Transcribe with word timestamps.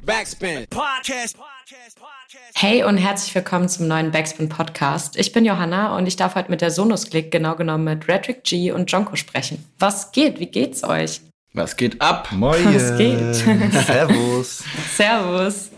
Backspin. 0.00 0.66
Podcast. 0.70 1.36
Hey 2.54 2.82
und 2.82 2.96
herzlich 2.96 3.34
willkommen 3.34 3.68
zum 3.68 3.88
neuen 3.88 4.10
Backspin 4.10 4.48
Podcast. 4.48 5.18
Ich 5.18 5.32
bin 5.32 5.44
Johanna 5.44 5.96
und 5.98 6.06
ich 6.06 6.16
darf 6.16 6.34
heute 6.34 6.50
mit 6.50 6.62
der 6.62 6.70
Sonus 6.70 7.10
Click, 7.10 7.30
genau 7.30 7.56
genommen 7.56 7.84
mit 7.84 8.08
Redrick 8.08 8.42
G 8.42 8.72
und 8.72 8.90
Jonko 8.90 9.16
sprechen. 9.16 9.62
Was 9.78 10.10
geht? 10.10 10.40
Wie 10.40 10.46
geht's 10.46 10.82
euch? 10.82 11.20
Was 11.52 11.76
geht 11.76 12.00
ab? 12.00 12.28
Moin. 12.32 12.74
Was 12.74 12.96
geht? 12.96 13.34
Servus. 13.86 14.64
Servus. 14.96 15.70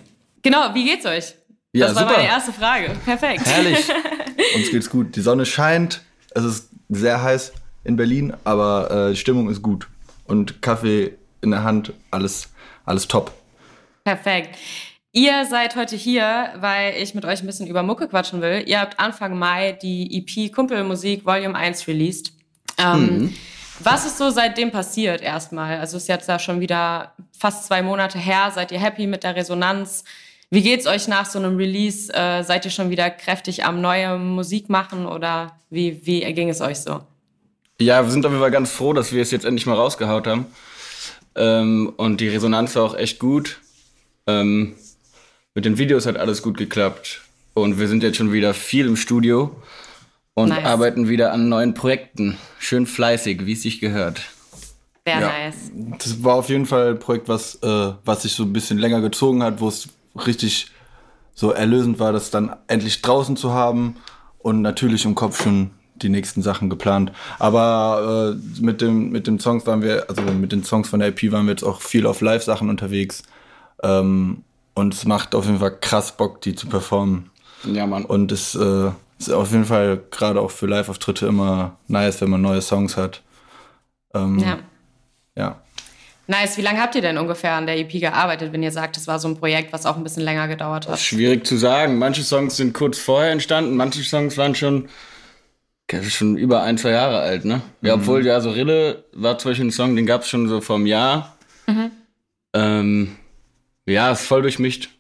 Genau, 0.43 0.73
wie 0.75 0.85
geht's 0.85 1.07
euch? 1.07 1.35
Ja, 1.73 1.89
das 1.89 1.97
war 1.97 2.03
super. 2.03 2.15
meine 2.15 2.29
erste 2.29 2.53
Frage. 2.53 2.93
Perfekt. 3.05 3.45
Herrlich. 3.45 3.89
Uns 4.55 4.71
geht's 4.71 4.91
gut. 4.91 5.17
Die 5.17 5.23
Sonne 5.23 5.45
scheint. 5.45 6.03
Es 6.31 6.45
ist 6.45 6.69
sehr 6.89 7.21
heiß 7.21 7.53
in 7.83 7.97
Berlin, 7.97 8.33
aber 8.45 9.09
äh, 9.09 9.11
die 9.11 9.17
Stimmung 9.17 9.51
ist 9.51 9.61
gut. 9.61 9.89
Und 10.25 10.63
Kaffee 10.63 11.15
in 11.41 11.51
der 11.51 11.65
Hand, 11.65 11.93
alles, 12.13 12.51
alles 12.85 13.09
top. 13.09 13.33
Perfekt. 14.05 14.59
Ihr 15.13 15.47
seid 15.47 15.77
heute 15.77 15.97
hier, 15.97 16.53
weil 16.57 16.95
ich 17.01 17.15
mit 17.15 17.25
euch 17.25 17.43
ein 17.43 17.47
bisschen 17.47 17.67
über 17.67 17.83
Mucke 17.83 18.09
quatschen 18.09 18.43
will. 18.43 18.65
Ihr 18.67 18.81
habt 18.81 19.01
Anfang 19.01 19.39
Mai 19.39 19.73
die 19.73 20.19
EP 20.19 20.53
Kumpelmusik 20.53 21.25
Volume 21.25 21.55
1 21.55 21.89
released. 21.89 22.33
Ähm, 22.79 23.33
Was 23.81 24.05
ist 24.05 24.19
so 24.19 24.31
seitdem 24.31 24.71
passiert 24.71 25.23
erstmal? 25.23 25.79
Also 25.79 25.97
ist 25.97 26.09
jetzt 26.09 26.29
ja 26.29 26.39
schon 26.39 26.61
wieder 26.61 27.15
fast 27.37 27.67
zwei 27.67 27.83
Monate 27.83 28.19
her. 28.19 28.51
Seid 28.55 28.73
ihr 28.73 28.81
happy 28.81 29.07
mit 29.07 29.25
der 29.25 29.37
Resonanz? 29.37 30.05
Wie 30.51 30.63
geht's 30.63 30.87
euch 30.87 31.09
nach 31.09 31.27
so 31.27 31.39
einem 31.39 31.57
Release? 31.57 32.13
Äh, 32.13 32.43
seid 32.43 32.65
ihr 32.65 32.71
schon 32.71 32.91
wieder 32.91 33.11
kräftig 33.11 33.65
am 33.65 33.81
neue 33.81 34.19
Musik 34.19 34.69
machen 34.69 35.07
oder 35.07 35.59
wie, 35.71 36.05
wie 36.07 36.21
ging 36.35 36.51
es 36.51 36.61
euch 36.61 36.81
so? 36.81 37.01
Ja, 37.81 38.05
wir 38.05 38.11
sind 38.11 38.27
auf 38.27 38.33
jeden 38.33 38.43
Fall 38.43 38.51
ganz 38.51 38.71
froh, 38.71 38.93
dass 38.93 39.13
wir 39.13 39.23
es 39.23 39.31
jetzt 39.31 39.45
endlich 39.45 39.67
mal 39.67 39.75
rausgehaut 39.75 40.27
haben. 40.27 40.47
Ähm, 41.37 41.93
und 41.97 42.21
die 42.21 42.29
Resonanz 42.29 42.77
war 42.77 42.83
auch 42.85 42.97
echt 42.97 43.19
gut. 43.19 43.61
Ähm, 44.27 44.75
mit 45.55 45.65
den 45.65 45.79
Videos 45.79 46.07
hat 46.07 46.17
alles 46.17 46.43
gut 46.43 46.57
geklappt. 46.57 47.21
Und 47.55 47.79
wir 47.79 47.87
sind 47.89 48.03
jetzt 48.03 48.17
schon 48.17 48.33
wieder 48.33 48.53
viel 48.55 48.87
im 48.87 48.97
Studio 48.97 49.55
und 50.35 50.49
Nice. 50.49 50.65
arbeiten 50.65 51.09
wieder 51.09 51.33
an 51.33 51.49
neuen 51.49 51.75
Projekten. 51.75 52.37
Schön 52.59 52.87
fleißig, 52.87 53.47
wie 53.47 53.53
es 53.53 53.63
sich 53.63 53.81
gehört. 53.81 54.23
Sehr 55.07 55.21
Ja. 55.21 55.29
nice. 55.29 55.71
Das 55.99 56.25
war 56.25 56.35
auf 56.35 56.49
jeden 56.49 56.67
Fall 56.67 56.91
ein 56.91 56.99
Projekt, 56.99 57.29
was, 57.29 57.57
äh, 57.63 57.93
was 58.05 58.23
sich 58.23 58.33
so 58.33 58.43
ein 58.43 58.53
bisschen 58.53 58.79
länger 58.79 59.01
gezogen 59.01 59.43
hat, 59.43 59.61
wo 59.61 59.69
es 59.69 59.89
richtig 60.27 60.69
so 61.35 61.51
erlösend 61.51 61.99
war, 62.01 62.13
das 62.13 62.31
dann 62.31 62.57
endlich 62.67 63.03
draußen 63.03 63.37
zu 63.37 63.53
haben 63.53 63.97
und 64.39 64.63
natürlich 64.63 65.05
im 65.05 65.15
Kopf 65.15 65.43
schon 65.43 65.71
die 65.97 66.09
nächsten 66.09 66.43
Sachen 66.43 66.71
geplant. 66.71 67.13
Aber 67.39 68.35
äh, 68.37 68.63
mit 68.65 68.81
dem 68.81 69.11
mit 69.11 69.27
dem 69.29 69.39
Songs 69.39 69.65
waren 69.67 69.83
wir, 69.83 70.09
also 70.09 70.23
mit 70.23 70.51
den 70.51 70.65
Songs 70.65 70.89
von 70.89 70.99
der 71.01 71.11
EP 71.11 71.31
waren 71.31 71.47
wir 71.47 71.53
jetzt 71.53 71.63
auch 71.63 71.81
viel 71.83 72.07
auf 72.07 72.21
Live-Sachen 72.21 72.69
unterwegs. 72.69 73.23
Ähm, 73.85 74.43
und 74.75 74.95
es 74.95 75.05
macht 75.05 75.35
auf 75.35 75.45
jeden 75.47 75.59
Fall 75.61 75.79
krass 75.79 76.17
Bock, 76.17 76.41
die 76.41 76.55
zu 76.55 76.67
performen. 76.67 77.31
Ja, 77.65 77.87
Mann. 77.87 78.05
Und 78.05 78.33
es 78.33 78.55
äh, 78.55 78.91
ist 79.19 79.31
auf 79.31 79.53
jeden 79.53 79.65
Fall 79.65 80.01
gerade 80.11 80.41
auch 80.41 80.51
für 80.51 80.67
Live-Auftritte 80.67 81.27
immer 81.27 81.77
nice, 81.87 82.21
wenn 82.21 82.31
man 82.31 82.41
neue 82.43 82.61
Songs 82.63 82.97
hat. 82.97 83.23
Ähm, 84.15 84.39
Ja. 84.39 84.59
ja. 85.37 85.61
Nice. 86.27 86.57
Wie 86.57 86.63
lange 86.63 86.81
habt 86.81 86.95
ihr 86.95 87.03
denn 87.03 87.19
ungefähr 87.19 87.53
an 87.53 87.67
der 87.67 87.79
EP 87.79 87.93
gearbeitet, 88.01 88.53
wenn 88.53 88.63
ihr 88.63 88.73
sagt, 88.73 88.97
das 88.97 89.07
war 89.07 89.19
so 89.19 89.29
ein 89.29 89.37
Projekt, 89.37 89.73
was 89.75 89.85
auch 89.85 89.97
ein 89.97 90.03
bisschen 90.03 90.23
länger 90.23 90.49
gedauert 90.49 90.89
hat? 90.89 90.99
Schwierig 90.99 91.47
zu 91.47 91.57
sagen. 91.57 91.99
Manche 91.99 92.23
Songs 92.23 92.57
sind 92.57 92.73
kurz 92.73 92.99
vorher 92.99 93.31
entstanden, 93.31 93.77
manche 93.77 94.03
Songs 94.03 94.39
waren 94.39 94.55
schon, 94.55 94.89
schon 96.09 96.37
über 96.37 96.63
ein, 96.63 96.79
zwei 96.79 96.91
Jahre 96.91 97.21
alt, 97.21 97.45
ne? 97.45 97.61
Ja, 97.83 97.95
obwohl, 97.95 98.25
ja, 98.25 98.41
so 98.41 98.51
Rille 98.51 99.05
war 99.13 99.37
zum 99.37 99.51
Beispiel 99.51 99.67
ein 99.67 99.71
Song, 99.71 99.97
den 99.97 100.07
gab 100.07 100.23
es 100.23 100.29
schon 100.31 100.49
so 100.49 100.63
vor 100.63 100.77
einem 100.77 100.87
Jahr. 100.87 101.37
Ähm, 102.55 103.17
ja, 103.87 104.11
ist 104.11 104.27
voll 104.27 104.43
durchmischt. 104.43 104.91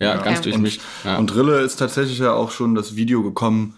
Ja, 0.00 0.16
ganz 0.16 0.38
Ja. 0.38 0.42
durchmischt. 0.44 0.80
ja. 1.04 1.16
Und 1.18 1.34
Rille 1.34 1.60
ist 1.60 1.76
tatsächlich 1.76 2.18
ja 2.18 2.32
auch 2.32 2.50
schon 2.50 2.74
das 2.74 2.96
Video 2.96 3.22
gekommen 3.22 3.76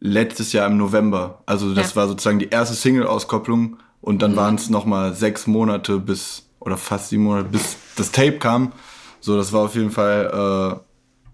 letztes 0.00 0.52
Jahr 0.52 0.66
im 0.68 0.76
November. 0.76 1.42
Also 1.46 1.74
das 1.74 1.90
Ja. 1.90 1.96
war 1.96 2.08
sozusagen 2.08 2.38
die 2.38 2.48
erste 2.48 2.74
Single-Auskopplung 2.74 3.76
und 4.00 4.22
dann 4.22 4.36
waren 4.36 4.54
es 4.54 4.70
nochmal 4.70 5.14
sechs 5.14 5.46
Monate 5.46 5.98
bis, 5.98 6.48
oder 6.60 6.76
fast 6.76 7.10
sieben 7.10 7.24
Monate, 7.24 7.48
bis 7.50 7.76
das 7.96 8.12
Tape 8.12 8.38
kam. 8.38 8.72
So, 9.20 9.36
das 9.36 9.52
war 9.52 9.62
auf 9.62 9.74
jeden 9.74 9.90
Fall, 9.90 10.80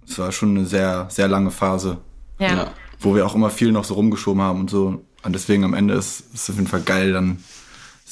äh, 0.07 0.09
es 0.11 0.19
war 0.19 0.33
schon 0.33 0.57
eine 0.57 0.67
sehr, 0.67 1.07
sehr 1.11 1.29
lange 1.29 1.51
Phase, 1.51 1.99
Ja. 2.39 2.55
ja. 2.55 2.71
wo 3.01 3.15
wir 3.15 3.27
auch 3.27 3.35
immer 3.35 3.51
viel 3.51 3.71
noch 3.71 3.85
so 3.85 3.95
rumgeschoben 3.95 4.43
haben 4.43 4.61
und 4.61 4.71
so. 4.71 5.05
Und 5.23 5.33
deswegen 5.35 5.65
am 5.65 5.75
Ende 5.75 5.95
ist 5.95 6.25
es 6.35 6.49
auf 6.51 6.57
jeden 6.57 6.67
Fall 6.69 6.81
geil, 6.83 7.13
dann 7.13 7.45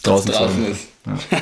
draußen, 0.03 0.31
draußen 0.33 0.67
ist. 0.67 0.89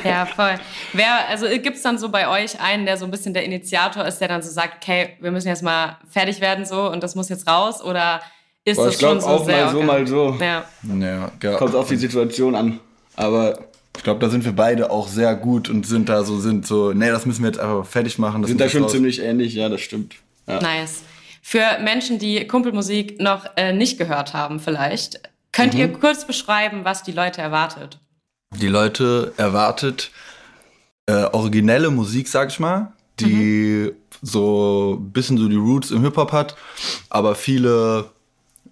Ja, 0.03 0.25
voll. 0.25 0.55
Wer, 0.93 1.27
also 1.29 1.45
gibt's 1.61 1.81
dann 1.83 1.97
so 1.99 2.09
bei 2.09 2.27
euch 2.27 2.59
einen, 2.59 2.85
der 2.85 2.97
so 2.97 3.05
ein 3.05 3.11
bisschen 3.11 3.33
der 3.33 3.43
Initiator 3.45 4.05
ist, 4.05 4.19
der 4.19 4.27
dann 4.27 4.41
so 4.41 4.49
sagt, 4.49 4.83
okay, 4.83 5.17
wir 5.19 5.31
müssen 5.31 5.47
jetzt 5.49 5.61
mal 5.63 5.97
fertig 6.09 6.41
werden 6.41 6.65
so 6.65 6.89
und 6.91 7.03
das 7.03 7.13
muss 7.15 7.29
jetzt 7.29 7.47
raus? 7.47 7.83
Oder 7.83 8.21
ist 8.65 8.77
Boah, 8.77 8.85
das 8.85 8.93
ich 8.95 8.99
glaube 8.99 9.21
schon 9.21 9.21
so 9.21 9.27
auch 9.27 9.45
sehr 9.45 9.65
mal 9.65 9.71
so, 9.71 9.81
mal 9.83 10.07
so. 10.07 10.37
Ja. 10.39 10.65
Ja, 10.99 11.31
ja. 11.43 11.57
Kommt 11.57 11.75
auf 11.75 11.87
die 11.89 11.95
Situation 11.97 12.55
an. 12.55 12.79
Aber 13.15 13.59
Ich 13.97 14.03
glaube, 14.03 14.19
da 14.19 14.29
sind 14.29 14.45
wir 14.45 14.53
beide 14.53 14.89
auch 14.89 15.07
sehr 15.07 15.35
gut 15.35 15.69
und 15.69 15.85
sind 15.85 16.09
da 16.09 16.23
so, 16.23 16.39
sind 16.39 16.65
so, 16.65 16.91
nee, 16.93 17.09
das 17.09 17.25
müssen 17.25 17.43
wir 17.43 17.49
jetzt 17.51 17.59
einfach 17.59 17.85
fertig 17.85 18.17
machen. 18.17 18.41
Das 18.41 18.49
sind 18.49 18.59
da 18.61 18.69
schon 18.69 18.83
raus. 18.83 18.91
ziemlich 18.91 19.19
ähnlich, 19.21 19.53
ja, 19.53 19.67
das 19.69 19.81
stimmt. 19.81 20.15
Ja. 20.47 20.59
Nice. 20.61 21.01
Für 21.43 21.77
Menschen, 21.83 22.17
die 22.17 22.47
Kumpelmusik 22.47 23.19
noch 23.19 23.45
äh, 23.57 23.73
nicht 23.73 23.97
gehört 23.97 24.33
haben, 24.33 24.59
vielleicht, 24.59 25.19
könnt 25.51 25.73
Mhm. 25.73 25.79
ihr 25.79 25.87
kurz 25.93 26.25
beschreiben, 26.25 26.81
was 26.85 27.03
die 27.03 27.11
Leute 27.11 27.41
erwartet? 27.41 27.99
Die 28.57 28.67
Leute 28.67 29.33
erwartet 29.37 30.11
äh, 31.05 31.25
originelle 31.31 31.89
Musik, 31.89 32.27
sag 32.27 32.49
ich 32.49 32.59
mal, 32.59 32.93
die 33.19 33.91
so 34.21 34.97
ein 34.99 35.11
bisschen 35.11 35.37
so 35.37 35.47
die 35.47 35.55
Roots 35.55 35.91
im 35.91 36.01
Hip-Hop 36.01 36.31
hat, 36.31 36.55
aber 37.09 37.35
viele 37.35 38.05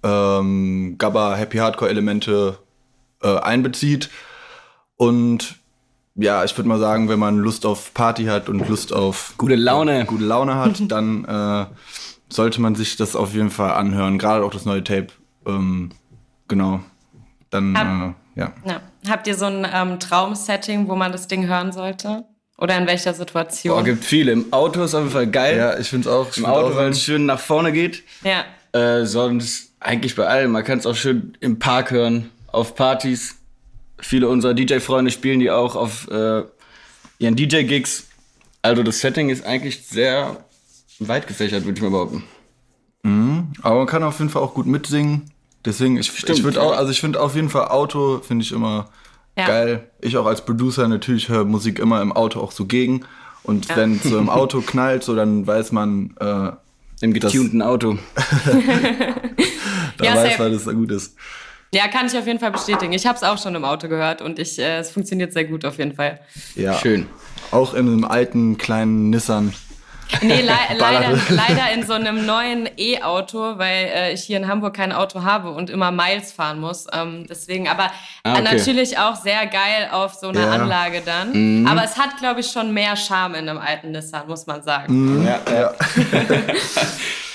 ähm, 0.03 0.95
Gabba 0.97 1.35
Happy 1.35 1.57
Hardcore 1.57 1.89
Elemente 1.89 2.59
äh, 3.21 3.37
einbezieht. 3.39 4.09
Und 4.95 5.55
ja, 6.15 6.43
ich 6.43 6.57
würde 6.57 6.67
mal 6.67 6.79
sagen, 6.79 7.09
wenn 7.09 7.19
man 7.19 7.37
Lust 7.37 7.65
auf 7.65 7.93
Party 7.93 8.25
hat 8.25 8.49
und 8.49 8.67
Lust 8.67 8.93
auf 8.93 9.33
Gute 9.37 9.55
Laune. 9.55 10.05
gute 10.05 10.25
Laune 10.25 10.55
hat, 10.55 10.81
dann 10.91 11.25
äh, 11.25 11.65
sollte 12.29 12.61
man 12.61 12.75
sich 12.75 12.95
das 12.95 13.15
auf 13.15 13.33
jeden 13.33 13.49
Fall 13.49 13.71
anhören. 13.71 14.17
Gerade 14.17 14.43
auch 14.43 14.51
das 14.51 14.65
neue 14.65 14.83
Tape. 14.83 15.07
Ähm, 15.45 15.91
genau. 16.47 16.81
Dann, 17.49 17.75
äh, 17.75 18.13
ja. 18.35 18.53
Ja. 18.65 18.81
Habt 19.07 19.27
ihr 19.27 19.35
so 19.35 19.45
ein 19.45 19.67
ähm, 19.71 19.99
Traumsetting, 19.99 20.87
wo 20.87 20.95
man 20.95 21.11
das 21.11 21.27
Ding 21.27 21.47
hören 21.47 21.71
sollte? 21.71 22.25
Oder 22.57 22.77
in 22.77 22.87
welcher 22.87 23.13
Situation? 23.13 23.75
Boah, 23.75 23.83
gibt 23.83 24.03
viele. 24.03 24.31
Im 24.33 24.51
Auto 24.51 24.83
ist 24.83 24.93
auf 24.93 25.01
jeden 25.01 25.13
Fall 25.13 25.27
geil. 25.27 25.57
Ja, 25.57 25.79
ich 25.79 25.89
finde 25.89 26.09
es 26.09 26.13
auch. 26.13 26.35
Im 26.35 26.45
Auto, 26.45 26.75
weil 26.75 26.89
es 26.89 27.01
schön 27.01 27.25
nach 27.25 27.39
vorne 27.39 27.71
geht. 27.71 28.03
ja. 28.23 28.45
Äh, 28.71 29.05
sonst 29.07 29.71
eigentlich 29.79 30.15
bei 30.15 30.27
allem. 30.27 30.51
Man 30.51 30.63
kann 30.63 30.77
es 30.77 30.85
auch 30.85 30.95
schön 30.95 31.35
im 31.39 31.57
Park 31.57 31.89
hören, 31.89 32.29
auf 32.51 32.75
Partys. 32.75 33.37
Viele 33.99 34.29
unserer 34.29 34.53
DJ-Freunde 34.53 35.09
spielen 35.09 35.39
die 35.39 35.49
auch 35.49 35.75
auf 35.75 36.07
äh, 36.11 36.43
ihren 37.17 37.35
DJ-Gigs. 37.35 38.07
Also 38.61 38.83
das 38.83 38.99
Setting 38.99 39.29
ist 39.29 39.43
eigentlich 39.43 39.87
sehr 39.87 40.37
weit 40.99 41.25
gefächert, 41.25 41.65
würde 41.65 41.77
ich 41.77 41.81
mal 41.81 41.89
behaupten. 41.89 42.23
Aber 43.61 43.77
man 43.77 43.87
kann 43.87 44.03
auf 44.03 44.19
jeden 44.19 44.29
Fall 44.29 44.41
auch 44.41 44.53
gut 44.53 44.65
mitsingen. 44.65 45.31
Deswegen, 45.65 45.97
ich, 45.97 46.07
Stimmt, 46.11 46.37
ich 46.39 46.43
würde 46.43 46.61
auch, 46.61 46.75
also 46.75 46.91
ich 46.91 47.01
finde 47.01 47.19
auf 47.21 47.35
jeden 47.35 47.49
Fall 47.49 47.67
Auto, 47.67 48.19
finde 48.25 48.43
ich 48.43 48.51
immer 48.51 48.89
Ja. 49.37 49.45
geil. 49.47 49.89
Ich 50.01 50.15
auch 50.17 50.25
als 50.25 50.43
Producer 50.45 50.87
natürlich 50.87 51.29
höre 51.29 51.45
Musik 51.45 51.79
immer 51.79 52.01
im 52.01 52.11
Auto 52.11 52.39
auch 52.39 52.51
so 52.51 52.65
gegen. 52.65 53.05
Und 53.43 53.67
Ja. 53.69 53.75
wenn 53.77 53.97
es 53.97 54.03
so 54.03 54.17
im 54.17 54.29
Auto 54.29 54.61
knallt, 54.61 55.03
so 55.03 55.15
dann 55.15 55.45
weiß 55.47 55.71
man, 55.71 56.15
äh, 56.19 56.51
Im 57.01 57.13
getunten 57.13 57.61
Auto. 57.61 57.97
da 59.97 60.05
Ja, 60.05 60.15
weiß 60.15 60.31
safe. 60.31 60.43
man, 60.43 60.51
dass 60.53 60.65
es 60.65 60.73
gut 60.73 60.91
ist. 60.91 61.15
Ja, 61.73 61.87
kann 61.87 62.07
ich 62.07 62.17
auf 62.17 62.25
jeden 62.25 62.39
Fall 62.39 62.51
bestätigen. 62.51 62.93
Ich 62.93 63.05
habe 63.05 63.15
es 63.15 63.23
auch 63.23 63.37
schon 63.37 63.53
im 63.55 63.63
Auto 63.63 63.87
gehört 63.87 64.21
und 64.21 64.39
ich, 64.39 64.57
äh, 64.59 64.79
es 64.79 64.89
funktioniert 64.91 65.33
sehr 65.33 65.45
gut 65.45 65.65
auf 65.65 65.77
jeden 65.77 65.93
Fall. 65.93 66.19
Ja. 66.55 66.73
Schön. 66.73 67.05
Auch 67.51 67.73
in 67.73 67.87
einem 67.87 68.05
alten 68.05 68.57
kleinen 68.57 69.09
Nissan. 69.11 69.53
Nee, 70.21 70.41
le 70.41 70.51
leider, 70.77 71.17
leider 71.29 71.71
in 71.73 71.85
so 71.85 71.93
einem 71.93 72.25
neuen 72.25 72.69
E-Auto, 72.77 73.57
weil 73.57 73.85
äh, 73.93 74.13
ich 74.13 74.23
hier 74.23 74.37
in 74.37 74.47
Hamburg 74.47 74.75
kein 74.75 74.91
Auto 74.91 75.23
habe 75.23 75.51
und 75.51 75.69
immer 75.69 75.91
Miles 75.91 76.31
fahren 76.31 76.59
muss. 76.59 76.87
Ähm, 76.91 77.25
deswegen, 77.29 77.67
aber 77.67 77.91
Ah, 78.23 78.33
okay. 78.33 78.41
natürlich 78.41 78.97
auch 78.97 79.15
sehr 79.15 79.45
geil 79.47 79.89
auf 79.91 80.13
so 80.15 80.29
einer 80.29 80.41
Ja. 80.41 80.51
Anlage 80.51 81.01
dann. 81.05 81.65
Aber 81.67 81.83
es 81.83 81.97
hat, 81.97 82.17
glaube 82.17 82.41
ich, 82.41 82.47
schon 82.51 82.73
mehr 82.73 82.95
Charme 82.95 83.35
in 83.35 83.49
einem 83.49 83.59
alten 83.59 83.91
Nissan, 83.91 84.27
muss 84.27 84.45
man 84.47 84.61
sagen. 84.63 85.25
Ja, 85.25 85.39
ja. 85.51 85.73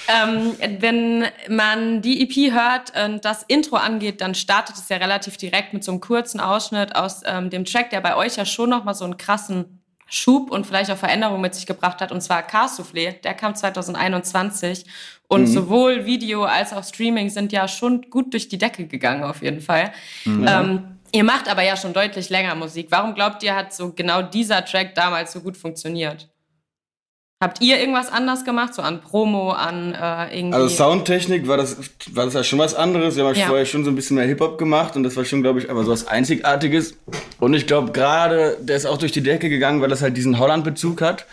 Ähm, 0.06 0.52
wenn 0.80 1.24
man 1.48 2.02
die 2.02 2.22
EP 2.22 2.52
hört 2.52 2.92
und 3.06 3.24
das 3.24 3.42
Intro 3.44 3.76
angeht, 3.76 4.20
dann 4.20 4.34
startet 4.34 4.76
es 4.76 4.90
ja 4.90 4.98
relativ 4.98 5.38
direkt 5.38 5.72
mit 5.72 5.82
so 5.82 5.92
einem 5.92 6.02
kurzen 6.02 6.40
Ausschnitt 6.40 6.94
aus 6.94 7.22
ähm, 7.24 7.48
dem 7.48 7.64
Track, 7.64 7.88
der 7.88 8.02
bei 8.02 8.14
euch 8.14 8.36
ja 8.36 8.44
schon 8.44 8.68
nochmal 8.68 8.94
so 8.94 9.06
einen 9.06 9.16
krassen 9.16 9.82
Schub 10.06 10.50
und 10.50 10.66
vielleicht 10.66 10.90
auch 10.90 10.96
Veränderung 10.96 11.40
mit 11.40 11.54
sich 11.54 11.66
gebracht 11.66 12.00
hat, 12.00 12.12
und 12.12 12.20
zwar 12.20 12.42
Car 12.42 12.68
Soufflé. 12.68 13.20
Der 13.22 13.34
kam 13.34 13.54
2021 13.54 14.84
und 15.28 15.46
sowohl 15.46 16.06
Video 16.06 16.44
als 16.44 16.72
auch 16.72 16.84
Streaming 16.84 17.30
sind 17.30 17.52
ja 17.52 17.66
schon 17.66 18.02
gut 18.10 18.32
durch 18.32 18.48
die 18.48 18.58
Decke 18.58 18.86
gegangen 18.86 19.24
auf 19.24 19.42
jeden 19.42 19.60
Fall. 19.60 19.92
Ähm, 20.26 20.98
ihr 21.12 21.24
macht 21.24 21.48
aber 21.48 21.62
ja 21.62 21.76
schon 21.76 21.92
deutlich 21.92 22.30
länger 22.30 22.54
Musik. 22.54 22.88
Warum 22.90 23.14
glaubt 23.14 23.42
ihr, 23.42 23.54
hat 23.54 23.72
so 23.74 23.92
genau 23.92 24.22
dieser 24.22 24.64
Track 24.64 24.94
damals 24.94 25.32
so 25.32 25.40
gut 25.40 25.56
funktioniert? 25.56 26.28
Habt 27.44 27.60
ihr 27.60 27.78
irgendwas 27.78 28.10
anders 28.10 28.46
gemacht, 28.46 28.72
so 28.72 28.80
an 28.80 29.02
Promo, 29.02 29.50
an 29.50 29.92
äh, 29.92 30.34
irgendwie? 30.34 30.56
Also 30.56 30.68
Soundtechnik 30.68 31.46
war 31.46 31.58
das, 31.58 31.76
war 32.12 32.24
das 32.24 32.32
ja 32.32 32.42
schon 32.42 32.58
was 32.58 32.74
anderes. 32.74 33.16
Wir 33.16 33.24
haben 33.26 33.34
ja. 33.34 33.48
vorher 33.48 33.66
schon 33.66 33.84
so 33.84 33.90
ein 33.90 33.94
bisschen 33.94 34.16
mehr 34.16 34.24
Hip-Hop 34.24 34.56
gemacht 34.56 34.96
und 34.96 35.02
das 35.02 35.14
war 35.14 35.26
schon, 35.26 35.42
glaube 35.42 35.58
ich, 35.58 35.68
aber 35.68 35.84
so 35.84 35.92
was 35.92 36.08
Einzigartiges. 36.08 36.96
Und 37.40 37.52
ich 37.52 37.66
glaube 37.66 37.92
gerade, 37.92 38.56
der 38.62 38.78
ist 38.78 38.86
auch 38.86 38.96
durch 38.96 39.12
die 39.12 39.22
Decke 39.22 39.50
gegangen, 39.50 39.82
weil 39.82 39.90
das 39.90 40.00
halt 40.00 40.16
diesen 40.16 40.38
Holland-Bezug 40.38 41.02
hat. 41.02 41.26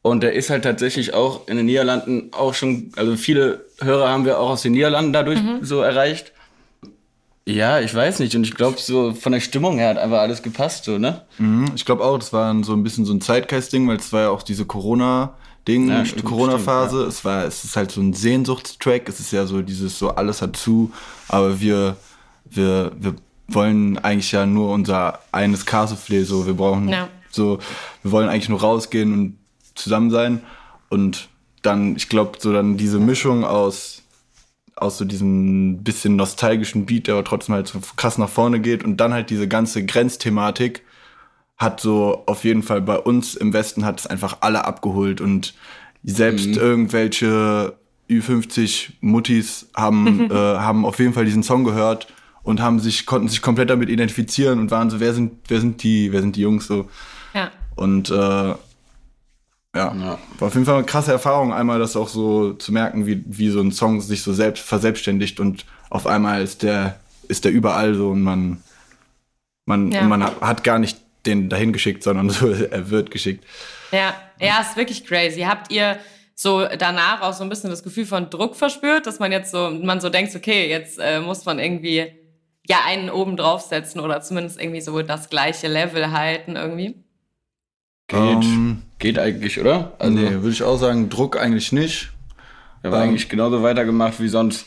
Und 0.00 0.22
der 0.22 0.34
ist 0.34 0.48
halt 0.48 0.62
tatsächlich 0.62 1.12
auch 1.12 1.48
in 1.48 1.56
den 1.56 1.66
Niederlanden 1.66 2.30
auch 2.30 2.54
schon, 2.54 2.92
also 2.94 3.16
viele 3.16 3.64
Hörer 3.80 4.10
haben 4.10 4.24
wir 4.24 4.38
auch 4.38 4.50
aus 4.50 4.62
den 4.62 4.70
Niederlanden 4.70 5.12
dadurch 5.12 5.42
mhm. 5.42 5.64
so 5.64 5.80
erreicht. 5.80 6.30
Ja, 7.48 7.80
ich 7.80 7.94
weiß 7.94 8.18
nicht. 8.18 8.36
Und 8.36 8.44
ich 8.44 8.54
glaube, 8.54 8.76
so 8.78 9.14
von 9.14 9.32
der 9.32 9.40
Stimmung 9.40 9.78
her 9.78 9.88
hat 9.88 9.96
einfach 9.98 10.18
alles 10.18 10.42
gepasst, 10.42 10.84
so, 10.84 10.98
ne? 10.98 11.22
Mhm, 11.38 11.72
ich 11.74 11.86
glaube 11.86 12.04
auch, 12.04 12.18
das 12.18 12.30
war 12.30 12.54
so 12.62 12.74
ein 12.74 12.82
bisschen 12.82 13.06
so 13.06 13.14
ein 13.14 13.22
Zeitgeist-Ding, 13.22 13.88
weil 13.88 13.96
es 13.96 14.12
war 14.12 14.22
ja 14.22 14.28
auch 14.28 14.42
diese 14.42 14.66
Corona-Ding, 15.68 15.88
ja, 15.88 16.22
Corona-Phase. 16.22 17.02
Ja. 17.02 17.08
Es 17.08 17.24
war, 17.24 17.44
es 17.44 17.64
ist 17.64 17.76
halt 17.76 17.90
so 17.90 18.00
ein 18.00 18.12
Sehnsuchtstrack. 18.12 19.08
Es 19.08 19.20
ist 19.20 19.32
ja 19.32 19.46
so 19.46 19.62
dieses, 19.62 19.98
so 19.98 20.10
alles 20.10 20.42
hat 20.42 20.56
zu, 20.56 20.92
aber 21.28 21.60
wir, 21.60 21.96
wir, 22.44 22.92
wir 22.98 23.14
wollen 23.48 23.98
eigentlich 23.98 24.32
ja 24.32 24.46
nur 24.46 24.72
unser 24.72 25.20
eines 25.32 25.66
Casofle, 25.66 26.24
so, 26.24 26.46
wir 26.46 26.54
brauchen 26.54 26.88
ja. 26.88 27.08
so, 27.30 27.58
wir 28.02 28.12
wollen 28.12 28.28
eigentlich 28.28 28.48
nur 28.48 28.60
rausgehen 28.60 29.12
und 29.12 29.38
zusammen 29.74 30.10
sein. 30.10 30.42
Und 30.88 31.28
dann, 31.62 31.96
ich 31.96 32.08
glaube, 32.08 32.38
so 32.38 32.52
dann 32.52 32.76
diese 32.76 32.98
Mischung 32.98 33.44
aus 33.44 34.02
aus 34.76 34.96
so 34.96 35.04
diesem 35.04 35.82
bisschen 35.82 36.14
nostalgischen 36.14 36.86
Beat, 36.86 37.08
der 37.08 37.14
aber 37.14 37.24
trotzdem 37.24 37.56
halt 37.56 37.66
so 37.66 37.80
krass 37.96 38.16
nach 38.16 38.28
vorne 38.28 38.60
geht 38.60 38.84
und 38.84 38.98
dann 38.98 39.12
halt 39.12 39.28
diese 39.28 39.48
ganze 39.48 39.84
Grenzthematik 39.84 40.82
hat 41.58 41.80
so 41.80 42.22
auf 42.26 42.44
jeden 42.44 42.62
Fall 42.62 42.80
bei 42.80 42.96
uns 42.96 43.34
im 43.34 43.52
Westen 43.52 43.84
hat 43.84 44.00
es 44.00 44.06
einfach 44.06 44.38
alle 44.40 44.64
abgeholt 44.64 45.20
und 45.20 45.54
selbst 46.04 46.46
mhm. 46.46 46.54
irgendwelche 46.54 47.74
Ü50 48.08 48.90
Muttis 49.00 49.68
haben, 49.74 50.04
mhm. 50.04 50.20
äh, 50.30 50.34
haben 50.34 50.86
auf 50.86 50.98
jeden 51.00 51.12
Fall 51.12 51.24
diesen 51.24 51.42
Song 51.42 51.64
gehört 51.64 52.06
und 52.42 52.60
haben 52.60 52.78
sich, 52.78 53.06
konnten 53.06 53.28
sich 53.28 53.42
komplett 53.42 53.70
damit 53.70 53.88
identifizieren 53.88 54.60
und 54.60 54.70
waren 54.70 54.88
so, 54.88 55.00
wer 55.00 55.12
sind, 55.12 55.32
wer 55.48 55.60
sind 55.60 55.82
die, 55.82 56.12
wer 56.12 56.20
sind 56.20 56.36
die 56.36 56.42
Jungs 56.42 56.66
so. 56.66 56.88
Ja. 57.34 57.50
Und 57.74 58.10
äh, 58.10 58.14
ja. 58.14 58.56
ja. 59.74 60.18
War 60.38 60.48
auf 60.48 60.54
jeden 60.54 60.64
Fall 60.64 60.76
eine 60.76 60.86
krasse 60.86 61.12
Erfahrung, 61.12 61.52
einmal 61.52 61.78
das 61.78 61.96
auch 61.96 62.08
so 62.08 62.52
zu 62.54 62.72
merken, 62.72 63.06
wie, 63.06 63.22
wie 63.26 63.50
so 63.50 63.60
ein 63.60 63.72
Song 63.72 64.00
sich 64.00 64.22
so 64.22 64.32
selbst 64.32 64.64
verselbstständigt 64.64 65.40
und 65.40 65.66
auf 65.90 66.06
einmal 66.06 66.42
ist 66.42 66.62
der, 66.62 67.00
ist 67.26 67.44
der 67.44 67.52
überall 67.52 67.94
so 67.94 68.10
und 68.10 68.22
man, 68.22 68.62
man, 69.66 69.90
ja. 69.92 70.02
und 70.02 70.08
man 70.08 70.22
hat 70.22 70.64
gar 70.64 70.78
nicht 70.78 70.98
den 71.28 71.48
dahin 71.48 71.72
geschickt, 71.72 72.02
sondern 72.02 72.30
so, 72.30 72.50
er 72.50 72.90
wird 72.90 73.10
geschickt. 73.10 73.44
Ja, 73.92 74.14
ja, 74.40 74.60
ist 74.60 74.76
wirklich 74.76 75.04
crazy. 75.06 75.42
Habt 75.42 75.72
ihr 75.72 75.98
so 76.34 76.66
danach 76.78 77.22
auch 77.22 77.32
so 77.32 77.42
ein 77.42 77.48
bisschen 77.48 77.70
das 77.70 77.82
Gefühl 77.82 78.06
von 78.06 78.30
Druck 78.30 78.54
verspürt, 78.54 79.06
dass 79.06 79.18
man 79.18 79.32
jetzt 79.32 79.50
so, 79.50 79.70
man 79.70 80.00
so 80.00 80.08
denkt, 80.08 80.34
okay, 80.36 80.68
jetzt 80.68 80.98
äh, 80.98 81.20
muss 81.20 81.44
man 81.44 81.58
irgendwie 81.58 82.12
ja 82.68 82.78
einen 82.86 83.10
oben 83.10 83.36
draufsetzen 83.36 84.00
oder 84.00 84.20
zumindest 84.20 84.60
irgendwie 84.60 84.80
so 84.80 85.02
das 85.02 85.30
gleiche 85.30 85.68
Level 85.68 86.12
halten 86.12 86.54
irgendwie? 86.54 86.94
Geht, 88.06 88.20
um, 88.20 88.42
ähm, 88.42 88.82
geht 88.98 89.18
eigentlich, 89.18 89.60
oder? 89.60 89.92
Also, 89.98 90.16
nee, 90.16 90.30
würde 90.30 90.50
ich 90.50 90.62
auch 90.62 90.76
sagen, 90.76 91.10
Druck 91.10 91.36
eigentlich 91.38 91.72
nicht. 91.72 92.10
Wir 92.82 92.90
haben 92.90 93.02
um, 93.02 93.08
eigentlich 93.08 93.28
genauso 93.28 93.62
weitergemacht 93.62 94.20
wie 94.20 94.28
sonst. 94.28 94.66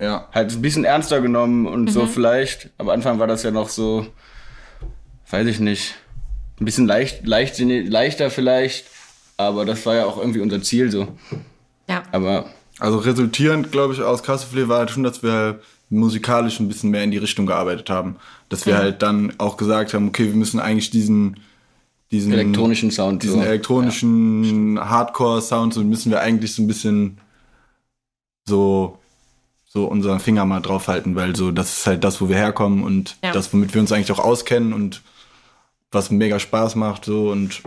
Ja. 0.00 0.28
Halt 0.32 0.52
ein 0.52 0.62
bisschen 0.62 0.84
ernster 0.84 1.20
genommen 1.20 1.66
und 1.66 1.84
mhm. 1.84 1.88
so 1.88 2.06
vielleicht. 2.06 2.70
Am 2.78 2.88
Anfang 2.88 3.20
war 3.20 3.28
das 3.28 3.44
ja 3.44 3.52
noch 3.52 3.68
so, 3.68 4.06
weiß 5.30 5.46
ich 5.46 5.60
nicht, 5.60 5.94
ein 6.62 6.64
bisschen 6.64 6.86
leicht, 6.86 7.26
leicht, 7.26 7.58
leichter 7.58 8.30
vielleicht. 8.30 8.86
Aber 9.36 9.64
das 9.64 9.84
war 9.86 9.96
ja 9.96 10.06
auch 10.06 10.18
irgendwie 10.18 10.40
unser 10.40 10.62
Ziel 10.62 10.90
so. 10.90 11.08
Ja. 11.88 12.04
Aber. 12.12 12.46
Also 12.78 12.98
resultierend, 12.98 13.70
glaube 13.72 13.94
ich, 13.94 14.02
aus 14.02 14.22
Kasseflee 14.22 14.68
war 14.68 14.78
halt 14.78 14.90
schon, 14.90 15.02
dass 15.02 15.22
wir 15.22 15.60
musikalisch 15.90 16.58
ein 16.58 16.68
bisschen 16.68 16.90
mehr 16.90 17.04
in 17.04 17.10
die 17.10 17.18
Richtung 17.18 17.46
gearbeitet 17.46 17.90
haben. 17.90 18.16
Dass 18.48 18.66
wir 18.66 18.74
mhm. 18.74 18.78
halt 18.78 19.02
dann 19.02 19.32
auch 19.38 19.56
gesagt 19.56 19.92
haben, 19.94 20.08
okay, 20.08 20.26
wir 20.26 20.34
müssen 20.34 20.60
eigentlich 20.60 20.90
diesen 20.90 21.36
diesen 22.10 22.32
elektronischen 22.32 22.90
Sound, 22.90 23.22
diesen 23.22 23.40
so. 23.40 23.46
elektronischen 23.46 24.76
ja. 24.76 24.88
Hardcore-Sound, 24.88 25.72
so 25.72 25.82
müssen 25.82 26.10
wir 26.10 26.20
eigentlich 26.20 26.54
so 26.54 26.62
ein 26.62 26.66
bisschen 26.66 27.18
so 28.46 28.98
so 29.66 29.86
unseren 29.86 30.20
Finger 30.20 30.44
mal 30.44 30.60
draufhalten, 30.60 31.16
weil 31.16 31.34
so 31.34 31.50
das 31.50 31.78
ist 31.78 31.86
halt 31.86 32.04
das, 32.04 32.20
wo 32.20 32.28
wir 32.28 32.36
herkommen 32.36 32.84
und 32.84 33.16
ja. 33.24 33.32
das, 33.32 33.52
womit 33.54 33.72
wir 33.72 33.80
uns 33.80 33.92
eigentlich 33.92 34.12
auch 34.12 34.18
auskennen 34.18 34.74
und 34.74 35.00
was 35.92 36.10
mega 36.10 36.38
Spaß 36.38 36.74
macht 36.74 37.04
so 37.04 37.30
und 37.30 37.62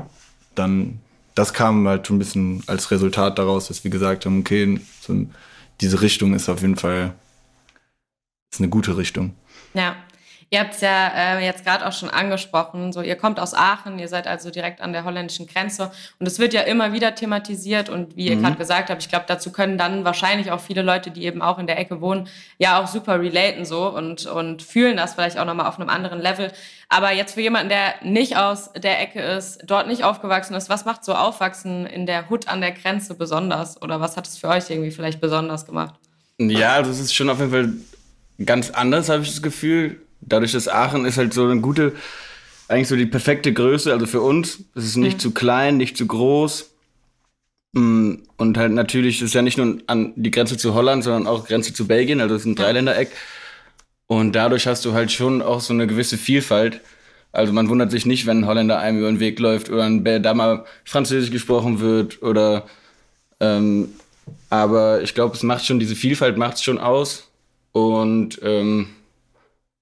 dann 0.55 0.99
das 1.35 1.53
kam 1.53 1.87
halt 1.87 2.07
schon 2.07 2.15
ein 2.15 2.19
bisschen 2.19 2.63
als 2.65 2.91
Resultat 2.91 3.37
daraus, 3.37 3.67
dass 3.67 3.83
wir 3.83 3.91
gesagt 3.91 4.25
haben, 4.25 4.39
okay, 4.39 4.79
so 5.01 5.25
diese 5.81 6.01
Richtung 6.01 6.33
ist 6.33 6.49
auf 6.49 6.61
jeden 6.61 6.77
Fall 6.77 7.13
ist 8.51 8.61
eine 8.61 8.69
gute 8.69 8.95
Richtung. 8.95 9.33
Ja, 9.73 9.97
Ihr 10.55 10.61
habt 10.61 10.75
es 10.75 10.79
ja 10.79 11.37
äh, 11.37 11.45
jetzt 11.45 11.65
gerade 11.65 11.85
auch 11.85 11.91
schon 11.91 12.09
angesprochen, 12.09 12.93
so 12.93 13.01
ihr 13.01 13.17
kommt 13.17 13.41
aus 13.41 13.53
Aachen, 13.53 13.99
ihr 13.99 14.07
seid 14.07 14.25
also 14.25 14.49
direkt 14.49 14.79
an 14.79 14.93
der 14.93 15.03
holländischen 15.03 15.47
Grenze 15.47 15.91
und 16.17 16.27
es 16.27 16.39
wird 16.39 16.53
ja 16.53 16.61
immer 16.61 16.93
wieder 16.93 17.13
thematisiert 17.13 17.89
und 17.89 18.15
wie 18.15 18.29
ihr 18.29 18.37
mhm. 18.37 18.41
gerade 18.41 18.55
gesagt 18.55 18.89
habt, 18.89 19.03
ich 19.03 19.09
glaube, 19.09 19.25
dazu 19.27 19.51
können 19.51 19.77
dann 19.77 20.05
wahrscheinlich 20.05 20.51
auch 20.51 20.61
viele 20.61 20.81
Leute, 20.81 21.11
die 21.11 21.25
eben 21.25 21.41
auch 21.41 21.59
in 21.59 21.67
der 21.67 21.77
Ecke 21.77 21.99
wohnen, 21.99 22.29
ja 22.57 22.81
auch 22.81 22.87
super 22.87 23.19
relaten 23.19 23.65
so 23.65 23.93
und, 23.93 24.27
und 24.27 24.63
fühlen 24.63 24.95
das 24.95 25.15
vielleicht 25.15 25.37
auch 25.37 25.43
nochmal 25.43 25.67
auf 25.67 25.77
einem 25.77 25.89
anderen 25.89 26.21
Level. 26.21 26.53
Aber 26.87 27.11
jetzt 27.11 27.33
für 27.33 27.41
jemanden, 27.41 27.67
der 27.67 27.95
nicht 28.03 28.37
aus 28.37 28.71
der 28.71 29.01
Ecke 29.01 29.19
ist, 29.19 29.59
dort 29.65 29.87
nicht 29.87 30.05
aufgewachsen 30.05 30.53
ist, 30.53 30.69
was 30.69 30.85
macht 30.85 31.03
so 31.03 31.15
Aufwachsen 31.15 31.85
in 31.85 32.05
der 32.05 32.29
Hut 32.29 32.47
an 32.47 32.61
der 32.61 32.71
Grenze 32.71 33.15
besonders 33.15 33.81
oder 33.81 33.99
was 33.99 34.15
hat 34.15 34.25
es 34.25 34.37
für 34.37 34.47
euch 34.47 34.69
irgendwie 34.69 34.91
vielleicht 34.91 35.19
besonders 35.19 35.65
gemacht? 35.65 35.95
Ja, 36.37 36.75
also 36.75 36.91
es 36.91 37.01
ist 37.01 37.13
schon 37.13 37.29
auf 37.29 37.39
jeden 37.39 37.51
Fall 37.51 37.73
ganz 38.45 38.69
anders, 38.69 39.09
habe 39.09 39.23
ich 39.23 39.29
das 39.31 39.41
Gefühl 39.41 39.99
dadurch, 40.25 40.51
dass 40.51 40.67
Aachen 40.67 41.05
ist 41.05 41.17
halt 41.17 41.33
so 41.33 41.45
eine 41.45 41.61
gute, 41.61 41.93
eigentlich 42.67 42.87
so 42.87 42.95
die 42.95 43.05
perfekte 43.05 43.53
Größe, 43.53 43.91
also 43.91 44.05
für 44.05 44.21
uns. 44.21 44.59
Es 44.75 44.85
ist 44.85 44.97
nicht 44.97 45.17
mhm. 45.17 45.21
zu 45.21 45.31
klein, 45.31 45.77
nicht 45.77 45.97
zu 45.97 46.07
groß. 46.07 46.71
Mm, 47.73 48.15
und 48.37 48.57
halt 48.57 48.71
natürlich 48.71 49.21
ist 49.21 49.33
ja 49.33 49.41
nicht 49.41 49.57
nur 49.57 49.77
an 49.87 50.13
die 50.15 50.31
Grenze 50.31 50.57
zu 50.57 50.73
Holland, 50.73 51.03
sondern 51.03 51.27
auch 51.27 51.47
Grenze 51.47 51.73
zu 51.73 51.87
Belgien, 51.87 52.21
also 52.21 52.35
es 52.35 52.41
ist 52.41 52.47
ein 52.47 52.55
Dreiländereck. 52.55 53.11
Und 54.07 54.35
dadurch 54.35 54.67
hast 54.67 54.85
du 54.85 54.93
halt 54.93 55.11
schon 55.11 55.41
auch 55.41 55.61
so 55.61 55.73
eine 55.73 55.87
gewisse 55.87 56.17
Vielfalt. 56.17 56.81
Also 57.31 57.51
man 57.51 57.69
wundert 57.69 57.91
sich 57.91 58.05
nicht, 58.05 58.25
wenn 58.25 58.41
ein 58.41 58.45
Holländer 58.47 58.79
einem 58.79 58.99
über 58.99 59.07
den 59.07 59.19
Weg 59.19 59.39
läuft 59.39 59.69
oder 59.69 59.83
ein 59.83 60.03
da 60.23 60.33
mal 60.33 60.65
Französisch 60.85 61.31
gesprochen 61.31 61.79
wird 61.79 62.21
oder 62.21 62.65
ähm, 63.39 63.89
aber 64.49 65.01
ich 65.01 65.13
glaube, 65.13 65.35
es 65.35 65.43
macht 65.43 65.65
schon, 65.65 65.79
diese 65.79 65.95
Vielfalt 65.95 66.37
macht 66.37 66.55
es 66.55 66.63
schon 66.63 66.77
aus. 66.77 67.29
Und 67.71 68.39
ähm, 68.41 68.87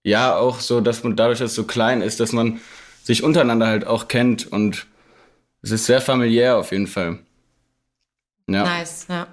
ja 0.03 0.35
auch 0.35 0.59
so, 0.59 0.81
dass 0.81 1.03
man 1.03 1.15
dadurch, 1.15 1.39
dass 1.39 1.51
es 1.51 1.55
so 1.55 1.63
klein 1.63 2.01
ist, 2.01 2.19
dass 2.19 2.31
man 2.31 2.61
sich 3.03 3.23
untereinander 3.23 3.67
halt 3.67 3.87
auch 3.87 4.07
kennt 4.07 4.51
und 4.51 4.85
es 5.61 5.71
ist 5.71 5.85
sehr 5.85 6.01
familiär 6.01 6.57
auf 6.57 6.71
jeden 6.71 6.87
Fall. 6.87 7.19
Ja. 8.47 8.63
Nice, 8.63 9.07
ja. 9.09 9.27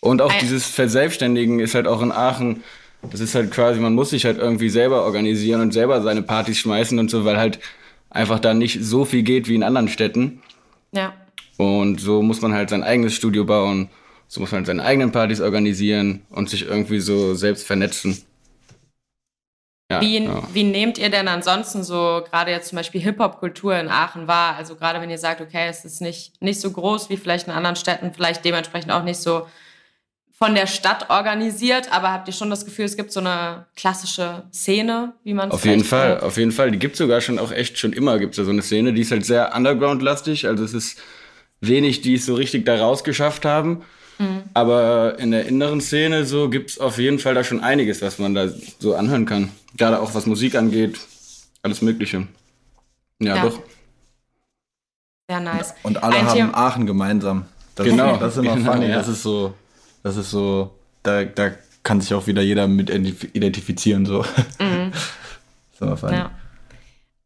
Und 0.00 0.22
auch 0.22 0.32
dieses 0.32 0.66
Verselbstständigen 0.66 1.60
ist 1.60 1.74
halt 1.74 1.86
auch 1.86 2.02
in 2.02 2.12
Aachen, 2.12 2.62
das 3.02 3.20
ist 3.20 3.34
halt 3.34 3.50
quasi, 3.50 3.80
man 3.80 3.94
muss 3.94 4.10
sich 4.10 4.24
halt 4.24 4.38
irgendwie 4.38 4.68
selber 4.68 5.04
organisieren 5.04 5.60
und 5.60 5.72
selber 5.72 6.02
seine 6.02 6.22
Partys 6.22 6.58
schmeißen 6.58 6.98
und 6.98 7.10
so, 7.10 7.24
weil 7.24 7.36
halt 7.36 7.60
einfach 8.10 8.40
da 8.40 8.54
nicht 8.54 8.82
so 8.82 9.04
viel 9.04 9.22
geht 9.22 9.48
wie 9.48 9.54
in 9.54 9.62
anderen 9.62 9.88
Städten. 9.88 10.40
Ja. 10.92 11.14
Und 11.56 12.00
so 12.00 12.22
muss 12.22 12.40
man 12.40 12.52
halt 12.52 12.70
sein 12.70 12.82
eigenes 12.82 13.14
Studio 13.14 13.44
bauen, 13.44 13.88
so 14.28 14.40
muss 14.40 14.50
man 14.50 14.60
halt 14.60 14.66
seine 14.66 14.84
eigenen 14.84 15.12
Partys 15.12 15.40
organisieren 15.40 16.22
und 16.30 16.48
sich 16.50 16.66
irgendwie 16.66 17.00
so 17.00 17.34
selbst 17.34 17.66
vernetzen. 17.66 18.22
Ja, 19.90 20.02
wie, 20.02 20.22
ja. 20.22 20.42
wie 20.52 20.64
nehmt 20.64 20.98
ihr 20.98 21.08
denn 21.08 21.28
ansonsten 21.28 21.82
so 21.82 22.22
gerade 22.30 22.50
jetzt 22.50 22.68
zum 22.68 22.76
Beispiel 22.76 23.00
Hip-Hop-Kultur 23.00 23.74
in 23.78 23.88
Aachen 23.88 24.28
wahr? 24.28 24.54
Also 24.56 24.76
gerade 24.76 25.00
wenn 25.00 25.08
ihr 25.08 25.18
sagt, 25.18 25.40
okay, 25.40 25.66
es 25.68 25.84
ist 25.84 26.02
nicht, 26.02 26.40
nicht 26.42 26.60
so 26.60 26.70
groß 26.70 27.08
wie 27.08 27.16
vielleicht 27.16 27.46
in 27.46 27.54
anderen 27.54 27.76
Städten, 27.76 28.12
vielleicht 28.12 28.44
dementsprechend 28.44 28.92
auch 28.92 29.02
nicht 29.02 29.18
so 29.18 29.46
von 30.38 30.54
der 30.54 30.66
Stadt 30.68 31.10
organisiert, 31.10 31.90
aber 31.90 32.12
habt 32.12 32.28
ihr 32.28 32.34
schon 32.34 32.50
das 32.50 32.64
Gefühl, 32.64 32.84
es 32.84 32.96
gibt 32.96 33.10
so 33.10 33.18
eine 33.18 33.66
klassische 33.74 34.44
Szene, 34.52 35.14
wie 35.24 35.34
man 35.34 35.48
es 35.48 35.54
Auf 35.54 35.64
jeden 35.64 35.82
Fall, 35.82 36.12
kennt? 36.12 36.22
auf 36.22 36.36
jeden 36.36 36.52
Fall. 36.52 36.70
Die 36.70 36.78
gibt 36.78 36.92
es 36.92 36.98
sogar 36.98 37.20
schon 37.20 37.40
auch 37.40 37.50
echt 37.50 37.78
schon 37.78 37.92
immer 37.92 38.18
gibt 38.18 38.34
es 38.34 38.36
da 38.36 38.44
so 38.44 38.50
eine 38.50 38.62
Szene, 38.62 38.92
die 38.92 39.00
ist 39.00 39.10
halt 39.10 39.26
sehr 39.26 39.56
underground-lastig, 39.56 40.46
also 40.46 40.62
es 40.62 40.74
ist 40.74 41.00
wenig, 41.60 42.02
die 42.02 42.14
es 42.14 42.26
so 42.26 42.34
richtig 42.34 42.66
da 42.66 42.76
rausgeschafft 42.76 43.44
haben. 43.44 43.82
Mhm. 44.18 44.42
Aber 44.54 45.18
in 45.18 45.30
der 45.30 45.46
inneren 45.46 45.80
Szene 45.80 46.24
so 46.24 46.48
gibt 46.50 46.70
es 46.70 46.78
auf 46.78 46.98
jeden 46.98 47.18
Fall 47.18 47.34
da 47.34 47.44
schon 47.44 47.60
einiges, 47.60 48.02
was 48.02 48.18
man 48.18 48.34
da 48.34 48.48
so 48.78 48.94
anhören 48.94 49.26
kann. 49.26 49.50
Gerade 49.76 50.00
auch 50.00 50.14
was 50.14 50.26
Musik 50.26 50.54
angeht, 50.54 50.98
alles 51.62 51.82
Mögliche. 51.82 52.26
Ja, 53.20 53.36
ja. 53.36 53.42
doch. 53.42 53.60
Sehr 55.28 55.40
nice. 55.40 55.74
Und 55.82 56.02
alle 56.02 56.16
Ein 56.16 56.26
haben 56.26 56.36
Thema. 56.36 56.56
Aachen 56.56 56.86
gemeinsam. 56.86 57.46
Das 57.74 57.86
genau. 57.86 58.14
Ist, 58.14 58.22
das 58.22 58.36
ist 58.36 58.44
immer 58.44 58.56
genau, 58.56 58.72
funny. 58.72 58.88
Ja. 58.88 58.96
Das 58.96 59.08
ist 59.08 59.22
so, 59.22 59.54
das 60.02 60.16
ist 60.16 60.30
so, 60.30 60.74
da, 61.02 61.24
da 61.24 61.50
kann 61.82 62.00
sich 62.00 62.14
auch 62.14 62.26
wieder 62.26 62.42
jeder 62.42 62.66
mit 62.66 62.90
identifizieren. 62.90 64.06
So. 64.06 64.24
Mhm. 64.58 64.92
so 65.78 65.94
funny. 65.96 66.16
Ja. 66.16 66.30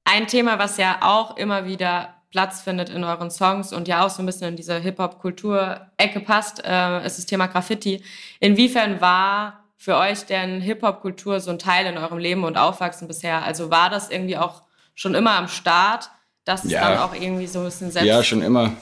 Ein 0.05 0.27
Thema, 0.27 0.59
was 0.59 0.77
ja 0.77 0.99
auch 1.01 1.37
immer 1.37 1.65
wieder 1.65 2.15
Platz 2.33 2.63
findet 2.63 2.89
in 2.89 3.05
euren 3.05 3.31
Songs 3.31 3.73
und 3.73 3.87
ja 3.87 4.05
auch 4.05 4.11
so 4.11 4.23
ein 4.23 4.27
bisschen 4.27 4.49
in 4.49 4.57
diese 4.57 4.79
Hip-Hop-Kultur-Ecke 4.79 6.21
passt, 6.21 6.65
äh, 6.65 7.07
ist 7.07 7.19
das 7.19 7.27
Thema 7.27 7.47
Graffiti. 7.47 8.03
Inwiefern 8.41 9.01
war 9.01 9.63
für 9.77 9.97
euch 9.97 10.25
denn 10.25 10.61
Hip-Hop-Kultur 10.61 11.41
so 11.41 11.51
ein 11.51 11.59
Teil 11.59 11.87
in 11.87 11.99
eurem 11.99 12.19
Leben 12.19 12.45
und 12.45 12.57
Aufwachsen 12.57 13.07
bisher? 13.07 13.43
Also 13.45 13.71
war 13.71 13.91
das 13.91 14.11
irgendwie 14.11 14.37
auch 14.39 14.63
schon 14.95 15.15
immer 15.15 15.33
am 15.33 15.49
Start, 15.49 16.11
dass 16.45 16.65
es 16.65 16.73
Ja. 16.73 16.89
dann 16.89 16.99
auch 16.99 17.15
irgendwie 17.15 17.47
so 17.47 17.59
ein 17.61 17.67
bisschen 17.67 17.91
selbst... 17.91 18.09
Ja, 18.09 18.23
schon 18.23 18.43
immer. 18.43 18.73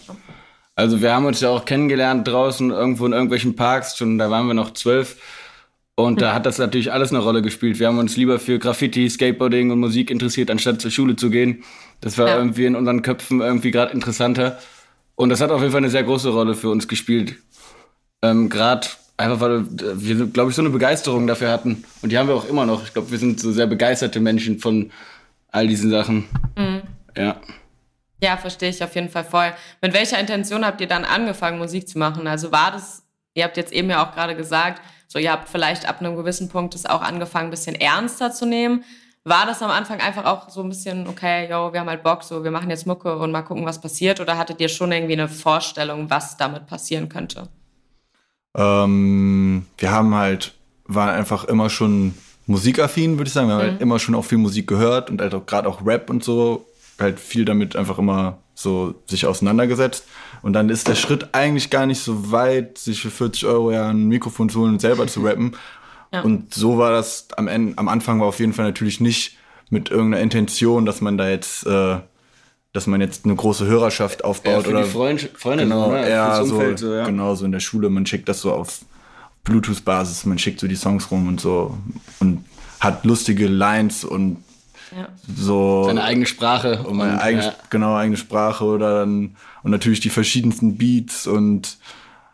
Also 0.77 1.03
wir 1.03 1.13
haben 1.13 1.27
uns 1.27 1.41
ja 1.41 1.51
auch 1.51 1.65
kennengelernt 1.65 2.29
draußen 2.29 2.71
irgendwo 2.71 3.05
in 3.05 3.13
irgendwelchen 3.13 3.57
Parks, 3.57 3.97
schon 3.97 4.17
da 4.17 4.31
waren 4.31 4.47
wir 4.47 4.55
noch 4.55 4.73
zwölf. 4.75 5.17
Und 5.97 6.23
da 6.23 6.33
hat 6.33 6.47
das 6.47 6.57
natürlich 6.57 6.93
alles 6.93 7.11
eine 7.11 7.19
Rolle 7.19 7.43
gespielt. 7.43 7.79
Wir 7.79 7.89
haben 7.89 7.99
uns 7.99 8.17
lieber 8.17 8.39
für 8.39 8.59
Graffiti, 8.59 9.11
Skateboarding 9.11 9.71
und 9.71 9.81
Musik 9.81 10.11
interessiert, 10.11 10.51
anstatt 10.51 10.81
zur 10.81 10.91
Schule 10.91 11.17
zu 11.17 11.29
gehen. 11.29 11.63
Das 12.01 12.17
war 12.19 12.29
Ja. 12.29 12.37
irgendwie 12.39 12.67
in 12.67 12.77
unseren 12.77 13.03
Köpfen 13.03 13.41
irgendwie 13.41 13.71
gerade 13.71 13.93
interessanter. 13.93 14.59
Und 15.17 15.29
das 15.29 15.41
hat 15.41 15.51
auf 15.51 15.61
jeden 15.61 15.73
Fall 15.73 15.81
eine 15.83 15.91
sehr 15.91 16.03
große 16.05 16.31
Rolle 16.31 16.55
für 16.55 16.71
uns 16.71 16.89
gespielt. 16.89 17.37
Ähm, 18.23 18.49
gerade 18.49 18.87
einfach, 19.17 19.41
weil 19.41 19.65
wir, 19.69 20.27
glaube 20.27 20.51
ich, 20.51 20.57
so 20.57 20.63
eine 20.63 20.71
Begeisterung 20.71 21.27
dafür 21.27 21.51
hatten. 21.51 21.85
Und 22.03 22.11
die 22.11 22.19
haben 22.19 22.29
wir 22.29 22.35
auch 22.35 22.49
immer 22.49 22.65
noch. 22.65 22.85
Ich 22.85 22.93
glaube, 22.93 23.11
wir 23.11 23.19
sind 23.19 23.39
so 23.39 23.53
sehr 23.53 23.67
begeisterte 23.67 24.19
Menschen 24.21 24.59
von 24.59 24.91
all 25.49 25.67
diesen 25.67 25.91
Sachen. 25.91 26.25
Ja. 27.17 27.37
Ja, 28.23 28.37
verstehe 28.37 28.69
ich 28.71 28.83
auf 28.85 28.95
jeden 28.95 29.09
Fall 29.09 29.25
voll. 29.25 29.53
Mit 29.83 29.93
welcher 29.95 30.19
Intention 30.19 30.65
habt 30.65 30.81
ihr 30.81 30.87
dann 30.87 31.05
angefangen, 31.05 31.59
Musik 31.59 31.89
zu 31.89 31.99
machen? 31.99 32.27
Also 32.27 32.53
war 32.53 32.71
das, 32.73 33.03
ihr 33.35 33.45
habt 33.45 33.57
jetzt 33.57 33.73
eben 33.73 33.89
ja 33.91 34.05
auch 34.07 34.15
gerade 34.15 34.37
gesagt, 34.37 34.81
so 35.09 35.19
ihr 35.19 35.33
habt 35.33 35.49
vielleicht 35.49 35.89
ab 35.89 36.01
einem 36.01 36.17
gewissen 36.17 36.49
Punkt 36.49 36.75
es 36.75 36.87
auch 36.87 37.03
angefangen, 37.03 37.49
ein 37.49 37.51
bisschen 37.51 37.75
ernster 37.75 38.31
zu 38.33 38.47
nehmen. 38.47 38.85
War 39.31 39.47
das 39.47 39.63
am 39.63 39.71
Anfang 39.71 40.01
einfach 40.01 40.25
auch 40.25 40.51
so 40.51 40.61
ein 40.61 40.69
bisschen, 40.69 41.07
okay, 41.07 41.49
yo, 41.49 41.73
wir 41.73 41.79
haben 41.79 41.89
halt 41.89 42.03
Bock, 42.03 42.25
so 42.25 42.43
wir 42.43 42.51
machen 42.51 42.69
jetzt 42.69 42.85
Mucke 42.85 43.17
und 43.17 43.31
mal 43.31 43.43
gucken, 43.43 43.65
was 43.65 43.81
passiert? 43.81 44.19
Oder 44.19 44.37
hattet 44.37 44.61
ihr 44.61 44.69
schon 44.69 44.91
irgendwie 44.91 45.13
eine 45.13 45.29
Vorstellung, 45.29 46.11
was 46.11 46.37
damit 46.37 46.67
passieren 46.67 47.09
könnte? 47.09 47.49
Ähm, 48.57 49.67
wir 49.79 49.93
haben 49.93 50.17
halt, 50.17 50.55
waren 50.87 51.11
einfach 51.11 51.45
immer 51.45 51.71
schon 51.71 52.15
musikaffin, 52.47 53.19
würde 53.19 53.29
ich 53.29 53.33
sagen. 53.33 53.47
Wir 53.47 53.55
haben 53.55 53.63
halt 53.63 53.81
immer 53.81 54.01
schon 54.01 54.17
auch 54.17 54.25
viel 54.25 54.39
Musik 54.39 54.67
gehört 54.67 55.11
und 55.11 55.21
halt 55.21 55.33
auch 55.33 55.47
gerade 55.47 55.69
auch 55.69 55.87
Rap 55.87 56.11
und 56.11 56.25
so, 56.25 56.67
halt 56.99 57.21
viel 57.21 57.45
damit 57.45 57.77
einfach 57.77 57.99
immer 57.99 58.39
so 58.55 58.97
sich 59.07 59.27
auseinandergesetzt. 59.27 60.07
Und 60.43 60.55
dann 60.55 60.71
ist 60.71 60.89
der 60.89 60.97
Schritt 60.97 61.29
eigentlich 61.37 61.71
gar 61.71 61.87
nicht 61.87 62.03
so 62.03 62.33
weit, 62.33 62.79
sich 62.79 63.01
für 63.01 63.11
40 63.11 63.47
Euro 63.47 63.71
ja 63.71 63.91
ein 63.91 64.09
Mikrofon 64.09 64.49
zu 64.49 64.61
holen 64.61 64.73
und 64.73 64.81
selber 64.81 65.07
zu 65.07 65.21
rappen. 65.23 65.57
Ja. 66.13 66.23
Und 66.23 66.53
so 66.55 66.77
war 66.79 66.91
das 66.91 67.29
am 67.37 67.47
Ende, 67.49 67.79
am 67.79 67.89
Anfang 67.89 68.21
war 68.21 68.27
auf 68.27 68.41
jeden 68.41 68.53
Fall 68.53 68.65
natürlich 68.67 69.01
nicht 69.01 69.37
mit 69.71 69.91
irgendeiner 69.91 70.23
Intention, 70.23 70.85
dass 70.87 71.01
man 71.01 71.17
da 71.17 71.29
jetzt, 71.29 71.65
äh, 71.67 71.99
dass 72.73 72.87
man 72.89 73.01
jetzt 73.01 73.25
eine 73.25 73.37
große 73.37 73.67
Hörerschaft 73.67 74.25
aufbaut 74.25 74.65
für 74.65 74.71
oder 74.71 74.83
die 74.83 74.89
Freund, 74.91 75.31
Freunde, 75.35 75.65
Genau, 75.65 75.91
ne? 75.93 76.09
eher 76.09 76.45
so, 76.45 76.55
Umfeld, 76.57 76.79
so, 76.81 76.93
ja. 76.95 77.05
genau 77.05 77.35
so 77.37 77.45
in 77.45 77.53
der 77.53 77.61
Schule. 77.61 77.89
Man 77.91 78.07
schickt 78.07 78.29
das 78.29 78.41
so 78.41 78.53
auf 78.53 78.81
Bluetooth-Basis, 79.45 80.27
man 80.27 80.39
schickt 80.39 80.61
so 80.61 80.67
die 80.69 80.77
Songs 80.77 81.11
rum 81.11 81.29
und 81.29 81.41
so 81.41 81.77
und 82.19 82.45
hat 82.81 83.05
lustige 83.05 83.47
Lines 83.47 84.05
und 84.05 84.39
Ja. 84.97 85.09
so 85.37 85.85
Seine 85.85 86.03
eigene 86.03 86.27
Sprache. 86.27 86.83
und 86.83 86.97
meine 86.97 87.21
eigene, 87.23 87.45
ja. 87.45 87.55
genau 87.71 87.95
eigene 87.97 88.17
Sprache 88.17 88.65
oder 88.65 89.01
dann 89.01 89.37
und 89.63 89.71
natürlich 89.71 90.01
die 90.01 90.11
verschiedensten 90.11 90.77
Beats 90.79 91.27
und 91.27 91.79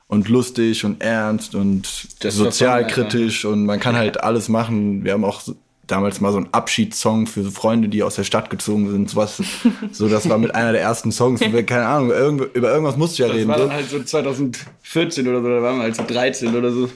und 0.09 0.29
lustig 0.29 0.85
und 0.85 1.03
ernst 1.03 1.55
und 1.55 2.09
Das 2.21 2.35
sozialkritisch 2.37 3.45
und 3.45 3.67
man 3.67 3.81
kann 3.81 3.97
halt 3.97 4.23
alles 4.23 4.49
machen. 4.49 5.05
Wir 5.05 5.13
haben 5.13 5.25
auch 5.25 5.43
damals 5.87 6.21
mal 6.21 6.33
so 6.33 6.39
einen 6.39 6.49
Abschiedssong 6.53 7.27
für 7.27 7.45
Freunde, 7.51 7.89
die 7.89 8.03
aus 8.03 8.17
der 8.17 8.25
Stadt 8.25 8.51
gezogen 8.51 8.91
sind, 8.91 9.11
sowas. 9.11 9.41
so, 9.93 10.09
das 10.09 10.29
war 10.29 10.39
mit 10.39 10.55
einer 10.55 10.73
der 10.73 10.81
ersten 10.81 11.13
Songs. 11.13 11.41
wir, 11.41 11.65
keine 11.65 11.87
Ahnung, 11.87 12.11
irgend, 12.11 12.55
über 12.55 12.71
irgendwas 12.73 12.97
musste 12.97 13.15
ich 13.15 13.19
ja 13.21 13.27
Das 13.29 13.37
reden. 13.37 13.49
war 13.49 13.59
So. 13.59 13.65
dann 13.67 13.73
halt 13.73 13.89
so 13.91 14.03
2014 14.03 15.29
oder 15.29 15.43
so, 15.43 15.49
da 15.49 15.63
waren 15.63 15.77
wir 15.77 15.83
halt 15.85 15.97
so 15.97 16.05
13 16.07 16.57
oder 16.57 16.73
so. 16.73 16.89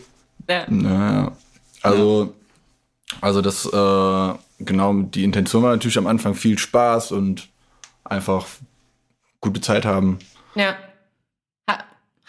Ja. 0.49 0.65
Naja. 0.69 1.33
Also, 1.83 2.35
also 3.21 3.41
das, 3.43 3.65
äh, 3.67 4.35
genau, 4.65 4.93
die 5.03 5.25
Intention 5.25 5.63
war 5.63 5.71
natürlich 5.71 5.99
am 5.99 6.07
Anfang 6.07 6.35
viel 6.35 6.59
Spaß 6.59 7.13
und 7.13 7.49
einfach 8.05 8.47
gute 9.41 9.61
Zeit 9.61 9.85
haben. 9.85 10.19
Ja. 10.55 10.75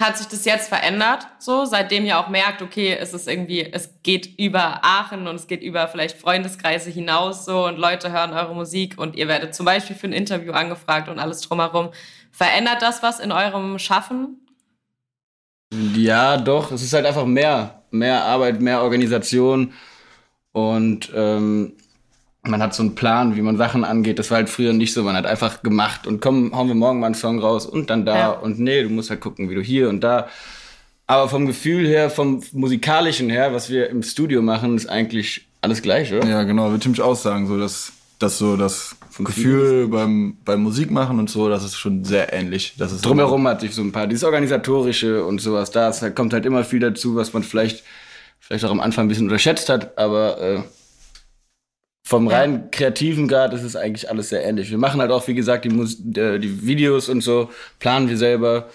Ha- 0.02 0.08
Hat 0.08 0.18
sich 0.18 0.28
das 0.28 0.46
jetzt 0.46 0.68
verändert, 0.70 1.28
so, 1.40 1.66
seitdem 1.66 2.06
ihr 2.06 2.20
auch 2.20 2.28
merkt, 2.28 2.62
okay, 2.62 2.98
es 3.00 3.14
ist 3.14 3.28
irgendwie, 3.28 3.62
es 3.72 4.02
geht 4.04 4.38
über 4.40 4.84
Aachen 4.84 5.28
und 5.28 5.36
es 5.36 5.48
geht 5.48 5.62
über 5.62 5.88
vielleicht 5.88 6.18
Freundeskreise 6.18 6.90
hinaus, 6.90 7.46
so, 7.46 7.66
und 7.68 7.78
Leute 7.78 8.12
hören 8.12 8.34
eure 8.34 8.56
Musik 8.56 8.98
und 8.98 9.16
ihr 9.16 9.28
werdet 9.28 9.54
zum 9.56 9.66
Beispiel 9.66 9.96
für 9.96 10.08
ein 10.08 10.14
Interview 10.14 10.54
angefragt 10.54 11.08
und 11.08 11.20
alles 11.20 11.42
drumherum. 11.42 11.92
Verändert 12.32 12.82
das 12.82 13.04
was 13.04 13.20
in 13.20 13.32
eurem 13.32 13.78
Schaffen? 13.80 14.38
Ja, 15.96 16.38
doch. 16.38 16.72
Es 16.72 16.82
ist 16.82 16.94
halt 16.94 17.06
einfach 17.06 17.26
mehr. 17.26 17.84
Mehr 17.92 18.24
Arbeit, 18.26 18.60
mehr 18.62 18.82
Organisation. 18.84 19.74
Und 20.52 21.12
ähm, 21.16 21.78
man 22.44 22.62
hat 22.62 22.74
so 22.74 22.82
einen 22.82 22.96
Plan, 22.96 23.36
wie 23.36 23.42
man 23.42 23.58
Sachen 23.58 23.84
angeht. 23.84 24.18
Das 24.18 24.32
war 24.32 24.38
halt 24.38 24.50
früher 24.50 24.74
nicht 24.74 24.94
so. 24.94 25.04
Man 25.04 25.16
hat 25.16 25.26
einfach 25.26 25.62
gemacht 25.62 26.08
und 26.08 26.22
komm, 26.22 26.56
hauen 26.56 26.68
wir 26.68 26.76
morgen 26.76 27.00
mal 27.00 27.08
einen 27.08 27.16
Song 27.16 27.40
raus 27.40 27.66
und 27.66 27.90
dann 27.90 28.06
da. 28.06 28.18
Ja. 28.18 28.30
Und 28.32 28.60
nee, 28.60 28.82
du 28.84 28.90
musst 28.90 29.10
halt 29.10 29.22
gucken, 29.22 29.50
wie 29.50 29.56
du 29.56 29.62
hier 29.62 29.90
und 29.90 30.02
da. 30.02 30.28
Aber 31.06 31.30
vom 31.30 31.46
Gefühl 31.46 31.88
her, 31.88 32.10
vom 32.10 32.42
musikalischen 32.54 33.30
her, 33.30 33.54
was 33.54 33.70
wir 33.70 33.90
im 33.90 34.02
Studio 34.02 34.42
machen, 34.42 34.76
ist 34.76 34.88
eigentlich 34.88 35.46
alles 35.62 35.82
gleich, 35.82 36.12
oder? 36.14 36.26
Ja, 36.26 36.44
genau, 36.44 36.72
würde 36.72 36.90
ich 36.90 37.02
auch 37.02 37.16
sagen, 37.16 37.48
so 37.48 37.60
dass, 37.60 37.92
dass 38.18 38.38
so 38.38 38.56
das 38.56 38.96
Gefühl 39.20 39.88
beim, 39.90 40.38
beim 40.46 40.64
Musikmachen 40.64 41.20
und 41.20 41.30
so, 41.30 41.50
das 41.50 41.64
ist 41.64 41.76
schon 41.76 42.06
sehr 42.06 42.34
ähnlich. 42.34 42.74
Das 42.78 42.92
ist 42.92 43.06
Drumherum 43.06 43.48
hatte 43.48 43.66
ich 43.66 43.76
so 43.76 43.82
ein 43.82 43.92
paar, 43.92 44.08
dieses 44.08 44.24
Organisatorische 44.24 45.24
und 45.26 45.42
sowas, 45.42 45.70
da 45.70 45.92
kommt 46.10 46.34
halt 46.34 46.46
immer 46.46 46.64
viel 46.64 46.80
dazu, 46.80 47.16
was 47.16 47.34
man 47.34 47.44
vielleicht, 47.44 47.84
vielleicht 48.40 48.66
auch 48.66 48.72
am 48.72 48.80
Anfang 48.80 49.06
ein 49.06 49.10
bisschen 49.10 49.26
unterschätzt 49.26 49.70
hat, 49.70 49.98
aber 49.98 50.42
äh, 50.42 50.60
vom 52.04 52.30
Ja. 52.30 52.40
rein 52.40 52.72
kreativen 52.72 53.28
Grad 53.28 53.54
ist 53.54 53.64
es 53.64 53.76
eigentlich 53.76 54.10
alles 54.10 54.30
sehr 54.30 54.44
ähnlich. 54.44 54.72
Wir 54.72 54.78
machen 54.78 55.00
halt 55.02 55.12
auch, 55.12 55.28
wie 55.28 55.36
gesagt, 55.36 55.66
die, 55.66 55.70
Mus 55.70 56.00
äh, 56.16 56.40
die 56.40 56.66
Videos 56.66 57.10
und 57.10 57.22
so, 57.22 57.50
planen 57.80 58.10
wir 58.10 58.18
selber, 58.18 58.70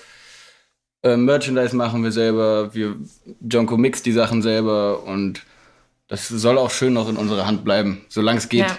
äh, 1.02 1.16
Merchandise 1.16 1.74
machen 1.74 2.02
wir 2.02 2.12
selber, 2.12 2.74
wir, 2.74 2.96
Jonko 3.40 3.76
mixt 3.76 4.06
die 4.06 4.12
Sachen 4.12 4.42
selber 4.42 5.02
und 5.04 5.42
das 6.08 6.28
soll 6.28 6.56
auch 6.56 6.70
schön 6.70 6.92
noch 6.92 7.08
in 7.08 7.16
unserer 7.16 7.46
Hand 7.46 7.64
bleiben, 7.64 8.04
solange 8.08 8.38
es 8.38 8.48
geht. 8.48 8.66
Ja. 8.66 8.76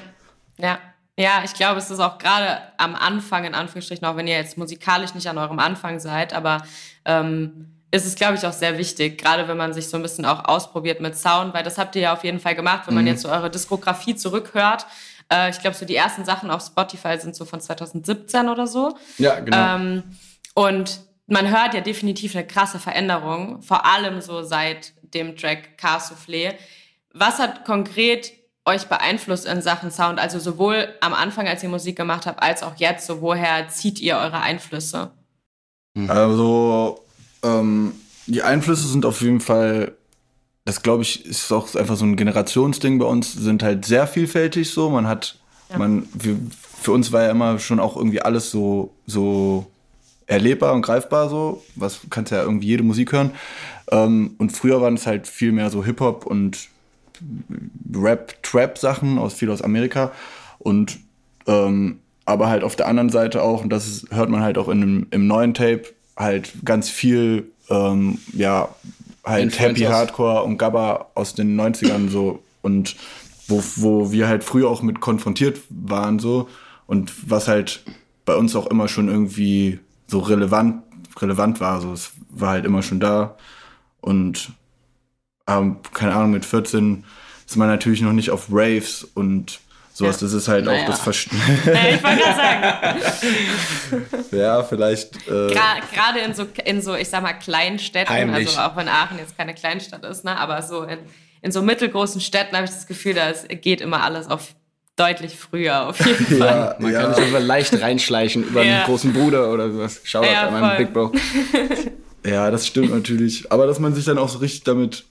Ja. 0.58 0.80
Ja, 1.20 1.42
ich 1.44 1.56
glaube, 1.56 1.80
es 1.80 1.89
ist 1.89 2.00
auch 2.00 2.20
gerade 2.20 2.60
am 2.77 2.94
Anfang, 2.94 3.44
in 3.44 3.56
Anführungsstrichen, 3.56 4.06
auch 4.06 4.16
wenn 4.18 4.27
ihr 4.27 4.36
jetzt 4.36 4.56
musikalisch 4.56 5.16
nicht 5.16 5.25
an 5.27 5.39
eurem 5.39 5.58
Anfang 5.58 6.00
seid, 6.00 6.32
aber 6.32 6.63
ähm, 7.06 7.76
ist 7.91 8.06
es, 8.06 8.15
glaube 8.15 8.36
ich, 8.36 8.46
auch 8.46 8.53
sehr 8.53 8.77
wichtig, 8.77 9.17
gerade 9.17 9.48
wenn 9.48 9.58
man 9.58 9.74
sich 9.74 9.88
so 9.89 9.98
ein 9.98 10.03
bisschen 10.03 10.25
auch 10.25 10.46
ausprobiert 10.46 11.00
mit 11.00 11.17
Sound, 11.17 11.53
weil 11.53 11.63
das 11.63 11.77
habt 11.77 11.96
ihr 11.96 12.01
ja 12.01 12.13
auf 12.13 12.24
jeden 12.24 12.39
Fall 12.39 12.56
gemacht, 12.56 12.88
wenn 12.88 12.96
man 12.96 13.08
jetzt 13.08 13.22
so 13.22 13.29
eure 13.29 13.50
Diskografie 13.50 14.15
zurückhört. 14.15 14.86
Äh, 15.32 15.50
ich 15.50 15.60
glaube, 15.60 15.75
so 15.75 15.86
die 15.86 15.96
ersten 15.96 16.25
Sachen 16.25 16.51
auf 16.51 16.62
Spotify 16.62 17.17
sind 17.17 17.36
so 17.36 17.46
von 17.46 17.62
2017 17.62 18.50
oder 18.50 18.67
so. 18.67 18.98
Ja, 19.17 19.39
genau. 19.39 19.75
Ähm, 19.75 20.03
und 20.53 21.00
man 21.27 21.50
hört 21.50 21.74
ja 21.74 21.82
definitiv 21.82 22.36
eine 22.36 22.46
krasse 22.46 22.79
Veränderung, 22.79 23.62
vor 23.62 23.86
allem 23.86 24.22
so 24.22 24.44
seit 24.44 24.94
dem 25.13 25.36
Track 25.36 25.77
Car 25.77 26.00
Soufflé. 26.00 26.53
Was 27.13 27.39
hat 27.39 27.65
konkret 27.65 28.34
euch 28.65 28.88
beeinflusst 28.88 29.46
in 29.46 29.62
Sachen 29.62 29.91
Sound? 29.91 30.20
Also 30.20 30.39
sowohl 30.39 30.94
am 31.01 31.13
Anfang, 31.13 31.48
als 31.48 31.63
ihr 31.63 31.70
Musik 31.70 31.96
gemacht 31.96 32.25
habt, 32.25 32.41
als 32.41 32.63
auch 32.63 32.75
jetzt, 32.77 33.08
so 33.08 33.22
woher 33.22 33.70
zieht 33.70 34.00
ihr 34.00 34.17
eure 34.17 34.39
Einflüsse? 34.41 35.12
Also, 36.08 37.06
ähm, 37.44 37.94
die 38.27 38.44
Einflüsse 38.44 38.88
sind 38.88 39.06
auf 39.06 39.22
jeden 39.22 39.39
Fall, 39.39 39.94
das 40.65 40.84
glaube 40.84 41.03
ich, 41.03 41.25
ist 41.25 41.51
auch 41.51 41.74
einfach 41.75 41.96
so 41.96 42.06
ein 42.06 42.17
Generationsding 42.17 43.00
bei 43.00 43.06
uns, 43.06 43.34
sind 43.34 43.63
halt 43.63 43.86
sehr 43.86 44.06
vielfältig 44.08 44.70
so. 44.70 44.89
Man 44.89 45.08
hat, 45.08 45.39
man, 45.77 46.08
wir, 46.13 46.38
für 46.82 46.91
uns 46.91 47.12
war 47.12 47.24
ja 47.24 47.32
immer 47.32 47.60
schon 47.60 47.79
auch 47.79 47.96
irgendwie 47.96 48.22
alles 48.22 48.51
so, 48.51 48.94
so 49.06 49.65
erlebbar 50.25 50.74
und 50.74 50.82
greifbar 50.82 51.29
so. 51.29 51.63
Was 51.75 52.01
kannst 52.10 52.32
ja 52.32 52.44
irgendwie 52.44 52.67
jede 52.67 52.84
Musik 52.84 53.13
hören. 53.13 53.32
Ähm, 53.89 54.36
und 54.38 54.51
früher 54.51 54.82
waren 54.82 54.96
es 54.96 55.08
halt 55.08 55.27
viel 55.27 55.53
mehr 55.53 55.70
so 55.70 55.84
Hip-Hop 55.84 56.25
und 56.25 56.67
Rap-Trap-Sachen 57.96 59.17
aus 59.17 59.34
viel 59.34 59.50
aus 59.50 59.62
Amerika. 59.62 60.12
Und 60.60 61.00
ähm, 61.48 62.00
aber 62.25 62.50
halt 62.50 62.63
auf 62.65 62.75
der 62.75 62.88
anderen 62.88 63.10
Seite 63.10 63.41
auch, 63.41 63.63
und 63.63 63.70
das 63.70 64.06
hört 64.12 64.29
man 64.29 64.41
halt 64.41 64.58
auch 64.58 64.67
in 64.67 65.08
im 65.12 65.27
neuen 65.27 65.53
Tape, 65.53 65.84
halt 66.17 66.53
ganz 66.65 66.89
viel, 66.89 67.51
ähm, 67.69 68.17
ja, 68.33 68.69
halt 69.24 69.43
Influence 69.43 69.79
Happy 69.79 69.91
Hardcore 69.91 70.43
und 70.43 70.57
Gabba 70.57 71.07
aus 71.13 71.36
den 71.36 71.59
90ern 71.59 72.09
so 72.09 72.43
und 72.62 72.95
wo, 73.47 73.63
wo 73.75 74.12
wir 74.12 74.27
halt 74.27 74.43
früher 74.43 74.69
auch 74.69 74.81
mit 74.81 75.00
konfrontiert 75.00 75.62
waren 75.69 76.19
so 76.19 76.50
und 76.86 77.29
was 77.29 77.47
halt 77.47 77.83
bei 78.25 78.36
uns 78.36 78.55
auch 78.55 78.67
immer 78.67 78.88
schon 78.88 79.07
irgendwie 79.07 79.79
so 80.07 80.19
relevant, 80.19 80.83
relevant 81.19 81.59
war, 81.59 81.79
so. 81.79 81.93
Es 81.93 82.12
war 82.29 82.50
halt 82.50 82.65
immer 82.65 82.83
schon 82.83 83.00
da 83.00 83.38
und 84.01 84.51
ähm, 85.47 85.77
keine 85.93 86.13
Ahnung, 86.13 86.31
mit 86.31 86.45
14 86.45 87.03
ist 87.47 87.55
man 87.55 87.69
natürlich 87.69 88.01
noch 88.01 88.13
nicht 88.13 88.31
auf 88.31 88.47
Raves 88.51 89.03
und 89.03 89.62
Sowas, 89.98 90.18
das 90.20 90.32
ist 90.34 90.48
halt 90.48 90.66
Naja. 90.66 90.84
auch 90.84 90.86
das 90.86 91.00
Verst 91.00 91.27
Äh, 91.66 91.96
ich 91.96 92.04
wollte 92.04 92.18
gerade 92.22 92.36
sagen, 92.36 94.25
Ja, 94.32 94.63
vielleicht. 94.63 95.16
Äh, 95.27 95.48
gerade 95.54 96.20
in 96.24 96.34
so, 96.36 96.46
in 96.66 96.82
so, 96.82 96.96
ich 96.96 97.10
sag 97.10 97.24
mal, 97.24 97.34
kleinen 97.34 97.80
Städten, 97.80 98.10
Heimlich. 98.12 98.48
also 98.50 98.62
auch 98.62 98.75
wenn 98.75 98.88
Aachen 98.88 99.18
jetzt 99.18 99.36
keine 99.38 99.54
Kleinstadt 99.56 100.06
ist, 100.06 100.24
ne, 100.24 100.38
aber 100.38 100.62
so 100.62 100.84
in, 100.84 101.00
in 101.42 101.51
so 101.51 101.62
mittelgroßen 101.63 102.22
Städten 102.22 102.56
habe 102.56 102.66
ich 102.66 102.72
das 102.72 102.86
Gefühl, 102.86 103.16
da 103.16 103.32
geht 103.56 103.82
immer 103.82 104.04
alles 104.04 104.30
auf 104.30 104.54
deutlich 104.98 105.36
früher 105.36 105.88
auf 105.88 106.00
jeden 106.06 106.25
Fall. 106.38 106.48
ja, 106.48 106.75
Man 106.80 106.92
ja. 106.94 107.01
kann 107.01 107.16
sich 107.16 107.24
einfach 107.25 107.39
leicht 107.42 107.82
reinschleichen 107.82 108.44
über 108.44 108.63
Ja. 108.63 108.75
einen 108.77 108.86
großen 108.86 109.13
Bruder 109.13 109.51
oder 109.51 109.72
sowas. 109.72 110.01
Schau 110.04 110.24
Ja, 110.24 110.48
an 110.48 110.54
meinem 110.60 110.70
voll. 110.70 110.77
Big 110.77 110.94
Bro. 110.94 111.12
Ja, 112.25 112.51
das 112.51 112.68
stimmt 112.68 112.92
natürlich. 112.92 113.51
Aber 113.51 113.66
dass 113.68 113.80
man 113.80 113.94
sich 113.96 114.06
dann 114.06 114.18
auch 114.18 114.30
so 114.30 114.39
richtig 114.39 114.63
damit 114.63 115.06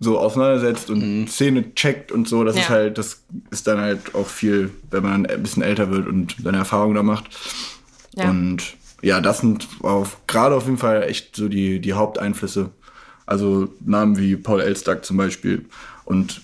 so 0.00 0.18
auseinandersetzt 0.18 0.90
und 0.90 1.28
Szene 1.28 1.74
checkt 1.74 2.12
und 2.12 2.28
so, 2.28 2.44
das 2.44 2.54
Ja. 2.56 2.62
ist 2.62 2.68
halt, 2.68 2.98
das 2.98 3.22
ist 3.50 3.66
dann 3.66 3.80
halt 3.80 4.14
auch 4.14 4.28
viel, 4.28 4.70
wenn 4.90 5.02
man 5.02 5.26
ein 5.26 5.42
bisschen 5.42 5.62
älter 5.62 5.90
wird 5.90 6.06
und 6.06 6.36
seine 6.42 6.58
Erfahrungen 6.58 6.94
da 6.94 7.02
macht. 7.02 7.24
Ja. 8.14 8.30
Und 8.30 8.76
ja, 9.02 9.20
das 9.20 9.38
sind 9.38 9.66
auf, 9.82 10.18
gerade 10.26 10.54
auf 10.54 10.66
jeden 10.66 10.78
Fall 10.78 11.02
echt 11.04 11.34
so 11.36 11.48
die, 11.48 11.80
die 11.80 11.92
Haupteinflüsse. 11.94 12.70
Also 13.26 13.68
Namen 13.84 14.16
wie 14.18 14.36
Paul 14.36 14.60
Elstak 14.60 15.04
zum 15.04 15.16
Beispiel 15.16 15.66
und 16.04 16.40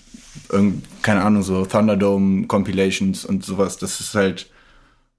irgend, 0.51 0.83
keine 1.01 1.23
Ahnung, 1.23 1.41
so 1.41 1.65
Thunderdome 1.65 2.45
Compilations 2.47 3.25
und 3.25 3.43
sowas. 3.43 3.77
Das 3.77 3.99
ist 3.99 4.13
halt, 4.15 4.49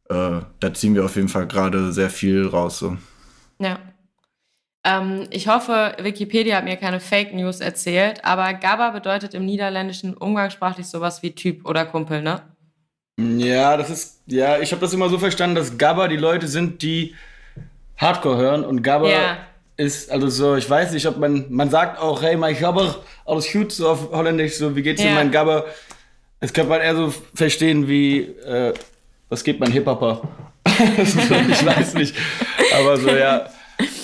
äh, 0.09 0.41
da 0.61 0.75
ziehen 0.75 0.95
wir 0.95 1.05
auf 1.05 1.17
jeden 1.17 1.29
Fall 1.29 1.47
gerade 1.47 1.93
sehr 1.93 2.11
viel 2.11 2.47
raus. 2.47 2.79
So. 2.79 2.97
Ja. 3.59 3.79
Ähm, 4.89 5.27
ich 5.31 5.49
hoffe, 5.49 5.97
Wikipedia 6.01 6.57
hat 6.57 6.65
mir 6.65 6.77
keine 6.77 7.01
Fake 7.01 7.35
News 7.35 7.59
erzählt, 7.61 8.25
aber 8.25 8.55
Gabba 8.55 8.91
bedeutet 8.91 9.35
im 9.35 9.45
Niederländischen 9.45 10.15
umgangssprachlich 10.15 10.87
sowas 10.87 11.25
wie 11.25 11.33
Typ 11.33 11.67
oder 11.67 11.85
Kumpel, 11.85 12.23
ne? 12.23 12.43
Ja, 13.19 13.77
das 13.77 13.91
ist, 13.91 14.21
ja, 14.27 14.59
ich 14.61 14.71
habe 14.71 14.81
das 14.81 14.93
immer 14.93 15.09
so 15.09 15.19
verstanden, 15.19 15.57
dass 15.57 15.77
Gabba 15.77 16.07
die 16.07 16.17
Leute 16.17 16.47
sind, 16.47 16.83
die 16.83 17.17
Hardcore 17.97 18.37
hören 18.37 18.65
und 18.65 18.83
Gabba 18.83 19.11
Ja. 19.11 19.37
ist, 19.77 20.11
also 20.11 20.29
so, 20.29 20.55
ich 20.55 20.69
weiß 20.71 20.93
nicht, 20.93 21.07
ob 21.07 21.17
man, 21.19 21.47
man 21.49 21.69
sagt 21.69 21.99
auch, 21.99 22.23
hey, 22.23 22.37
mein 22.37 22.57
Gabber, 22.57 22.97
alles 23.25 23.51
gut, 23.51 23.73
so 23.73 23.89
auf 23.89 24.13
Holländisch, 24.13 24.55
so, 24.55 24.77
wie 24.77 24.83
geht's 24.83 25.03
dir, 25.03 25.09
Ja. 25.09 25.15
mein 25.15 25.33
Gabber? 25.33 25.65
Das 26.39 26.53
könnte 26.53 26.69
man 26.71 26.81
eher 26.81 26.95
so 26.95 27.13
verstehen 27.35 27.89
wie, 27.89 28.19
äh, 28.21 28.73
was 29.31 29.43
geht 29.43 29.59
mein 29.59 29.73
Hip-Hopper? 29.73 30.23
ich 30.99 31.67
weiß 31.67 31.95
nicht, 31.95 32.15
aber 32.79 32.99
so, 32.99 33.09
ja, 33.11 33.49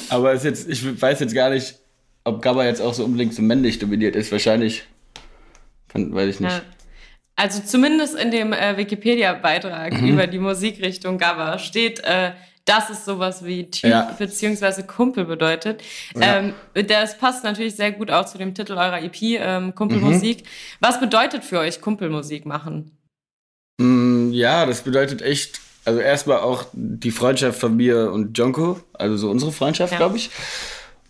aber 0.09 0.33
ist 0.33 0.45
jetzt, 0.45 0.69
ich 0.69 1.01
weiß 1.01 1.21
jetzt 1.21 1.35
gar 1.35 1.51
nicht, 1.51 1.77
ob 2.25 2.41
Gabba 2.43 2.65
jetzt 2.65 2.81
auch 2.81 2.95
so 2.95 3.05
unbedingt 3.05 3.35
so 3.35 3.43
männlich 3.43 3.79
dominiert 3.79 4.15
ist, 4.17 4.31
wahrscheinlich, 4.33 4.85
kann, 5.89 6.15
weiß 6.15 6.35
ich 6.35 6.41
nicht. 6.41 6.53
Ja. 6.53 6.63
Also 7.35 7.63
zumindest 7.63 8.15
in 8.15 8.31
dem 8.31 8.53
äh, 8.53 8.77
Wikipedia-Beitrag 8.77 10.01
Mhm. 10.01 10.09
über 10.09 10.27
die 10.27 10.39
Musikrichtung 10.39 11.19
Gabba 11.19 11.59
steht, 11.59 12.01
äh, 12.05 12.33
dass 12.65 12.91
es 12.91 13.05
sowas 13.05 13.45
wie 13.45 13.69
Typ 13.71 13.91
Ja. 13.91 14.15
beziehungsweise 14.19 14.85
Kumpel 14.87 15.25
bedeutet. 15.25 15.83
Ja. 16.15 16.39
Ähm, 16.39 16.55
das 16.87 17.19
passt 17.19 17.43
natürlich 17.43 17.75
sehr 17.75 17.91
gut 17.91 18.11
auch 18.11 18.27
zu 18.27 18.39
dem 18.39 18.55
Titel 18.55 18.75
eurer 18.75 19.03
EP, 19.03 19.21
ähm, 19.41 19.75
Kumpelmusik. 19.75 20.43
Mhm. 20.43 20.47
Was 20.81 21.01
bedeutet 21.01 21.43
für 21.43 21.59
euch 21.59 21.81
Kumpelmusik 21.81 22.47
machen? 22.47 22.97
Mm, 23.81 24.31
Ja, 24.33 24.65
das 24.67 24.83
bedeutet 24.83 25.23
echt, 25.23 25.61
also 25.85 26.01
erstmal 26.01 26.39
auch 26.39 26.67
die 26.73 27.11
Freundschaft 27.11 27.59
von 27.61 27.77
mir 27.77 28.13
und 28.13 28.37
Jonko, 28.39 28.79
also 28.93 29.17
so 29.17 29.31
unsere 29.31 29.53
Freundschaft, 29.53 29.93
Ja. 29.93 29.99
glaube 29.99 30.17
ich. 30.17 30.31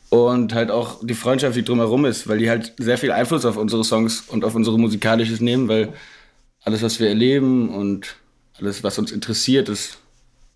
Und 0.09 0.53
halt 0.55 0.71
auch 0.71 0.99
die 1.03 1.15
Freundschaft, 1.15 1.57
die 1.57 1.65
drumherum 1.65 2.05
ist, 2.05 2.29
weil 2.29 2.39
die 2.39 2.51
halt 2.51 2.75
sehr 2.79 2.99
viel 2.99 3.13
Einfluss 3.13 3.45
auf 3.47 3.57
unsere 3.57 3.83
Songs 3.85 4.25
und 4.29 4.45
auf 4.45 4.55
unsere 4.55 4.79
Musikalisches 4.79 5.41
nehmen, 5.41 5.69
weil 5.69 5.93
alles, 6.63 6.83
was 6.83 7.01
wir 7.01 7.09
erleben 7.09 7.71
und 7.71 8.17
alles, 8.59 8.85
was 8.85 8.99
uns 8.99 9.11
interessiert, 9.11 9.69
das 9.69 9.99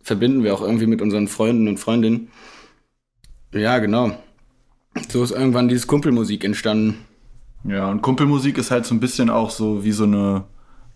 verbinden 0.02 0.44
wir 0.44 0.54
auch 0.54 0.60
irgendwie 0.60 0.86
mit 0.86 1.00
unseren 1.00 1.26
Freunden 1.26 1.68
und 1.68 1.78
Freundinnen. 1.78 2.28
Ja, 3.52 3.78
genau. 3.78 4.16
So 5.08 5.22
ist 5.24 5.30
irgendwann 5.30 5.68
dieses 5.68 5.86
Kumpelmusik 5.86 6.44
entstanden. 6.44 7.04
Ja, 7.64 7.90
und 7.90 8.02
Kumpelmusik 8.02 8.58
ist 8.58 8.70
halt 8.70 8.86
so 8.86 8.94
ein 8.94 9.00
bisschen 9.00 9.30
auch 9.30 9.50
so 9.50 9.82
wie 9.84 9.92
so 9.92 10.04
eine, 10.04 10.44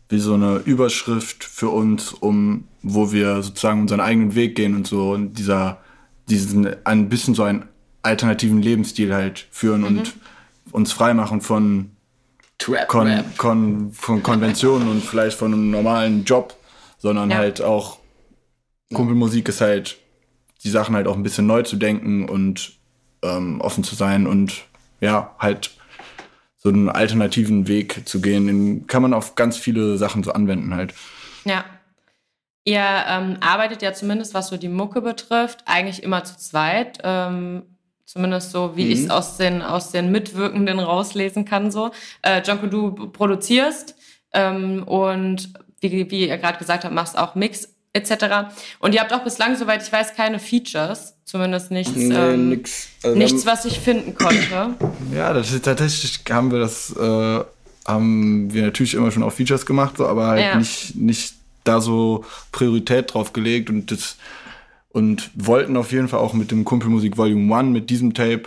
wie 0.09 0.19
so 0.21 0.35
eine 0.35 0.57
Überschrift 0.59 1.43
für 1.45 1.71
uns, 1.71 2.13
um, 2.13 2.65
wo 2.83 3.13
wir 3.13 3.43
sozusagen 3.43 3.81
unseren 3.83 4.01
eigenen 4.01 4.35
Weg 4.35 4.57
gehen 4.57 4.75
und 4.75 4.87
so 4.87 5.13
und 5.13 5.35
dieser, 5.35 5.79
diesen, 6.29 6.85
ein 6.85 7.09
bisschen 7.09 7.35
so 7.35 7.43
einen 7.43 7.65
alternativen 8.03 8.63
Lebensstil 8.63 9.13
halt 9.15 9.47
führen 9.51 9.85
und 9.85 10.15
uns 10.73 10.93
freimachen 10.93 11.41
von, 11.41 11.91
Trap, 12.59 12.89
Kon. 12.89 13.25
Kon 13.39 13.93
von 13.93 14.23
Konventionen 14.23 14.89
und 14.89 15.03
vielleicht 15.03 15.37
von 15.39 15.53
einem 15.53 15.71
normalen 15.71 16.25
Job, 16.25 16.55
sondern 16.99 17.31
Ja. 17.31 17.37
halt 17.39 17.63
auch 17.63 17.99
Kumpelmusik 18.93 19.49
ist 19.49 19.61
halt, 19.61 19.99
die 20.63 20.71
Sachen 20.71 20.95
halt 20.95 21.07
auch 21.07 21.17
ein 21.17 21.23
bisschen 21.23 21.47
neu 21.47 21.63
zu 21.63 21.77
denken 21.77 22.29
und 22.29 22.73
ähm, 23.23 23.61
offen 23.61 23.85
zu 23.85 23.95
sein 23.95 24.27
und 24.27 24.65
ja, 25.01 25.35
halt 25.39 25.71
so 26.59 26.69
einen 26.69 26.91
alternativen 26.91 27.69
Weg 27.69 28.03
zu 28.07 28.21
gehen. 28.21 28.47
Den 28.47 28.87
kann 28.87 29.01
man 29.01 29.15
auf 29.15 29.35
ganz 29.35 29.57
viele 29.57 29.97
Sachen 29.97 30.23
so 30.23 30.33
anwenden 30.33 30.75
halt. 30.75 30.93
Ja. 31.45 31.65
Ihr 32.65 32.85
ähm, 33.09 33.39
arbeitet 33.41 33.83
ja 33.83 33.93
zumindest, 33.93 34.35
was 34.35 34.49
so 34.49 34.57
die 34.57 34.69
Mucke 34.69 35.01
betrifft, 35.01 35.61
eigentlich 35.67 36.03
immer 36.03 36.25
zu 36.25 36.37
zweit. 36.37 36.99
Ähm, 37.03 37.63
zumindest 38.05 38.51
so, 38.51 38.77
wie 38.77 38.89
ich 38.89 39.05
es 39.05 39.11
aus 39.11 39.37
den, 39.37 39.63
aus 39.63 39.93
den 39.93 40.11
Mitwirkenden 40.11 40.79
rauslesen 40.81 41.45
kann. 41.45 41.71
So. 41.71 41.91
Äh, 42.23 42.43
Jonko, 42.43 42.67
du 42.67 42.93
produzierst 43.11 43.95
ähm, 44.33 44.83
und 44.83 45.53
wie, 45.81 46.11
wie 46.11 46.29
ihr 46.29 46.37
gerade 46.39 46.59
gesagt 46.59 46.85
habt, 46.85 46.95
machst 46.95 47.17
auch 47.17 47.35
Mix 47.35 47.69
etc. 47.93 48.53
Und 48.79 48.95
ihr 48.95 49.01
habt 49.01 49.13
auch 49.13 49.25
bislang, 49.25 49.57
soweit 49.57 49.83
ich 49.83 49.93
weiß, 49.93 50.15
keine 50.15 50.39
Features. 50.39 51.15
Zumindest 51.25 51.71
nichts, 51.71 51.95
Nee, 51.97 52.15
ähm, 52.15 52.49
nix. 52.51 52.89
Also 53.03 53.17
nichts 53.17 53.47
was 53.47 53.65
ich 53.65 53.79
finden 53.81 54.15
konnte. 54.15 54.75
Ja, 55.15 55.33
das 55.33 55.59
tatsächlich 55.63 56.21
haben 56.31 56.51
wir 56.51 56.59
das, 56.59 56.95
äh, 56.97 57.45
haben 57.87 58.53
wir 58.53 58.63
natürlich 58.65 58.95
immer 58.95 59.11
schon 59.11 59.23
auf 59.23 59.35
Features 59.35 59.65
gemacht, 59.65 59.97
so, 59.97 60.07
aber 60.07 60.27
halt 60.29 60.43
Ja. 60.45 60.57
nicht, 60.57 60.95
nicht 60.97 61.35
da 61.65 61.81
so 61.81 62.25
Priorität 62.53 63.13
drauf 63.15 63.33
gelegt 63.33 63.71
und 63.71 63.91
das 63.91 64.17
und 64.93 65.31
wollten 65.35 65.77
auf 65.77 65.93
jeden 65.93 66.09
Fall 66.09 66.19
auch 66.21 66.33
mit 66.33 66.51
dem 66.51 66.65
Kumpelmusik 66.65 67.17
Volume 67.17 67.55
1, 67.57 67.69
mit 67.71 67.91
diesem 67.91 68.13
Tape, 68.13 68.43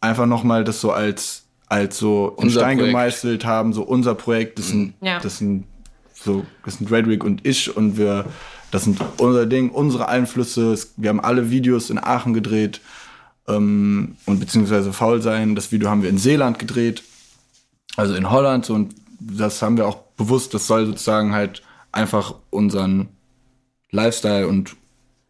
einfach 0.00 0.26
nochmal 0.26 0.62
das 0.64 0.80
so 0.82 0.92
als, 0.92 1.44
als 1.66 1.96
so 1.98 2.34
in 2.36 2.44
Unser 2.44 2.60
Stein 2.60 2.76
Projekt. 2.76 2.92
gemeißelt 2.94 3.44
haben, 3.46 3.72
so 3.72 3.82
unser 3.82 4.14
Projekt, 4.14 4.58
das 4.58 4.68
sind, 4.68 4.94
Ja. 5.00 5.18
das 5.20 5.38
sind 5.38 5.64
so, 6.12 6.44
das 6.64 6.76
sind 6.78 6.90
Redrick 6.90 7.24
und 7.24 7.46
ich 7.46 7.74
und 7.74 7.96
wir, 7.96 8.26
das 8.70 8.84
sind 8.84 9.00
unser 9.16 9.46
Ding, 9.46 9.70
unsere 9.70 10.08
Einflüsse, 10.08 10.76
wir 10.96 11.08
haben 11.08 11.20
alle 11.20 11.50
Videos 11.50 11.88
in 11.88 11.98
Aachen 11.98 12.34
gedreht, 12.34 12.80
ähm, 13.48 14.16
und 14.26 14.40
beziehungsweise 14.40 14.92
faul 14.92 15.22
sein. 15.22 15.54
Das 15.54 15.72
Video 15.72 15.88
haben 15.88 16.02
wir 16.02 16.10
in 16.10 16.18
Seeland 16.18 16.58
gedreht, 16.58 17.02
also 17.96 18.14
in 18.14 18.30
Holland. 18.30 18.66
So, 18.66 18.74
und 18.74 18.94
das 19.20 19.62
haben 19.62 19.78
wir 19.78 19.86
auch 19.86 19.96
bewusst. 20.18 20.52
Das 20.52 20.66
soll 20.66 20.84
sozusagen 20.84 21.32
halt 21.32 21.62
einfach 21.98 22.34
unseren 22.50 23.08
Lifestyle 23.90 24.46
und 24.48 24.76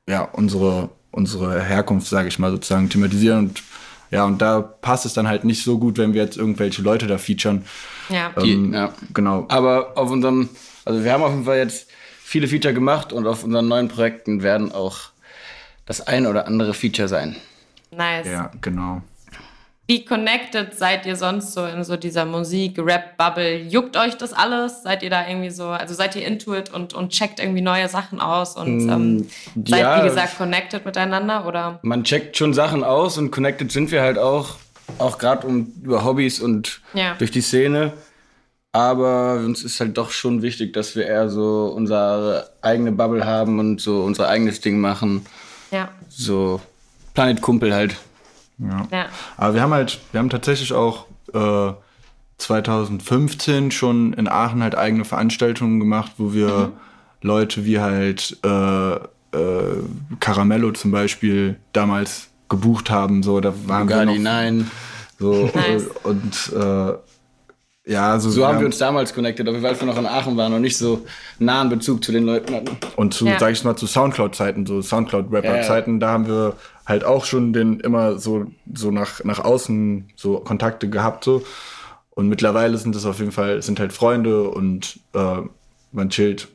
ja 0.09 0.23
unsere 0.23 0.91
unsere 1.11 1.63
Herkunft, 1.63 2.07
sage 2.07 2.29
ich 2.29 2.39
mal, 2.39 2.51
sozusagen 2.51 2.91
thematisieren. 2.91 3.39
Und 3.49 3.63
ja, 4.11 4.25
und 4.25 4.41
da 4.41 4.61
passt 4.61 5.05
es 5.07 5.15
dann 5.15 5.27
halt 5.27 5.45
nicht 5.45 5.65
so 5.65 5.79
gut, 5.79 5.99
wenn 5.99 6.15
wir 6.15 6.23
jetzt 6.23 6.37
irgendwelche 6.37 6.83
Leute 6.83 7.07
da 7.07 7.19
featuren. 7.19 7.65
Ja. 8.09 8.31
Die- 8.43 8.53
Ähm, 8.53 8.73
ja. 8.75 8.93
Genau. 9.15 9.47
Aber 9.49 9.97
auf 9.97 10.11
unserem, 10.11 10.49
also 10.85 11.03
wir 11.03 11.13
haben 11.13 11.23
auf 11.23 11.33
jeden 11.33 11.45
Fall 11.45 11.59
jetzt 11.59 11.89
viele 12.23 12.47
Feature 12.47 12.75
gemacht 12.75 13.13
und 13.13 13.27
auf 13.27 13.43
unseren 13.43 13.69
neuen 13.69 13.89
Projekten 13.89 14.43
werden 14.43 14.71
auch 14.71 14.99
das 15.87 16.07
ein 16.07 16.27
oder 16.27 16.47
andere 16.47 16.75
Feature 16.75 17.09
sein. 17.09 17.37
Nice. 17.91 18.27
Ja, 18.27 18.51
genau. 18.61 19.03
Wie 19.91 20.05
connected 20.05 20.75
seid 20.75 21.07
ihr 21.07 21.17
sonst 21.17 21.55
so 21.55 21.65
in 21.65 21.83
so 21.83 21.97
dieser 21.97 22.27
Musik-Rap-Bubble? 22.27 23.63
Juckt 23.63 23.97
euch 23.97 24.19
das 24.19 24.35
alles? 24.35 24.83
Seid 24.83 25.03
ihr 25.03 25.09
da 25.09 25.27
irgendwie 25.27 25.49
so, 25.49 25.69
also 25.69 25.95
seid 25.95 26.15
ihr 26.15 26.27
into 26.27 26.55
it 26.55 26.71
und, 26.71 26.93
und 26.93 27.09
checkt 27.09 27.41
irgendwie 27.41 27.63
neue 27.63 27.89
Sachen 27.89 28.21
aus 28.21 28.55
und 28.55 28.87
ähm, 28.91 29.29
seid, 29.67 29.81
ja. 29.81 30.03
wie 30.03 30.09
gesagt, 30.09 30.37
connected 30.37 30.85
miteinander 30.85 31.47
oder? 31.47 31.79
Man 31.81 32.05
checkt 32.05 32.37
schon 32.37 32.53
Sachen 32.53 32.85
aus 32.85 33.17
und 33.17 33.31
connected 33.31 33.73
sind 33.73 33.91
wir 33.91 34.03
halt 34.03 34.19
auch, 34.19 34.57
auch 34.99 35.17
gerade 35.17 35.47
um, 35.47 35.73
über 35.83 36.05
Hobbys 36.05 36.39
und 36.39 36.83
Ja. 36.93 37.15
durch 37.15 37.31
die 37.31 37.41
Szene. 37.41 37.95
Aber 38.73 39.37
uns 39.37 39.65
ist 39.65 39.81
halt 39.81 39.97
doch 39.97 40.11
schon 40.11 40.43
wichtig, 40.43 40.75
dass 40.75 40.97
wir 40.97 41.07
eher 41.07 41.31
so 41.31 41.73
unsere 41.75 42.51
eigene 42.61 42.93
Bubble 42.93 43.25
haben 43.25 43.59
und 43.59 43.81
so 43.81 44.03
unser 44.03 44.29
eigenes 44.29 44.61
Ding 44.61 44.81
machen. 44.81 45.25
Ja. 45.71 45.89
So 46.11 46.61
Planet 47.15 47.41
Kumpel 47.41 47.75
halt. 47.75 47.97
Ja. 48.59 49.07
Aber 49.37 49.55
wir 49.55 49.63
haben 49.63 49.73
halt, 49.73 50.01
wir 50.13 50.19
haben 50.19 50.31
tatsächlich 50.31 50.73
auch 50.73 51.07
äh, 51.33 51.73
2015 52.39 53.71
schon 53.71 54.13
in 54.13 54.29
Aachen 54.29 54.63
halt 54.63 54.77
eigene 54.77 55.05
Veranstaltungen 55.05 55.81
gemacht, 55.81 56.13
wo 56.19 56.33
wir 56.33 56.73
Leute 57.21 57.65
wie 57.65 57.81
halt 57.81 58.39
äh, 58.45 58.95
äh, 58.95 58.99
Caramello 60.21 60.73
zum 60.73 60.91
Beispiel 60.91 61.57
damals 61.73 62.29
gebucht 62.49 62.91
haben. 62.91 63.23
So, 63.23 63.41
da 63.41 63.53
waren 63.67 63.89
wir 63.89 63.97
Bugatti, 63.97 64.19
noch 64.19 64.23
nein. 64.25 64.71
so 65.19 65.51
Nice. 65.55 65.89
und 66.05 66.53
äh, 66.55 66.95
Ja, 67.89 68.13
also 68.13 68.29
So 68.29 68.47
haben 68.47 68.59
wir 68.59 68.67
uns 68.67 68.77
damals 68.77 69.15
connected, 69.15 69.49
aber 69.49 69.63
weil 69.63 69.79
wir 69.81 69.87
noch 69.87 69.97
in 69.97 70.05
Aachen 70.07 70.37
waren 70.37 70.53
und 70.53 70.61
nicht 70.61 70.77
so 70.77 71.07
nahen 71.39 71.71
Bezug 71.71 72.05
zu 72.05 72.13
den 72.13 72.25
Leuten 72.25 72.55
hatten. 72.55 72.77
Und 72.97 73.15
zu, 73.15 73.27
Ja. 73.27 73.39
sag 73.39 73.53
ich 73.53 73.65
mal, 73.65 73.77
zu 73.77 73.87
Soundcloud-Zeiten, 73.87 74.67
so 74.67 74.83
Soundcloud-Rapper-Zeiten, 74.83 75.99
da 75.99 76.11
haben 76.11 76.27
wir 76.27 76.55
halt 76.85 77.05
auch 77.05 77.25
schon 77.25 77.55
den 77.55 77.81
immer 77.81 78.19
so, 78.19 78.47
so 78.75 78.91
nach, 78.91 79.25
nach 79.25 79.39
außen 79.43 80.11
so 80.17 80.39
Kontakte 80.41 80.91
gehabt, 80.91 81.25
so. 81.25 81.43
Und 82.11 82.29
mittlerweile 82.29 82.77
sind 82.77 82.95
das 82.95 83.07
auf 83.07 83.21
jeden 83.21 83.33
Fall, 83.33 83.63
sind 83.63 83.81
halt 83.81 83.93
Freunde 83.95 84.51
und 84.51 85.01
äh, 85.15 85.37
man 85.93 86.11
chillt 86.11 86.49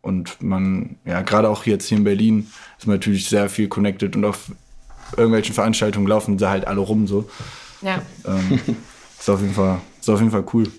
und 0.00 0.40
man, 0.42 0.96
ja, 1.04 1.20
gerade 1.20 1.50
auch 1.50 1.66
jetzt 1.66 1.86
hier 1.88 1.98
in 1.98 2.04
Berlin 2.04 2.46
ist 2.78 2.86
man 2.86 2.96
natürlich 2.96 3.28
sehr 3.28 3.50
viel 3.50 3.68
connected 3.68 4.16
und 4.16 4.24
auf 4.24 4.52
irgendwelchen 5.18 5.54
Veranstaltungen 5.54 6.06
laufen 6.06 6.38
sie 6.38 6.48
halt 6.48 6.66
alle 6.66 6.80
rum, 6.80 7.06
so. 7.06 7.28
Ja. 7.82 8.00
Ähm, 8.26 8.58
ist 9.18 9.28
auf 9.28 9.40
jeden 9.42 9.54
Fall, 9.54 9.80
ist 10.08 10.14
auf 10.14 10.20
jeden 10.20 10.32
Fall 10.32 10.44
cool. 10.52 10.70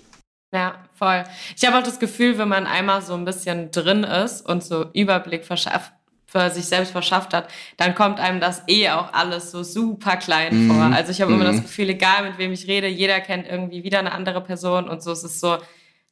Ja, 0.52 0.74
voll. 0.96 1.24
Ich 1.56 1.64
habe 1.64 1.78
auch 1.78 1.82
das 1.82 2.00
Gefühl, 2.00 2.38
wenn 2.38 2.48
man 2.48 2.66
einmal 2.66 3.02
so 3.02 3.14
ein 3.14 3.24
bisschen 3.24 3.70
drin 3.70 4.02
ist 4.02 4.42
und 4.42 4.64
so 4.64 4.86
Überblick 4.92 5.44
verschafft, 5.44 5.92
für 6.26 6.50
sich 6.50 6.66
selbst 6.66 6.92
verschafft 6.92 7.32
hat, 7.34 7.48
dann 7.76 7.94
kommt 7.94 8.20
einem 8.20 8.40
das 8.40 8.62
eh 8.68 8.90
auch 8.90 9.12
alles 9.12 9.50
so 9.50 9.62
super 9.62 10.16
klein 10.16 10.68
vor. 10.68 10.82
Also 10.94 11.10
ich 11.10 11.20
habe 11.20 11.32
immer 11.32 11.44
das 11.44 11.62
Gefühl, 11.62 11.88
egal 11.90 12.24
mit 12.24 12.38
wem 12.38 12.52
ich 12.52 12.66
rede, 12.68 12.86
jeder 12.86 13.20
kennt 13.20 13.46
irgendwie 13.48 13.82
wieder 13.84 13.98
eine 13.98 14.12
andere 14.12 14.40
Person 14.40 14.88
und 14.88 15.02
so. 15.02 15.12
Es 15.12 15.24
ist 15.24 15.40
so 15.40 15.58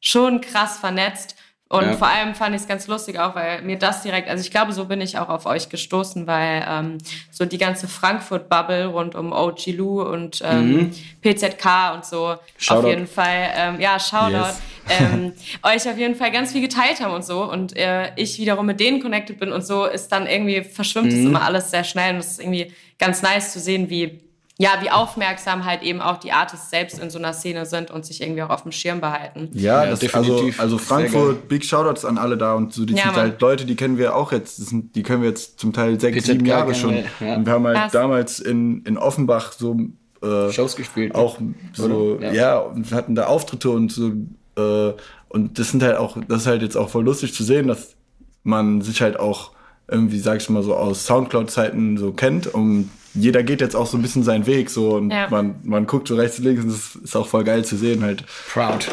schon 0.01 0.41
krass 0.41 0.77
vernetzt. 0.77 1.35
Und 1.71 1.83
Ja. 1.83 1.93
vor 1.93 2.07
allem 2.07 2.33
fand 2.33 2.55
ich 2.55 2.63
es 2.63 2.67
ganz 2.67 2.87
lustig 2.87 3.19
auch, 3.19 3.35
weil 3.35 3.61
mir 3.61 3.77
das 3.77 4.01
direkt, 4.01 4.27
also 4.27 4.41
ich 4.41 4.49
glaube, 4.49 4.73
so 4.73 4.85
bin 4.85 5.01
ich 5.01 5.19
auch 5.19 5.29
auf 5.29 5.45
euch 5.45 5.69
gestoßen, 5.69 6.25
weil 6.25 6.65
ähm, 6.67 6.97
so 7.29 7.45
die 7.45 7.59
ganze 7.59 7.87
Frankfurt-Bubble 7.87 8.87
rund 8.87 9.13
um 9.13 9.31
OG 9.31 9.67
Lou 9.77 10.01
und 10.01 10.41
ähm, 10.43 10.89
PZK 11.21 11.93
und 11.93 12.05
so 12.05 12.35
Shoutout. 12.57 12.79
auf 12.79 12.89
jeden 12.89 13.05
Fall, 13.05 13.51
ähm, 13.55 13.79
ja, 13.79 13.99
Shoutout, 13.99 14.35
Yes. 14.35 14.61
ähm, 14.89 15.33
euch 15.61 15.87
auf 15.87 15.97
jeden 15.99 16.15
Fall 16.15 16.31
ganz 16.31 16.53
viel 16.53 16.61
geteilt 16.61 17.01
haben 17.01 17.13
und 17.13 17.23
so 17.23 17.43
und 17.43 17.77
äh, 17.77 18.13
ich 18.15 18.39
wiederum 18.39 18.65
mit 18.65 18.79
denen 18.79 18.99
connected 18.99 19.39
bin 19.39 19.51
und 19.51 19.63
so 19.63 19.85
ist 19.85 20.07
dann 20.11 20.25
irgendwie, 20.25 20.63
verschwimmt 20.63 21.13
es 21.13 21.19
immer 21.23 21.43
alles 21.43 21.69
sehr 21.69 21.83
schnell 21.83 22.15
und 22.15 22.19
es 22.21 22.31
ist 22.31 22.39
irgendwie 22.39 22.73
ganz 22.97 23.21
nice 23.21 23.53
zu 23.53 23.59
sehen, 23.59 23.91
wie 23.91 24.19
ja, 24.61 24.71
wie 24.81 24.91
aufmerksam 24.91 25.63
halt 25.63 25.83
eben 25.83 26.01
auch 26.01 26.17
die 26.17 26.33
Artists 26.33 26.69
selbst 26.69 26.99
in 26.99 27.09
so 27.09 27.17
einer 27.17 27.31
Szene 27.31 27.65
sind 27.65 27.91
und 27.91 28.05
sich 28.05 28.21
irgendwie 28.21 28.43
auch 28.43 28.49
auf 28.49 28.63
dem 28.63 28.73
Schirm 28.73 28.99
behalten. 28.99 29.49
Ja, 29.53 29.85
Ja, 29.85 29.89
das, 29.91 29.99
definitiv. 30.01 30.59
Also, 30.59 30.75
also. 30.75 30.77
Frankfurt, 30.77 31.47
Big 31.47 31.63
Shoutouts 31.63 32.03
an 32.03 32.17
alle 32.17 32.37
da 32.37 32.55
und 32.55 32.73
so. 32.73 32.83
Die 32.85 32.93
Ja, 32.93 33.03
sind 33.05 33.15
halt 33.15 33.41
Leute, 33.41 33.65
die 33.65 33.77
kennen 33.77 33.97
wir 33.97 34.15
auch 34.17 34.33
jetzt. 34.33 34.59
Das 34.59 34.65
sind, 34.67 34.95
die 34.97 35.01
können 35.03 35.21
wir 35.21 35.29
jetzt 35.29 35.61
zum 35.61 35.71
Teil 35.71 35.97
sechs, 35.97 36.25
sieben 36.25 36.45
Jahre 36.45 36.75
schon. 36.75 36.93
ja. 37.21 37.35
Und 37.37 37.45
wir 37.45 37.53
haben 37.53 37.65
halt 37.65 37.77
Krass. 37.77 37.91
damals 37.93 38.39
in, 38.41 38.83
in 38.83 38.97
Offenbach 38.97 39.53
so 39.53 39.77
äh, 40.21 40.51
Shows 40.51 40.75
gespielt. 40.75 41.15
auch 41.15 41.37
so, 41.71 41.85
Oder? 42.17 42.25
ja. 42.27 42.33
Ja. 42.33 42.57
und 42.59 42.91
hatten 42.91 43.15
da 43.15 43.27
Auftritte 43.27 43.69
und 43.69 43.93
so. 43.93 44.11
Äh, 44.57 44.93
und 45.29 45.57
das 45.57 45.71
sind 45.71 45.81
halt 45.83 45.95
auch, 45.95 46.17
das 46.27 46.41
ist 46.41 46.47
halt 46.47 46.61
jetzt 46.63 46.75
auch 46.75 46.89
voll 46.89 47.05
lustig 47.05 47.33
zu 47.33 47.45
sehen, 47.45 47.69
dass 47.69 47.95
man 48.43 48.81
sich 48.81 49.01
halt 49.01 49.17
auch 49.21 49.51
irgendwie, 49.87 50.19
sag 50.19 50.41
ich 50.41 50.49
mal, 50.49 50.63
so 50.63 50.75
aus 50.75 51.05
Soundcloud-Zeiten 51.05 51.97
so 51.97 52.11
kennt. 52.11 52.47
Und 52.47 52.89
jeder 53.13 53.43
geht 53.43 53.61
jetzt 53.61 53.75
auch 53.75 53.87
so 53.87 53.97
ein 53.97 54.01
bisschen 54.01 54.23
seinen 54.23 54.45
Weg 54.45 54.69
so 54.69 54.95
und 54.95 55.11
Ja. 55.11 55.27
man, 55.29 55.59
man 55.63 55.85
guckt 55.87 56.07
so 56.07 56.15
rechts 56.15 56.39
und 56.39 56.45
links 56.45 56.63
und 56.63 56.69
das 56.71 56.95
ist 56.95 57.15
auch 57.15 57.27
voll 57.27 57.43
geil 57.43 57.65
zu 57.65 57.75
sehen 57.77 58.03
halt. 58.03 58.23
Proud. 58.51 58.87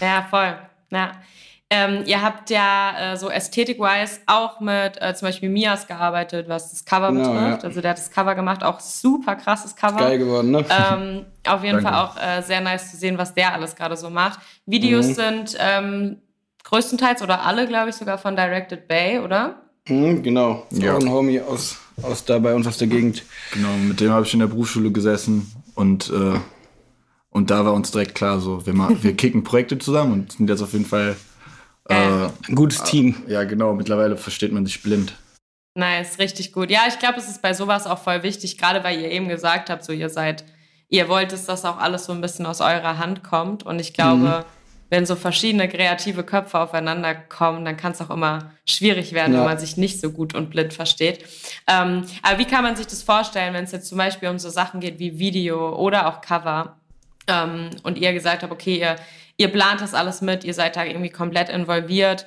Ja, 0.00 0.26
voll. 0.30 0.54
Ja. 0.90 1.12
Ähm, 1.74 2.02
ihr 2.04 2.20
habt 2.20 2.50
ja 2.50 3.12
äh, 3.12 3.16
so 3.16 3.30
ästhetik-wise 3.30 4.20
auch 4.26 4.60
mit 4.60 5.00
äh, 5.00 5.14
zum 5.14 5.28
Beispiel 5.28 5.48
Mias 5.48 5.86
gearbeitet, 5.86 6.46
was 6.46 6.70
das 6.70 6.84
Cover 6.84 7.10
Genau, 7.12 7.32
betrifft. 7.32 7.62
ja. 7.62 7.68
Also 7.68 7.80
der 7.80 7.92
hat 7.92 7.98
das 7.98 8.10
Cover 8.10 8.34
gemacht, 8.34 8.62
auch 8.62 8.78
super 8.78 9.36
krasses 9.36 9.74
Cover. 9.74 9.96
Geil 9.96 10.18
geworden, 10.18 10.50
ne? 10.50 10.66
Ähm, 10.68 11.24
auf 11.46 11.64
jeden 11.64 11.82
Danke. 11.82 11.88
Fall 11.88 11.94
auch 11.94 12.16
äh, 12.20 12.42
sehr 12.42 12.60
nice 12.60 12.90
zu 12.90 12.98
sehen, 12.98 13.16
was 13.16 13.32
der 13.32 13.54
alles 13.54 13.74
gerade 13.74 13.96
so 13.96 14.10
macht. 14.10 14.40
Videos 14.66 15.06
Mhm. 15.06 15.14
sind 15.14 15.56
ähm, 15.58 16.16
größtenteils 16.64 17.22
oder 17.22 17.42
alle, 17.46 17.66
glaube 17.66 17.88
ich, 17.88 17.96
sogar 17.96 18.18
von 18.18 18.36
Directed 18.36 18.86
Bay, 18.86 19.18
oder? 19.20 19.62
Mhm, 19.88 20.22
genau. 20.22 20.66
Ja. 20.70 20.96
Auch 20.96 21.00
ein 21.00 21.10
Homie 21.10 21.40
aus, 21.40 21.76
aus 22.02 22.24
da 22.24 22.38
bei 22.38 22.54
uns 22.54 22.66
aus 22.66 22.78
der 22.78 22.88
Gegend. 22.88 23.24
Genau, 23.52 23.72
mit 23.76 24.00
dem 24.00 24.10
habe 24.10 24.24
ich 24.26 24.32
in 24.32 24.40
der 24.40 24.46
Berufsschule 24.46 24.90
gesessen 24.92 25.50
und, 25.74 26.10
äh, 26.10 26.38
und 27.30 27.50
da 27.50 27.64
war 27.64 27.72
uns 27.72 27.90
direkt 27.90 28.14
klar, 28.14 28.40
so, 28.40 28.64
wir, 28.66 28.74
ma- 28.74 28.90
wir 29.00 29.14
kicken 29.16 29.42
Projekte 29.44 29.78
zusammen 29.78 30.12
und 30.12 30.32
sind 30.32 30.48
jetzt 30.48 30.62
auf 30.62 30.72
jeden 30.72 30.86
Fall. 30.86 31.16
Äh. 31.88 31.94
Ein 32.48 32.54
gutes 32.54 32.82
Team. 32.84 33.16
ja, 33.26 33.42
genau, 33.44 33.74
mittlerweile 33.74 34.16
versteht 34.16 34.52
man 34.52 34.64
sich 34.66 34.82
blind. 34.82 35.14
Nice, 35.74 36.18
richtig 36.18 36.52
gut. 36.52 36.70
Ja, 36.70 36.82
ich 36.86 36.98
glaube, 36.98 37.18
es 37.18 37.28
ist 37.28 37.42
bei 37.42 37.54
sowas 37.54 37.86
auch 37.86 37.98
voll 37.98 38.22
wichtig, 38.22 38.58
gerade 38.58 38.84
weil 38.84 39.00
ihr 39.00 39.10
eben 39.10 39.28
gesagt 39.28 39.68
habt, 39.70 39.84
so 39.84 39.92
ihr 39.92 40.10
seid, 40.10 40.44
ihr 40.90 41.08
wollt 41.08 41.32
es, 41.32 41.46
dass 41.46 41.64
auch 41.64 41.78
alles 41.78 42.04
so 42.04 42.12
ein 42.12 42.20
bisschen 42.20 42.44
aus 42.46 42.60
eurer 42.60 42.98
Hand 42.98 43.24
kommt. 43.24 43.64
Und 43.64 43.80
ich 43.80 43.94
glaube, 43.94 44.44
wenn 44.92 45.06
so 45.06 45.16
verschiedene 45.16 45.68
kreative 45.70 46.22
Köpfe 46.22 46.58
aufeinander 46.58 47.14
kommen, 47.14 47.64
dann 47.64 47.78
kann 47.78 47.92
es 47.92 48.00
auch 48.02 48.10
immer 48.10 48.52
schwierig 48.68 49.14
werden, 49.14 49.32
Ja. 49.32 49.38
wenn 49.40 49.46
man 49.46 49.58
sich 49.58 49.78
nicht 49.78 49.98
so 50.02 50.10
gut 50.10 50.34
und 50.34 50.50
blind 50.50 50.74
versteht. 50.74 51.24
Ähm, 51.66 52.04
aber 52.22 52.38
wie 52.38 52.44
kann 52.44 52.62
man 52.62 52.76
sich 52.76 52.86
das 52.86 53.02
vorstellen, 53.02 53.54
wenn 53.54 53.64
es 53.64 53.72
jetzt 53.72 53.88
zum 53.88 53.96
Beispiel 53.96 54.28
um 54.28 54.38
so 54.38 54.50
Sachen 54.50 54.80
geht 54.80 54.98
wie 54.98 55.18
Video 55.18 55.74
oder 55.76 56.06
auch 56.08 56.20
Cover? 56.20 56.76
ähm, 57.28 57.70
und 57.84 57.98
ihr 57.98 58.12
gesagt 58.12 58.42
habt, 58.42 58.52
okay, 58.52 58.80
ihr, 58.80 58.96
ihr 59.36 59.48
plant 59.48 59.80
das 59.80 59.94
alles 59.94 60.20
mit, 60.22 60.42
ihr 60.44 60.54
seid 60.54 60.74
da 60.76 60.84
irgendwie 60.84 61.08
komplett 61.10 61.48
involviert. 61.48 62.26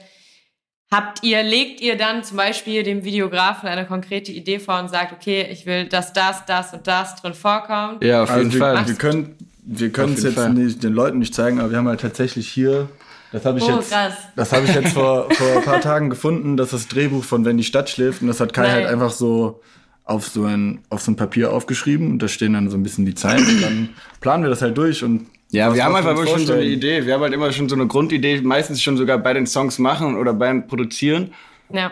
Habt 0.89 1.21
ihr, 1.23 1.43
legt 1.43 1.81
ihr 1.81 1.97
dann 1.97 2.23
zum 2.23 2.37
Beispiel 2.37 2.81
dem 2.83 3.03
Videografen 3.03 3.67
eine 3.67 3.85
konkrete 3.85 4.31
Idee 4.31 4.57
vor 4.59 4.79
und 4.79 4.87
sagt, 4.89 5.11
okay, 5.11 5.47
ich 5.51 5.65
will, 5.65 5.85
dass 5.89 6.13
das, 6.13 6.45
das 6.45 6.73
und 6.73 6.87
das 6.87 7.15
drin 7.21 7.33
vorkommt? 7.33 8.03
Ja, 8.03 8.23
auf 8.23 8.29
Also 8.29 8.41
jeden 8.41 8.53
wir, 8.53 8.59
Fall. 8.59 8.87
wir 8.87 8.95
können 8.95 9.35
wir 9.65 9.91
können 9.91 10.13
es 10.13 10.23
jetzt 10.23 10.49
nicht, 10.49 10.83
den 10.83 10.93
Leuten 10.93 11.19
nicht 11.19 11.33
zeigen, 11.33 11.59
aber 11.59 11.71
wir 11.71 11.77
haben 11.77 11.87
halt 11.87 12.01
tatsächlich 12.01 12.47
hier, 12.47 12.89
das 13.31 13.45
habe 13.45 13.57
ich 13.59 13.65
Oh, 13.65 13.77
jetzt, 13.77 13.91
krass. 13.91 14.13
das 14.35 14.53
habe 14.53 14.65
ich 14.65 14.73
jetzt 14.75 14.93
vor, 14.93 15.29
vor 15.31 15.57
ein 15.57 15.63
paar 15.63 15.81
Tagen 15.81 16.09
gefunden, 16.09 16.55
dass 16.57 16.69
das 16.71 16.87
Drehbuch 16.87 17.23
von 17.23 17.43
Wenn 17.45 17.57
die 17.57 17.63
Stadt 17.63 17.89
schläft 17.89 18.21
und 18.21 18.27
das 18.27 18.39
hat 18.39 18.53
Kai 18.53 18.63
Nein. 18.63 18.71
halt 18.73 18.85
einfach 18.87 19.09
so 19.11 19.61
auf 20.03 20.27
so 20.27 20.43
ein 20.45 20.79
auf 20.89 21.01
so 21.01 21.11
ein 21.11 21.15
Papier 21.15 21.51
aufgeschrieben 21.51 22.11
und 22.11 22.21
da 22.21 22.27
stehen 22.27 22.53
dann 22.53 22.69
so 22.69 22.77
ein 22.77 22.83
bisschen 22.83 23.05
die 23.05 23.15
Zeilen 23.15 23.43
und 23.47 23.61
dann 23.63 23.89
planen 24.21 24.43
wir 24.43 24.49
das 24.51 24.61
halt 24.61 24.77
durch 24.77 25.03
und 25.03 25.25
Ja, 25.51 25.67
was- 25.69 25.75
wir 25.75 25.83
haben 25.85 25.95
uns 25.95 26.05
wirklich 26.05 26.29
schon 26.29 26.45
so 26.45 26.53
eine. 26.53 26.63
Idee. 26.63 27.05
Wir 27.07 27.15
haben 27.15 27.21
halt 27.21 27.33
immer 27.33 27.51
schon 27.51 27.67
so 27.69 27.75
eine 27.75 27.87
Grundidee, 27.87 28.39
meistens 28.41 28.81
schon 28.83 28.97
sogar 28.97 29.17
bei 29.17 29.33
den 29.33 29.47
Songs 29.47 29.79
machen 29.79 30.15
oder 30.15 30.33
beim 30.33 30.67
Produzieren. 30.67 31.31
Ja. 31.71 31.91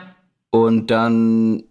Und 0.51 0.91
dann, 0.91 1.63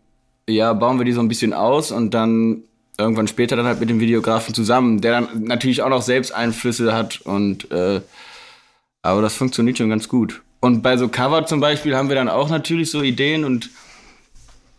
ja, 0.49 0.73
bauen 0.73 0.99
wir 0.99 1.05
die 1.05 1.13
so 1.13 1.21
ein 1.21 1.29
bisschen 1.29 1.53
aus 1.53 1.93
und 1.93 2.13
dann 2.13 2.65
irgendwann 2.99 3.29
später 3.29 3.57
dann 3.57 3.67
halt 3.67 3.81
mit 3.81 3.89
dem 3.91 4.01
Videografen 4.01 4.55
zusammen, 4.55 5.01
der 5.01 5.13
dann 5.13 5.45
natürlich 5.45 5.83
auch 5.83 5.89
noch 5.89 6.03
selbst 6.03 6.33
Einflüsse 6.33 6.93
hat 6.95 7.21
und, 7.23 7.71
äh, 7.71 8.01
aber 9.03 9.23
das 9.23 9.35
funktioniert 9.35 9.79
schon 9.79 9.89
ganz 9.89 10.09
gut. 10.09 10.43
Und 10.61 10.83
bei 10.83 10.97
so 10.97 11.09
Cover 11.09 11.45
zum 11.47 11.61
Beispiel 11.61 11.97
haben 11.97 12.09
wir 12.09 12.15
dann 12.17 12.29
auch 12.29 12.49
natürlich 12.51 12.91
so 12.91 13.03
Ideen 13.03 13.45
und, 13.45 13.71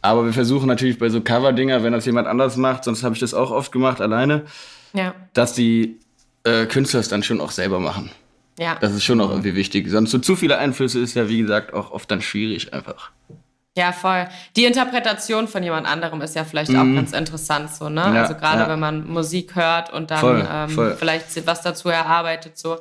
aber 0.01 0.25
wir 0.25 0.33
versuchen 0.33 0.67
natürlich 0.67 0.97
bei 0.97 1.09
so 1.09 1.21
Cover-Dinger, 1.21 1.83
wenn 1.83 1.91
das 1.93 2.05
jemand 2.05 2.27
anders 2.27 2.55
macht, 2.55 2.83
sonst 2.85 3.03
habe 3.03 3.15
ich 3.15 3.19
das 3.19 3.33
auch 3.33 3.51
oft 3.51 3.71
gemacht 3.71 3.99
alleine, 3.99 4.43
Ja. 4.93 5.13
dass 5.33 5.53
die 5.53 5.97
äh, 6.45 6.65
Künstler 6.67 6.99
es 7.01 7.07
dann 7.09 7.23
schon 7.23 7.41
auch 7.41 7.51
selber 7.51 7.79
machen. 7.79 8.11
Ja. 8.59 8.77
Das 8.79 8.93
ist 8.93 9.03
schon 9.03 9.19
auch 9.19 9.31
irgendwie 9.31 9.55
wichtig. 9.55 9.89
Sonst 9.89 10.11
so 10.11 10.19
zu 10.19 10.35
viele 10.35 10.57
Einflüsse 10.59 10.99
ist 10.99 11.15
ja, 11.15 11.27
wie 11.27 11.39
gesagt, 11.41 11.73
auch 11.73 11.91
oft 11.91 12.09
dann 12.11 12.21
schwierig 12.21 12.73
einfach. 12.73 13.11
Ja, 13.75 13.91
voll. 13.91 14.27
Die 14.55 14.65
Interpretation 14.65 15.47
von 15.47 15.63
jemand 15.63 15.87
anderem 15.87 16.21
ist 16.21 16.35
ja 16.35 16.43
vielleicht 16.43 16.69
auch 16.71 16.83
ganz 16.83 17.11
interessant 17.11 17.73
so, 17.73 17.89
ne? 17.89 18.05
Mhm. 18.07 18.15
Ja, 18.15 18.21
also 18.21 18.35
gerade 18.35 18.61
ja. 18.61 18.69
wenn 18.69 18.79
man 18.79 19.07
Musik 19.07 19.55
hört 19.55 19.91
und 19.91 20.11
dann 20.11 20.19
Voll, 20.19 20.47
ähm, 20.49 20.69
voll. 20.69 20.95
vielleicht 20.97 21.47
was 21.47 21.61
dazu 21.61 21.89
erarbeitet, 21.89 22.57
so 22.57 22.77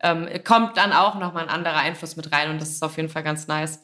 ähm, 0.00 0.26
kommt 0.44 0.78
dann 0.78 0.92
auch 0.92 1.18
nochmal 1.18 1.44
ein 1.44 1.50
anderer 1.50 1.76
Einfluss 1.76 2.16
mit 2.16 2.32
rein 2.32 2.50
und 2.50 2.60
das 2.60 2.70
ist 2.70 2.82
auf 2.82 2.96
jeden 2.96 3.10
Fall 3.10 3.22
ganz 3.22 3.48
nice. 3.48 3.80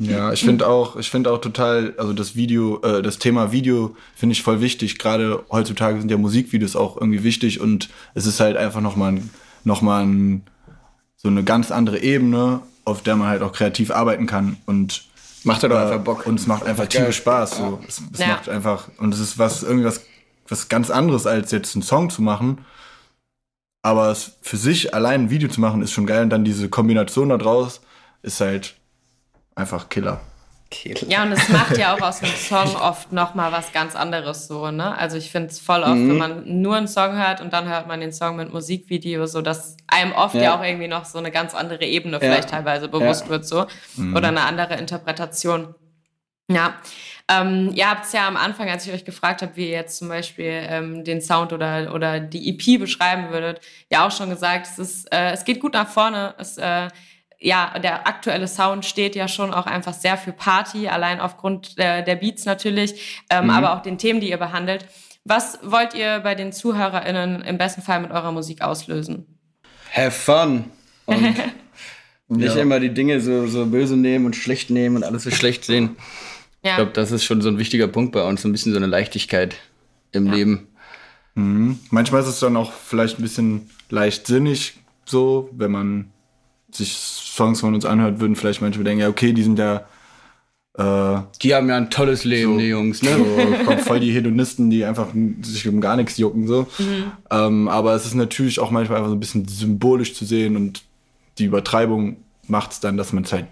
Ja, 0.00 0.32
ich 0.32 0.44
finde 0.44 0.68
auch, 0.68 0.94
ich 0.96 1.10
finde 1.10 1.32
auch 1.32 1.40
total, 1.40 1.94
also 1.98 2.12
das 2.12 2.36
Video, 2.36 2.80
äh, 2.82 3.02
das 3.02 3.18
Thema 3.18 3.50
Video 3.50 3.96
finde 4.14 4.34
ich 4.34 4.42
voll 4.42 4.60
wichtig. 4.60 4.98
Gerade 4.98 5.44
heutzutage 5.50 5.98
sind 5.98 6.10
ja 6.10 6.16
Musikvideos 6.16 6.76
auch 6.76 6.96
irgendwie 6.96 7.24
wichtig 7.24 7.60
und 7.60 7.88
es 8.14 8.26
ist 8.26 8.38
halt 8.38 8.56
einfach 8.56 8.80
nochmal 8.80 9.12
ein, 9.12 9.30
noch 9.64 9.82
mal 9.82 10.04
ein, 10.04 10.44
so 11.16 11.26
eine 11.26 11.42
ganz 11.42 11.72
andere 11.72 11.98
Ebene, 11.98 12.60
auf 12.84 13.02
der 13.02 13.16
man 13.16 13.26
halt 13.26 13.42
auch 13.42 13.52
kreativ 13.52 13.90
arbeiten 13.90 14.26
kann 14.26 14.58
und 14.66 15.07
Macht 15.44 15.62
halt 15.62 15.72
auch 15.72 15.78
äh, 15.78 15.82
einfach 15.82 16.00
Bock. 16.04 16.26
und 16.26 16.38
es 16.40 16.46
macht 16.46 16.64
einfach 16.64 16.86
tierisch 16.86 17.18
Spaß. 17.18 17.56
So. 17.58 17.80
Es, 17.86 18.00
es 18.12 18.18
Ja. 18.18 18.28
macht 18.28 18.48
einfach 18.48 18.88
und 18.98 19.14
es 19.14 19.20
ist 19.20 19.38
was 19.38 19.62
irgendwie 19.62 19.84
was, 19.86 20.02
was 20.48 20.68
ganz 20.68 20.90
anderes 20.90 21.26
als 21.26 21.50
jetzt 21.50 21.74
einen 21.74 21.82
Song 21.82 22.10
zu 22.10 22.22
machen. 22.22 22.64
Aber 23.82 24.10
es 24.10 24.32
für 24.42 24.56
sich 24.56 24.92
allein 24.94 25.22
ein 25.24 25.30
Video 25.30 25.48
zu 25.48 25.60
machen 25.60 25.82
ist 25.82 25.92
schon 25.92 26.06
geil 26.06 26.22
und 26.24 26.30
dann 26.30 26.44
diese 26.44 26.68
Kombination 26.68 27.28
da 27.28 27.36
draus 27.38 27.80
ist 28.22 28.40
halt 28.40 28.74
einfach 29.54 29.88
Killer. 29.88 30.20
Ja, 31.08 31.22
und 31.22 31.32
es 31.32 31.48
macht 31.48 31.78
ja 31.78 31.94
auch 31.94 32.00
aus 32.02 32.22
einem 32.22 32.34
Song 32.34 32.76
oft 32.76 33.10
nochmal 33.12 33.52
was 33.52 33.72
ganz 33.72 33.96
anderes 33.96 34.48
so, 34.48 34.70
ne? 34.70 34.96
Also 34.98 35.16
ich 35.16 35.30
finde 35.30 35.48
es 35.48 35.58
voll 35.60 35.82
oft, 35.82 35.92
wenn 35.96 36.16
man 36.18 36.60
nur 36.60 36.76
einen 36.76 36.88
Song 36.88 37.16
hört 37.16 37.40
und 37.40 37.52
dann 37.54 37.66
hört 37.68 37.86
man 37.86 38.00
den 38.00 38.12
Song 38.12 38.36
mit 38.36 38.52
Musikvideo, 38.52 39.26
so 39.26 39.40
dass 39.40 39.76
einem 39.86 40.12
oft 40.12 40.34
ja, 40.34 40.42
Ja. 40.42 40.58
auch 40.58 40.62
irgendwie 40.62 40.88
noch 40.88 41.06
so 41.06 41.18
eine 41.18 41.30
ganz 41.30 41.54
andere 41.54 41.84
Ebene 41.86 42.20
vielleicht 42.20 42.50
teilweise 42.50 42.88
bewusst 42.88 43.24
Ja. 43.24 43.30
wird 43.30 43.46
so 43.46 43.66
oder 44.14 44.28
eine 44.28 44.42
andere 44.42 44.74
Interpretation. 44.76 45.74
Ja. 46.50 46.74
Ähm, 47.30 47.72
ihr 47.74 47.90
habt 47.90 48.06
es 48.06 48.12
ja 48.12 48.26
am 48.26 48.36
Anfang, 48.38 48.70
als 48.70 48.86
ich 48.86 48.92
euch 48.92 49.04
gefragt 49.04 49.42
habe, 49.42 49.54
wie 49.56 49.64
ihr 49.66 49.72
jetzt 49.76 49.98
zum 49.98 50.08
Beispiel 50.08 50.50
ähm, 50.68 51.04
den 51.04 51.20
Sound 51.20 51.52
oder, 51.52 51.92
oder 51.94 52.20
die 52.20 52.48
EP 52.50 52.80
beschreiben 52.80 53.30
würdet, 53.30 53.60
ja 53.90 54.06
auch 54.06 54.10
schon 54.10 54.30
gesagt, 54.30 54.66
es, 54.66 54.78
ist, 54.78 55.12
äh, 55.12 55.32
es 55.32 55.44
geht 55.44 55.60
gut 55.60 55.74
nach 55.74 55.88
vorne. 55.88 56.34
Es, 56.38 56.56
äh, 56.56 56.88
ja, 57.40 57.78
der 57.78 58.06
aktuelle 58.06 58.48
Sound 58.48 58.84
steht 58.84 59.14
ja 59.14 59.28
schon 59.28 59.54
auch 59.54 59.66
einfach 59.66 59.94
sehr 59.94 60.16
für 60.16 60.32
Party, 60.32 60.88
allein 60.88 61.20
aufgrund 61.20 61.78
der, 61.78 62.02
der 62.02 62.16
Beats 62.16 62.44
natürlich, 62.44 63.22
ähm, 63.30 63.44
mhm. 63.44 63.50
aber 63.50 63.74
auch 63.74 63.82
den 63.82 63.98
Themen, 63.98 64.20
die 64.20 64.30
ihr 64.30 64.38
behandelt. 64.38 64.86
Was 65.24 65.58
wollt 65.62 65.94
ihr 65.94 66.20
bei 66.20 66.34
den 66.34 66.52
ZuhörerInnen 66.52 67.42
im 67.42 67.58
besten 67.58 67.82
Fall 67.82 68.00
mit 68.00 68.10
eurer 68.10 68.32
Musik 68.32 68.62
auslösen? 68.62 69.26
Have 69.92 70.10
fun. 70.10 70.64
Und 71.06 71.22
nicht 72.28 72.56
ja. 72.56 72.62
immer 72.62 72.80
die 72.80 72.92
Dinge 72.92 73.20
so, 73.20 73.46
so 73.46 73.66
böse 73.66 73.96
nehmen 73.96 74.26
und 74.26 74.34
schlecht 74.34 74.70
nehmen 74.70 74.96
und 74.96 75.04
alles 75.04 75.22
so 75.24 75.30
schlecht 75.30 75.64
sehen. 75.64 75.96
Ja. 76.64 76.72
Ich 76.72 76.76
glaube, 76.76 76.92
das 76.92 77.12
ist 77.12 77.24
schon 77.24 77.40
so 77.40 77.48
ein 77.48 77.58
wichtiger 77.58 77.88
Punkt 77.88 78.12
bei 78.12 78.22
uns, 78.24 78.42
so 78.42 78.48
ein 78.48 78.52
bisschen 78.52 78.72
so 78.72 78.78
eine 78.78 78.86
Leichtigkeit 78.86 79.56
im 80.12 80.26
ja. 80.26 80.34
Leben. 80.34 80.68
Mhm. 81.34 81.78
Manchmal 81.90 82.22
ist 82.22 82.28
es 82.28 82.40
dann 82.40 82.56
auch 82.56 82.72
vielleicht 82.72 83.18
ein 83.18 83.22
bisschen 83.22 83.70
leichtsinnig, 83.90 84.74
so, 85.04 85.50
wenn 85.52 85.70
man 85.70 86.12
sich 86.70 86.94
Songs 86.96 87.60
von 87.60 87.74
uns 87.74 87.84
anhört, 87.84 88.20
würden 88.20 88.36
vielleicht 88.36 88.60
manche 88.60 88.82
denken, 88.82 89.00
ja, 89.00 89.08
okay, 89.08 89.32
die 89.32 89.42
sind 89.42 89.58
ja. 89.58 89.86
Äh, 90.76 91.22
die 91.42 91.54
haben 91.54 91.68
ja 91.68 91.76
ein 91.76 91.90
tolles 91.90 92.24
Leben, 92.24 92.54
so, 92.54 92.58
die 92.58 92.68
Jungs, 92.68 93.02
ne? 93.02 93.16
So, 93.16 93.64
kommt 93.64 93.80
voll 93.80 94.00
die 94.00 94.12
Hedonisten, 94.12 94.70
die 94.70 94.84
einfach 94.84 95.08
sich 95.42 95.66
um 95.66 95.80
gar 95.80 95.96
nichts 95.96 96.18
jucken, 96.18 96.46
so. 96.46 96.66
Mhm. 96.78 97.12
Ähm, 97.30 97.68
aber 97.68 97.94
es 97.94 98.06
ist 98.06 98.14
natürlich 98.14 98.60
auch 98.60 98.70
manchmal 98.70 98.98
einfach 98.98 99.10
so 99.10 99.16
ein 99.16 99.20
bisschen 99.20 99.48
symbolisch 99.48 100.14
zu 100.14 100.24
sehen 100.24 100.56
und 100.56 100.82
die 101.38 101.44
Übertreibung 101.44 102.16
macht 102.46 102.72
es 102.72 102.80
dann, 102.80 102.96
dass 102.96 103.12
man 103.12 103.24
es 103.24 103.32
halt 103.32 103.46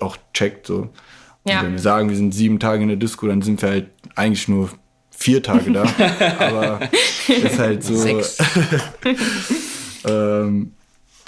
auch 0.00 0.16
checkt, 0.32 0.66
so. 0.66 0.88
Ja. 1.44 1.60
Und 1.60 1.66
wenn 1.66 1.72
wir 1.72 1.78
sagen, 1.80 2.08
wir 2.08 2.16
sind 2.16 2.32
sieben 2.34 2.58
Tage 2.58 2.82
in 2.82 2.88
der 2.88 2.96
Disco, 2.96 3.26
dann 3.26 3.42
sind 3.42 3.62
wir 3.62 3.68
halt 3.68 3.86
eigentlich 4.14 4.48
nur 4.48 4.70
vier 5.10 5.42
Tage 5.42 5.72
da. 5.72 5.84
aber 6.38 6.80
ist 7.28 7.58
halt 7.58 7.84
so. 7.84 8.20
Ähm, 10.04 10.72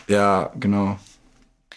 ja, 0.08 0.50
genau. 0.58 0.98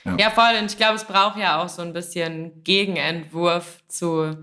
Ja. 0.07 0.15
ja, 0.17 0.29
voll. 0.29 0.59
Und 0.59 0.71
ich 0.71 0.77
glaube, 0.77 0.95
es 0.95 1.03
braucht 1.03 1.37
ja 1.37 1.61
auch 1.61 1.69
so 1.69 1.81
ein 1.81 1.93
bisschen 1.93 2.63
Gegenentwurf 2.63 3.83
zu 3.87 4.35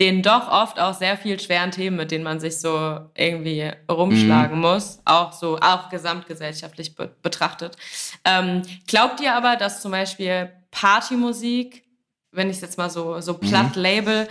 den 0.00 0.22
doch 0.22 0.50
oft 0.50 0.80
auch 0.80 0.94
sehr 0.94 1.16
viel 1.16 1.38
schweren 1.38 1.70
Themen, 1.70 1.96
mit 1.96 2.10
denen 2.10 2.24
man 2.24 2.40
sich 2.40 2.58
so 2.58 3.00
irgendwie 3.14 3.70
rumschlagen 3.90 4.56
mhm. 4.56 4.62
muss, 4.62 5.00
auch 5.04 5.32
so, 5.32 5.58
auch 5.58 5.90
gesamtgesellschaftlich 5.90 6.96
be 6.96 7.14
betrachtet. 7.22 7.76
Ähm, 8.24 8.62
glaubt 8.88 9.20
ihr 9.20 9.34
aber, 9.34 9.56
dass 9.56 9.80
zum 9.80 9.92
Beispiel 9.92 10.50
Partymusik, 10.72 11.84
wenn 12.32 12.50
ich 12.50 12.56
es 12.56 12.62
jetzt 12.62 12.78
mal 12.78 12.90
so, 12.90 13.20
so 13.20 13.34
platt 13.34 13.76
mhm. 13.76 13.82
label, 13.82 14.28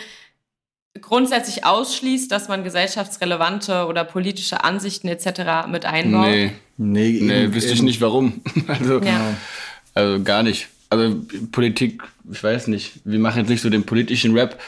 grundsätzlich 0.99 1.63
ausschließt, 1.63 2.29
dass 2.29 2.49
man 2.49 2.65
gesellschaftsrelevante 2.65 3.86
oder 3.86 4.03
politische 4.03 4.63
Ansichten 4.65 5.07
etc. 5.07 5.67
mit 5.69 5.86
einbaut? 5.86 6.27
Nee, 6.27 6.51
nee, 6.75 7.19
nee 7.21 7.53
wüsste 7.53 7.71
ich 7.71 7.81
nicht 7.81 8.01
warum. 8.01 8.41
also, 8.67 8.99
ja. 8.99 9.36
Also 9.93 10.23
gar 10.23 10.43
nicht. 10.43 10.67
Also 10.89 11.15
Politik, 11.51 12.04
ich 12.32 12.43
weiß 12.43 12.67
nicht, 12.67 12.99
wir 13.06 13.19
machen 13.19 13.39
jetzt 13.39 13.49
nicht 13.49 13.62
so 13.62 13.69
den 13.69 13.86
politischen 13.86 14.38
Rap, 14.38 14.60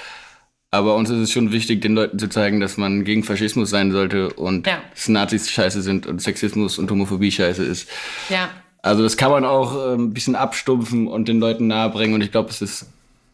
aber 0.72 0.96
uns 0.96 1.10
ist 1.10 1.20
es 1.20 1.32
schon 1.32 1.52
wichtig, 1.52 1.82
den 1.82 1.96
Leuten 1.96 2.18
zu 2.18 2.30
zeigen, 2.30 2.60
dass 2.60 2.78
man 2.78 3.04
gegen 3.04 3.24
Faschismus 3.24 3.70
sein 3.70 3.92
sollte 3.92 4.34
und 4.34 4.66
ja. 4.66 4.82
dass 4.94 5.08
Nazis 5.10 5.52
scheiße 5.52 5.82
sind 5.82 6.08
und 6.08 6.22
Sexismus 6.22 6.80
und 6.80 6.90
Homophobie 6.90 7.32
scheiße 7.32 7.64
ist. 7.64 7.90
Ja. 8.30 8.50
Also 8.82 9.04
das 9.04 9.16
kann 9.18 9.32
man 9.32 9.46
auch 9.46 9.76
äh, 9.76 9.94
ein 9.96 10.14
bisschen 10.14 10.36
abstumpfen 10.36 11.08
und 11.08 11.28
den 11.28 11.40
Leuten 11.40 11.68
nahebringen 11.68 12.16
und 12.16 12.22
ich 12.22 12.32
glaube, 12.32 12.50
es 12.50 12.62
ist 12.62 12.88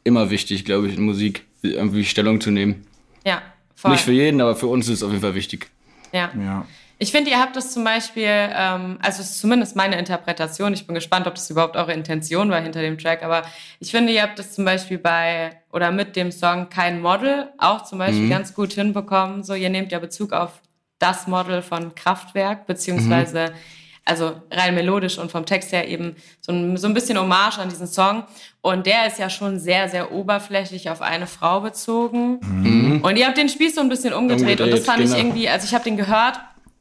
immer 0.04 0.30
wichtig, 0.32 0.66
glaube 0.66 0.88
ich, 0.88 0.98
in 0.98 1.04
Musik 1.04 1.46
irgendwie 1.62 2.06
Stellung 2.06 2.42
zu 2.42 2.52
nehmen. 2.52 2.86
Ja, 3.26 3.42
voll. 3.76 3.92
Nicht 3.92 4.04
für 4.04 4.12
jeden, 4.12 4.42
aber 4.42 4.56
für 4.56 4.68
uns 4.68 4.88
ist 4.88 4.96
es 4.96 5.04
auf 5.04 5.12
jeden 5.12 5.22
Fall 5.22 5.36
wichtig. 5.36 5.70
Ja. 6.12 6.32
ja. 6.38 6.66
Ich 7.02 7.14
finde, 7.14 7.32
ihr 7.32 7.40
habt 7.40 7.56
das 7.56 7.72
zum 7.72 7.86
Beispiel, 7.86 8.28
ähm, 8.28 9.00
also 9.02 9.22
es 9.22 9.32
ist 9.32 9.40
zumindest 9.40 9.78
meine 9.78 9.98
Interpretation, 9.98 10.74
ich 10.74 10.86
bin 10.86 10.94
gespannt, 10.94 11.28
ob 11.28 11.36
das 11.36 11.50
überhaupt 11.50 11.78
eure 11.78 11.94
Intention 11.94 12.50
war 12.50 12.60
hinter 12.60 12.82
dem 12.82 12.98
Track, 12.98 13.24
aber 13.24 13.44
ich 13.80 13.92
finde, 13.92 14.12
ihr 14.12 14.22
habt 14.22 14.38
das 14.38 14.52
zum 14.54 14.66
Beispiel 14.66 14.98
bei 14.98 15.62
oder 15.72 15.92
mit 15.92 16.18
dem 16.18 16.30
Song 16.34 16.70
Kein 16.70 17.02
Model 17.02 17.48
auch 17.58 17.86
zum 17.86 18.00
Beispiel 18.00 18.26
mhm. 18.26 18.30
ganz 18.30 18.54
gut 18.54 18.74
hinbekommen. 18.74 19.44
So, 19.44 19.54
ihr 19.54 19.70
nehmt 19.70 19.94
ja 19.94 20.00
Bezug 20.00 20.34
auf 20.34 20.62
das 21.00 21.26
Model 21.26 21.62
von 21.62 21.96
Kraftwerk, 21.96 22.68
beziehungsweise 22.68 23.52
mhm 23.52 23.80
also 24.10 24.34
rein 24.52 24.74
melodisch 24.74 25.20
und 25.20 25.32
vom 25.32 25.46
Text 25.46 25.72
her 25.72 25.88
eben 25.88 26.16
so 26.42 26.52
ein, 26.52 26.78
so 26.78 26.88
ein 26.88 26.94
bisschen 26.94 27.18
Hommage 27.20 27.60
an 27.60 27.70
diesen 27.70 27.88
Song. 27.88 28.24
Und 28.62 28.88
der 28.88 29.06
ist 29.08 29.20
ja 29.20 29.30
schon 29.30 29.60
sehr, 29.60 29.88
sehr 29.88 30.12
oberflächlich 30.12 30.90
auf 30.90 31.02
eine 31.02 31.28
Frau 31.28 31.62
bezogen. 31.62 32.40
Mhm. 32.42 33.02
Und 33.04 33.18
ihr 33.18 33.28
habt 33.28 33.38
den 33.38 33.50
Spieß 33.50 33.76
so 33.76 33.82
ein 33.82 33.90
bisschen 33.90 34.14
umgedreht. 34.14 34.60
umgedreht 34.60 34.62
und 34.62 34.72
das 34.72 34.86
fand 34.86 35.00
genau. 35.00 35.12
ich 35.12 35.18
irgendwie, 35.18 35.48
also 35.48 35.66
ich 35.66 35.74
habe 35.74 35.84
den 35.84 35.96
gehört 35.96 36.40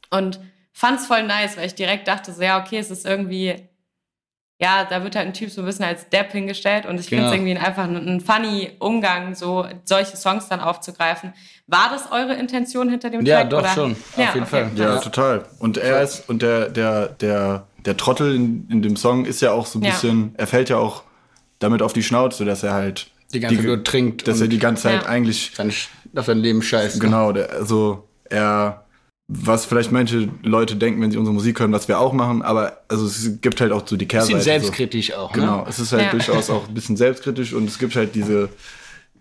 und 0.09 0.39
fand 0.73 0.99
es 0.99 1.05
voll 1.05 1.23
nice, 1.23 1.57
weil 1.57 1.65
ich 1.65 1.75
direkt 1.75 2.07
dachte 2.07 2.31
so, 2.33 2.41
ja, 2.41 2.61
okay, 2.61 2.77
es 2.77 2.91
ist 2.91 3.05
irgendwie 3.05 3.69
ja, 4.61 4.83
da 4.83 5.03
wird 5.03 5.15
halt 5.15 5.27
ein 5.27 5.33
Typ 5.33 5.49
so 5.49 5.61
ein 5.61 5.65
bisschen 5.65 5.85
als 5.85 6.09
Depp 6.09 6.33
hingestellt 6.33 6.85
und 6.85 6.99
ich 6.99 7.07
genau. 7.07 7.29
finde 7.29 7.35
es 7.35 7.51
irgendwie 7.51 7.65
einfach 7.65 7.85
ein, 7.85 7.95
ein, 7.95 8.19
funny 8.19 8.71
Umgang, 8.79 9.33
so 9.33 9.65
solche 9.85 10.17
Songs 10.17 10.49
dann 10.49 10.59
aufzugreifen. 10.59 11.33
War 11.67 11.89
das 11.89 12.11
eure 12.11 12.33
Intention 12.33 12.89
hinter 12.89 13.09
dem 13.09 13.25
ja, 13.25 13.37
Track? 13.37 13.43
Ja, 13.45 13.49
doch 13.49 13.59
oder? 13.59 13.69
schon, 13.69 13.95
ja, 14.17 14.27
auf 14.27 14.35
jeden 14.35 14.47
okay. 14.47 14.65
Fall. 14.65 14.71
Ja, 14.75 14.97
total. 14.97 15.45
Und 15.59 15.77
er 15.77 16.01
ist, 16.01 16.27
und 16.27 16.41
der, 16.41 16.67
der, 16.67 17.07
der, 17.07 17.67
der 17.85 17.95
Trottel 17.95 18.35
in, 18.35 18.67
in 18.69 18.81
dem 18.81 18.97
Song 18.97 19.23
ist 19.23 19.41
ja 19.41 19.53
auch 19.53 19.65
so 19.65 19.79
ein 19.79 19.81
bisschen, 19.83 20.35
er 20.35 20.47
fällt 20.47 20.67
ja 20.67 20.77
auch 20.77 21.03
damit 21.59 21.81
auf 21.81 21.93
die 21.93 22.03
Schnauze, 22.03 22.43
dass 22.43 22.61
er 22.61 22.73
halt 22.73 23.11
die 23.33 23.39
ganze 23.39 23.55
Zeit 23.55 23.65
nur 23.65 23.83
trinkt. 23.85 24.27
Dass 24.27 24.41
er 24.41 24.49
die 24.49 24.59
ganze 24.59 24.83
Zeit 24.83 25.07
eigentlich 25.07 25.51
sein, 25.55 25.71
auf 26.15 26.25
sein 26.25 26.39
Leben 26.39 26.61
scheißt. 26.61 26.99
Genau, 26.99 27.31
der, 27.31 27.49
also 27.51 28.09
er 28.25 28.83
was 29.31 29.65
vielleicht 29.65 29.91
manche 29.91 30.27
Leute 30.41 30.75
denken, 30.75 31.03
wenn 31.03 31.11
sie 31.11 31.17
unsere 31.17 31.35
Musik 31.35 31.59
hören, 31.59 31.71
was 31.71 31.87
wir 31.87 31.99
auch 31.99 32.13
machen, 32.13 32.41
aber 32.41 32.81
also 32.87 33.05
es 33.05 33.39
gibt 33.41 33.61
halt 33.61 33.71
auch 33.71 33.87
so 33.87 33.95
die 33.95 34.07
Kehrseite. 34.07 34.37
Bisschen 34.37 34.59
selbstkritisch 34.59 35.07
so. 35.09 35.17
auch, 35.17 35.35
ne? 35.35 35.41
Genau, 35.41 35.65
es 35.69 35.77
ist 35.77 35.91
halt 35.91 36.05
ja. 36.05 36.11
durchaus 36.11 36.49
auch 36.49 36.67
ein 36.67 36.73
bisschen 36.73 36.97
selbstkritisch 36.97 37.53
und 37.53 37.69
es 37.69 37.77
gibt 37.77 37.95
halt 37.95 38.15
diese, 38.15 38.49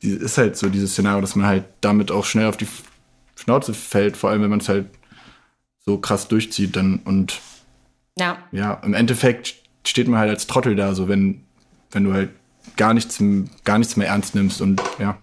die 0.03 0.13
ist 0.13 0.39
halt 0.39 0.57
so 0.57 0.71
dieses 0.71 0.93
Szenario, 0.93 1.21
dass 1.21 1.37
man 1.37 1.45
halt 1.47 1.65
damit 1.83 2.11
auch 2.11 2.25
schnell 2.25 2.47
auf 2.47 2.57
die 2.57 2.67
Schnauze 3.37 3.75
fällt, 3.75 4.17
vor 4.17 4.31
allem 4.31 4.41
wenn 4.41 4.49
man 4.49 4.61
es 4.61 4.71
halt 4.71 4.87
so 5.85 5.99
krass 5.99 6.27
durchzieht 6.27 6.75
dann 6.75 7.01
und 7.05 7.39
ja. 8.19 8.39
ja, 8.51 8.81
im 8.83 8.95
Endeffekt 8.95 9.57
steht 9.87 10.09
man 10.09 10.21
halt 10.21 10.31
als 10.31 10.47
Trottel 10.47 10.75
da, 10.75 10.95
so 10.95 11.09
wenn, 11.09 11.45
wenn 11.91 12.05
du 12.05 12.15
halt 12.15 12.31
gar 12.79 12.95
nichts, 12.95 13.23
gar 13.65 13.77
nichts 13.77 13.97
mehr 13.97 14.09
ernst 14.09 14.35
nimmst 14.35 14.63
und 14.63 14.83
ja. 14.99 15.19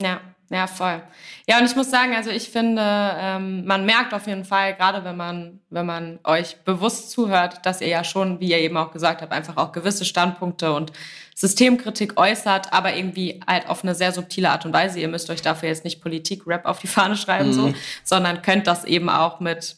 Ja. 0.00 0.20
Ja, 0.52 0.66
voll. 0.66 1.02
Ja, 1.48 1.58
und 1.58 1.64
ich 1.64 1.74
muss 1.76 1.90
sagen, 1.90 2.14
also 2.14 2.28
ich 2.28 2.50
finde, 2.50 2.82
ähm, 2.84 3.64
man 3.64 3.86
merkt 3.86 4.12
auf 4.12 4.26
jeden 4.26 4.44
Fall, 4.44 4.74
gerade 4.74 5.02
wenn 5.02 5.16
man, 5.16 5.60
wenn 5.70 5.86
man 5.86 6.18
euch 6.24 6.58
bewusst 6.58 7.10
zuhört, 7.10 7.64
dass 7.64 7.80
ihr 7.80 7.88
ja 7.88 8.04
schon, 8.04 8.38
wie 8.38 8.50
ihr 8.50 8.58
eben 8.58 8.76
auch 8.76 8.90
gesagt 8.92 9.22
habt, 9.22 9.32
einfach 9.32 9.56
auch 9.56 9.72
gewisse 9.72 10.04
Standpunkte 10.04 10.74
und 10.74 10.92
Systemkritik 11.34 12.20
äußert, 12.20 12.70
aber 12.74 12.94
irgendwie 12.94 13.40
halt 13.46 13.66
auf 13.66 13.82
eine 13.82 13.94
sehr 13.94 14.12
subtile 14.12 14.50
Art 14.50 14.66
und 14.66 14.74
Weise. 14.74 15.00
Ihr 15.00 15.08
müsst 15.08 15.30
euch 15.30 15.40
dafür 15.40 15.70
jetzt 15.70 15.84
nicht 15.84 16.02
Politik-Rap 16.02 16.66
auf 16.66 16.80
die 16.80 16.86
Fahne 16.86 17.16
schreiben, 17.16 17.48
mhm. 17.48 17.52
so, 17.54 17.74
sondern 18.04 18.42
könnt 18.42 18.66
das 18.66 18.84
eben 18.84 19.08
auch 19.08 19.40
mit, 19.40 19.76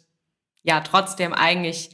ja, 0.65 0.81
trotzdem 0.81 1.33
eigentlich 1.33 1.91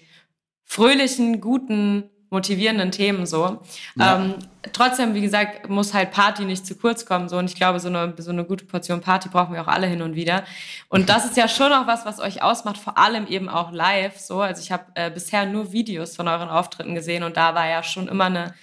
fröhlichen, 0.64 1.42
guten 1.42 2.08
motivierenden 2.30 2.92
Themen 2.92 3.26
so. 3.26 3.60
Ja. 3.96 4.16
Ähm, 4.16 4.36
trotzdem, 4.72 5.14
wie 5.14 5.20
gesagt, 5.20 5.68
muss 5.68 5.92
halt 5.92 6.12
Party 6.12 6.44
nicht 6.44 6.64
zu 6.64 6.76
kurz 6.76 7.04
kommen 7.04 7.28
so. 7.28 7.36
Und 7.36 7.46
ich 7.46 7.56
glaube, 7.56 7.80
so 7.80 7.88
eine, 7.88 8.14
so 8.16 8.30
eine 8.30 8.44
gute 8.44 8.64
Portion 8.64 9.00
Party 9.00 9.28
brauchen 9.28 9.52
wir 9.52 9.62
auch 9.62 9.68
alle 9.68 9.88
hin 9.88 10.00
und 10.00 10.14
wieder. 10.14 10.44
Und 10.88 11.08
das 11.08 11.24
ist 11.24 11.36
ja 11.36 11.48
schon 11.48 11.72
auch 11.72 11.88
was, 11.88 12.06
was 12.06 12.20
euch 12.20 12.42
ausmacht, 12.42 12.78
vor 12.78 12.96
allem 12.96 13.26
eben 13.26 13.48
auch 13.48 13.72
live 13.72 14.16
so. 14.16 14.40
Also 14.40 14.62
ich 14.62 14.70
habe 14.70 14.84
äh, 14.94 15.10
bisher 15.10 15.44
nur 15.44 15.72
Videos 15.72 16.14
von 16.14 16.28
euren 16.28 16.48
Auftritten 16.48 16.94
gesehen 16.94 17.24
und 17.24 17.36
da 17.36 17.54
war 17.54 17.68
ja 17.68 17.82
schon 17.82 18.06
immer 18.06 18.26
eine 18.26 18.54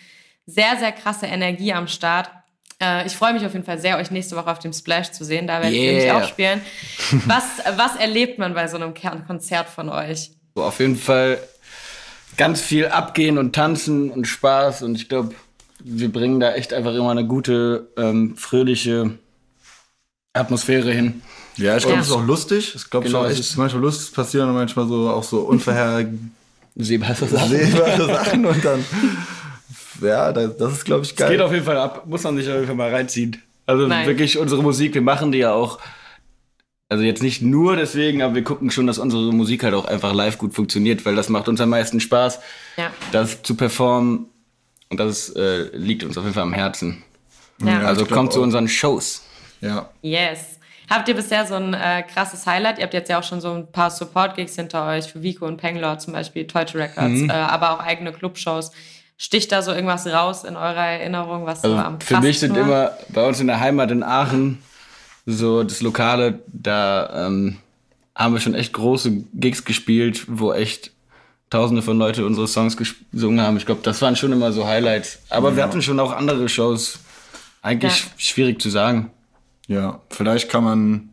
sehr, 0.45 0.77
sehr 0.77 0.93
krasse 0.93 1.25
Energie 1.25 1.73
am 1.73 1.89
Start. 1.89 2.31
Äh, 2.81 3.05
ich 3.05 3.17
freue 3.17 3.33
mich 3.33 3.45
auf 3.45 3.51
jeden 3.51 3.65
Fall 3.65 3.79
sehr, 3.79 3.97
euch 3.97 4.11
nächste 4.11 4.37
Woche 4.37 4.49
auf 4.49 4.59
dem 4.59 4.71
Splash 4.71 5.11
zu 5.11 5.25
sehen. 5.25 5.45
Da 5.45 5.61
werde 5.61 5.75
yeah. 5.75 5.83
ich 5.83 6.05
nämlich 6.05 6.11
auch 6.13 6.27
spielen. 6.27 6.61
Was, 7.25 7.43
was 7.75 7.97
erlebt 7.97 8.39
man 8.39 8.53
bei 8.53 8.69
so 8.69 8.77
einem 8.77 8.93
Konzert 9.27 9.67
von 9.67 9.89
euch? 9.89 10.31
Auf 10.55 10.79
jeden 10.79 10.95
Fall 10.95 11.37
ganz 12.37 12.61
viel 12.61 12.87
abgehen 12.87 13.37
und 13.37 13.53
tanzen 13.53 14.09
und 14.11 14.25
Spaß 14.25 14.83
und 14.83 14.95
ich 14.95 15.09
glaube, 15.09 15.33
wir 15.79 16.11
bringen 16.11 16.39
da 16.39 16.53
echt 16.53 16.73
einfach 16.73 16.93
immer 16.93 17.11
eine 17.11 17.25
gute, 17.25 17.87
ähm, 17.97 18.35
fröhliche 18.37 19.11
Atmosphäre 20.33 20.91
hin. 20.91 21.21
Ja, 21.57 21.77
ich 21.77 21.83
glaube, 21.83 21.99
es 21.99 22.07
ist 22.07 22.13
auch 22.13 22.25
lustig. 22.25 22.75
Ich 22.75 22.89
glaube 22.89 23.07
genau, 23.07 23.23
schon, 23.23 23.31
echt 23.31 23.57
manchmal 23.57 23.81
lustig 23.81 24.13
passieren 24.13 24.49
und 24.49 24.55
manchmal 24.55 24.87
so 24.87 25.09
auch 25.09 25.23
so 25.23 25.39
unvorhersehbare 25.41 27.25
Sachen. 27.27 28.07
Sachen 28.07 28.45
und 28.45 28.63
dann 28.63 28.85
ja, 30.01 30.31
das 30.31 30.73
ist 30.73 30.85
glaube 30.85 31.03
ich 31.03 31.15
geil. 31.15 31.27
Es 31.27 31.31
geht 31.31 31.41
auf 31.41 31.51
jeden 31.51 31.65
Fall 31.65 31.77
ab, 31.77 32.05
muss 32.05 32.23
man 32.23 32.37
sich 32.37 32.47
auf 32.47 32.55
jeden 32.55 32.67
Fall 32.67 32.75
mal 32.75 32.91
reinziehen. 32.91 33.41
Also 33.65 33.87
Nein. 33.87 34.07
wirklich 34.07 34.37
unsere 34.37 34.61
Musik, 34.61 34.93
wir 34.93 35.01
machen 35.01 35.31
die 35.31 35.39
ja 35.39 35.53
auch 35.53 35.79
also 36.89 37.03
jetzt 37.03 37.21
nicht 37.21 37.41
nur 37.41 37.75
deswegen, 37.75 38.21
aber 38.21 38.35
wir 38.35 38.43
gucken 38.43 38.71
schon, 38.71 38.87
dass 38.87 38.97
unsere 38.97 39.33
Musik 39.33 39.63
halt 39.63 39.73
auch 39.73 39.85
einfach 39.85 40.13
live 40.13 40.37
gut 40.37 40.53
funktioniert, 40.53 41.05
weil 41.05 41.15
das 41.15 41.29
macht 41.29 41.49
uns 41.49 41.59
am 41.59 41.69
meisten 41.69 41.99
Spaß, 41.99 42.39
ja. 42.77 42.91
das 43.11 43.41
zu 43.41 43.55
performen. 43.55 44.27
Und 44.89 44.99
das 45.01 45.29
äh, 45.35 45.63
liegt 45.75 46.05
uns 46.05 46.17
auf 46.17 46.23
jeden 46.23 46.33
Fall 46.33 46.43
am 46.43 46.53
Herzen. 46.53 47.03
Ja. 47.61 47.81
Also 47.81 48.05
kommt 48.05 48.31
zu 48.31 48.41
unseren 48.41 48.69
Shows. 48.69 49.25
Ja. 49.59 49.89
Yes. 50.01 50.59
Habt 50.89 51.09
ihr 51.09 51.15
bisher 51.15 51.45
so 51.45 51.55
ein 51.55 51.73
äh, 51.73 52.03
krasses 52.03 52.45
Highlight? 52.45 52.77
Ihr 52.77 52.85
habt 52.85 52.93
jetzt 52.93 53.09
ja 53.09 53.19
auch 53.19 53.23
schon 53.23 53.41
so 53.41 53.51
ein 53.51 53.69
paar 53.69 53.91
Support-Gigs 53.91 54.55
hinter 54.55 54.87
euch 54.87 55.11
für 55.11 55.21
Vico 55.21 55.45
und 55.45 55.57
Penglor 55.57 55.99
zum 55.99 56.13
Beispiel, 56.13 56.47
Teute 56.47 56.77
Records, 56.77 57.21
mhm. 57.21 57.29
äh, 57.29 57.33
aber 57.33 57.71
auch 57.71 57.79
eigene 57.81 58.13
Clubshows. 58.13 58.71
Sticht 59.17 59.51
da 59.51 59.61
so 59.61 59.73
irgendwas 59.73 60.07
raus 60.07 60.45
in 60.45 60.55
eurer 60.55 60.85
Erinnerung, 60.85 61.45
was 61.45 61.63
also 61.63 61.75
so 61.75 61.81
am 61.81 61.99
Für 61.99 62.21
mich 62.21 62.39
sind 62.39 62.55
war? 62.55 62.61
immer 62.61 62.91
bei 63.09 63.27
uns 63.27 63.41
in 63.41 63.47
der 63.47 63.59
Heimat 63.59 63.91
in 63.91 64.03
Aachen 64.03 64.61
so 65.27 65.63
das 65.63 65.81
Lokale, 65.81 66.39
da 66.47 67.27
ähm, 67.27 67.57
haben 68.15 68.33
wir 68.33 68.39
schon 68.39 68.55
echt 68.55 68.73
große 68.73 69.25
Gigs 69.33 69.63
gespielt, 69.63 70.25
wo 70.27 70.53
echt 70.53 70.91
Tausende 71.49 71.81
von 71.81 71.97
Leute 71.97 72.25
unsere 72.25 72.45
Songs 72.45 72.75
gesungen 72.75 73.39
haben. 73.39 73.55
Ich 73.55 73.65
glaube, 73.65 73.79
das 73.81 74.01
waren 74.01 74.17
schon 74.17 74.33
immer 74.33 74.51
so 74.51 74.67
Highlights. 74.67 75.19
Aber 75.29 75.51
ja. 75.51 75.55
wir 75.55 75.63
hatten 75.63 75.81
schon 75.81 75.97
auch 75.99 76.11
andere 76.11 76.49
Shows. 76.49 76.99
Eigentlich 77.61 78.03
ja. 78.03 78.11
schwierig 78.17 78.61
zu 78.61 78.69
sagen. 78.69 79.11
Ja, 79.67 80.01
vielleicht 80.09 80.49
kann 80.49 80.65
man 80.65 81.09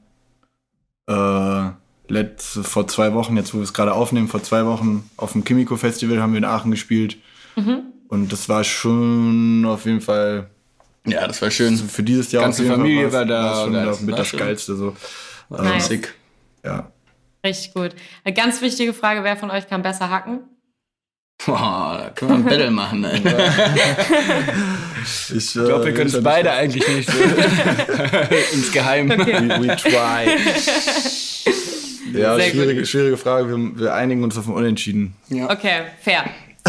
äh, 1.06 1.70
letzt, 2.12 2.58
vor 2.66 2.88
zwei 2.88 3.14
Wochen, 3.14 3.36
jetzt 3.36 3.54
wo 3.54 3.58
wir 3.58 3.64
es 3.64 3.74
gerade 3.74 3.92
aufnehmen, 3.92 4.26
vor 4.26 4.42
zwei 4.42 4.66
Wochen 4.66 5.08
auf 5.16 5.32
dem 5.32 5.44
Kimiko 5.44 5.76
Festival 5.76 6.20
haben 6.20 6.32
wir 6.32 6.38
in 6.38 6.44
Aachen 6.44 6.72
gespielt. 6.72 7.16
Mhm. 7.54 7.82
Und 8.08 8.32
das 8.32 8.48
war 8.48 8.64
schon 8.64 9.64
auf 9.66 9.86
jeden 9.86 10.00
Fall. 10.00 10.50
Ja, 11.06 11.26
das 11.26 11.42
war 11.42 11.50
schön. 11.50 11.76
Für 11.76 12.02
dieses 12.02 12.32
Jahr. 12.32 12.42
Ganze 12.42 12.64
Familie 12.64 13.12
war 13.12 13.24
da. 13.24 13.44
War 13.44 13.64
schon 13.64 13.72
das, 13.74 14.00
mit 14.00 14.18
das 14.18 14.32
Geilste 14.32 14.74
so. 14.76 14.96
Nice. 15.50 15.88
Sick. 15.88 16.14
Ja. 16.64 16.90
Richtig 17.44 17.74
gut. 17.74 17.94
Eine 18.24 18.34
ganz 18.34 18.62
wichtige 18.62 18.94
Frage, 18.94 19.22
wer 19.22 19.36
von 19.36 19.50
euch 19.50 19.68
kann 19.68 19.82
besser 19.82 20.08
hacken? 20.08 20.40
Boah, 21.46 22.00
da 22.02 22.10
können 22.10 22.30
wir 22.30 22.36
ein 22.36 22.44
Battle 22.44 22.70
machen, 22.70 23.04
ich 25.34 25.56
äh, 25.56 25.64
glaube, 25.64 25.86
wir 25.86 25.94
können 25.94 26.06
es 26.06 26.22
beide 26.22 26.52
eigentlich 26.52 26.86
nicht. 26.88 27.10
So. 27.10 27.18
Insgeheim. 28.52 29.10
Okay. 29.10 29.48
We, 29.48 29.68
we 29.68 29.76
try. 29.76 30.28
ja, 32.16 32.40
schwierige, 32.40 32.86
schwierige 32.86 33.16
Frage. 33.16 33.48
Wir, 33.48 33.80
wir, 33.80 33.94
einigen 33.94 34.22
uns 34.22 34.38
auf 34.38 34.46
ein 34.46 34.54
Unentschieden. 34.54 35.16
Ja. 35.28 35.50
Okay, 35.50 35.82
fair. 36.00 36.24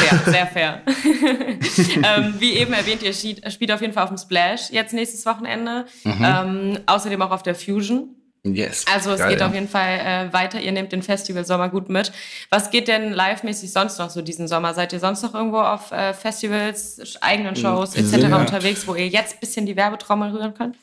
Fair, 0.09 0.33
sehr 0.33 0.47
fair. 0.47 0.81
ähm, 2.17 2.35
wie 2.39 2.53
eben 2.53 2.73
erwähnt, 2.73 3.03
ihr 3.03 3.13
spielt 3.13 3.71
auf 3.71 3.81
jeden 3.81 3.93
Fall 3.93 4.03
auf 4.03 4.09
dem 4.09 4.17
Splash 4.17 4.69
jetzt 4.71 4.93
nächstes 4.93 5.25
Wochenende. 5.25 5.85
Mhm. 6.03 6.25
Ähm, 6.25 6.79
außerdem 6.85 7.21
auch 7.21 7.31
auf 7.31 7.43
der 7.43 7.55
Fusion. 7.55 8.15
Yes. 8.43 8.85
Also 8.93 9.11
es 9.11 9.19
Geil, 9.19 9.31
geht 9.31 9.39
ja. 9.39 9.47
auf 9.47 9.53
jeden 9.53 9.67
Fall 9.67 9.99
äh, 9.99 10.33
weiter. 10.33 10.59
Ihr 10.59 10.71
nehmt 10.71 10.91
den 10.91 11.01
Festival 11.01 11.45
Sommer 11.45 11.69
gut 11.69 11.89
mit. 11.89 12.11
Was 12.51 12.69
geht 12.69 12.87
denn 12.87 13.11
live-mäßig 13.11 13.71
sonst 13.71 13.97
noch 13.97 14.11
so 14.11 14.21
diesen 14.21 14.47
Sommer? 14.47 14.75
Seid 14.75 14.93
ihr 14.93 14.99
sonst 14.99 15.23
noch 15.23 15.33
irgendwo 15.33 15.59
auf 15.59 15.91
äh, 15.91 16.13
Festivals, 16.13 17.17
eigenen 17.21 17.55
Shows 17.55 17.95
etc. 17.95 18.29
Ja. 18.29 18.37
unterwegs, 18.37 18.87
wo 18.87 18.93
ihr 18.93 19.07
jetzt 19.07 19.35
ein 19.35 19.39
bisschen 19.39 19.65
die 19.65 19.75
Werbetrommel 19.75 20.29
rühren 20.31 20.53
könnt? 20.53 20.75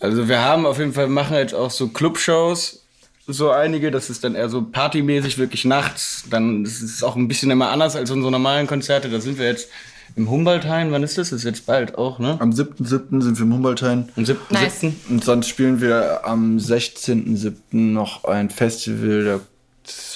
Also 0.00 0.28
wir 0.28 0.40
haben 0.40 0.66
auf 0.66 0.78
jeden 0.78 0.92
Fall, 0.92 1.06
machen 1.06 1.36
jetzt 1.36 1.54
auch 1.54 1.70
so 1.70 1.88
Clubshows, 1.88 2.85
so 3.26 3.50
einige. 3.50 3.90
Das 3.90 4.10
ist 4.10 4.24
dann 4.24 4.34
eher 4.34 4.48
so 4.48 4.62
partymäßig, 4.62 5.38
wirklich 5.38 5.64
nachts. 5.64 6.24
Dann 6.30 6.64
das 6.64 6.74
ist 6.74 6.96
es 6.96 7.02
auch 7.02 7.16
ein 7.16 7.28
bisschen 7.28 7.50
immer 7.50 7.70
anders 7.70 7.96
als 7.96 8.10
unsere 8.10 8.30
normalen 8.30 8.66
Konzerte. 8.66 9.08
Da 9.08 9.20
sind 9.20 9.38
wir 9.38 9.46
jetzt 9.46 9.68
im 10.14 10.30
Humboldthain, 10.30 10.92
wann 10.92 11.02
ist 11.02 11.18
das? 11.18 11.30
Das 11.30 11.40
ist 11.40 11.44
jetzt 11.44 11.66
bald 11.66 11.98
auch, 11.98 12.18
ne? 12.18 12.36
Am 12.40 12.50
7.7. 12.50 13.20
sind 13.20 13.38
wir 13.38 13.44
im 13.44 13.52
Humboldthain. 13.52 14.08
Am 14.16 14.24
7.7. 14.24 14.36
Nice. 14.50 14.86
Und 15.10 15.24
sonst 15.24 15.48
spielen 15.48 15.80
wir 15.80 16.24
am 16.24 16.56
16.7. 16.56 17.52
noch 17.72 18.24
ein 18.24 18.48
Festival, 18.48 19.24
da 19.24 19.40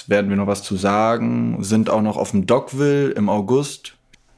werden 0.07 0.29
wir 0.29 0.37
noch 0.37 0.47
was 0.47 0.63
zu 0.63 0.75
sagen. 0.75 1.63
Sind 1.63 1.89
auch 1.89 2.01
noch 2.01 2.17
auf 2.17 2.31
dem 2.31 2.47
Dockville 2.47 3.11
im 3.11 3.29
August. 3.29 3.93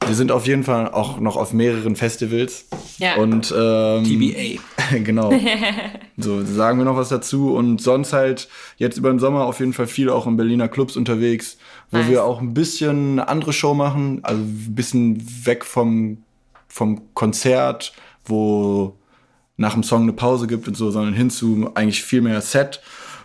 Wir 0.06 0.14
sind 0.14 0.32
auf 0.32 0.46
jeden 0.46 0.64
Fall 0.64 0.90
auch 0.90 1.18
noch 1.18 1.36
auf 1.36 1.52
mehreren 1.52 1.96
Festivals. 1.96 2.66
Ja. 2.98 3.16
Und 3.16 3.52
ähm, 3.56 4.04
TBA. 4.04 4.98
genau. 5.04 5.32
so 6.16 6.44
sagen 6.44 6.78
wir 6.78 6.84
noch 6.84 6.96
was 6.96 7.08
dazu. 7.08 7.54
Und 7.54 7.80
sonst 7.80 8.12
halt 8.12 8.48
jetzt 8.76 8.98
über 8.98 9.10
den 9.10 9.18
Sommer 9.18 9.44
auf 9.46 9.60
jeden 9.60 9.72
Fall 9.72 9.86
viel 9.86 10.10
auch 10.10 10.26
in 10.26 10.36
Berliner 10.36 10.68
Clubs 10.68 10.96
unterwegs, 10.96 11.56
wo 11.90 11.98
nice. 11.98 12.08
wir 12.08 12.24
auch 12.24 12.40
ein 12.40 12.54
bisschen 12.54 13.12
eine 13.12 13.28
andere 13.28 13.52
Show 13.52 13.74
machen. 13.74 14.20
Also 14.22 14.42
ein 14.42 14.74
bisschen 14.74 15.46
weg 15.46 15.64
vom, 15.64 16.18
vom 16.68 17.14
Konzert, 17.14 17.92
wo 18.24 18.96
nach 19.56 19.74
dem 19.74 19.82
Song 19.82 20.02
eine 20.02 20.12
Pause 20.12 20.46
gibt 20.46 20.68
und 20.68 20.76
so, 20.76 20.90
sondern 20.90 21.14
hin 21.14 21.30
zu 21.30 21.70
eigentlich 21.74 22.02
viel 22.02 22.20
mehr 22.20 22.40
Set, 22.40 22.80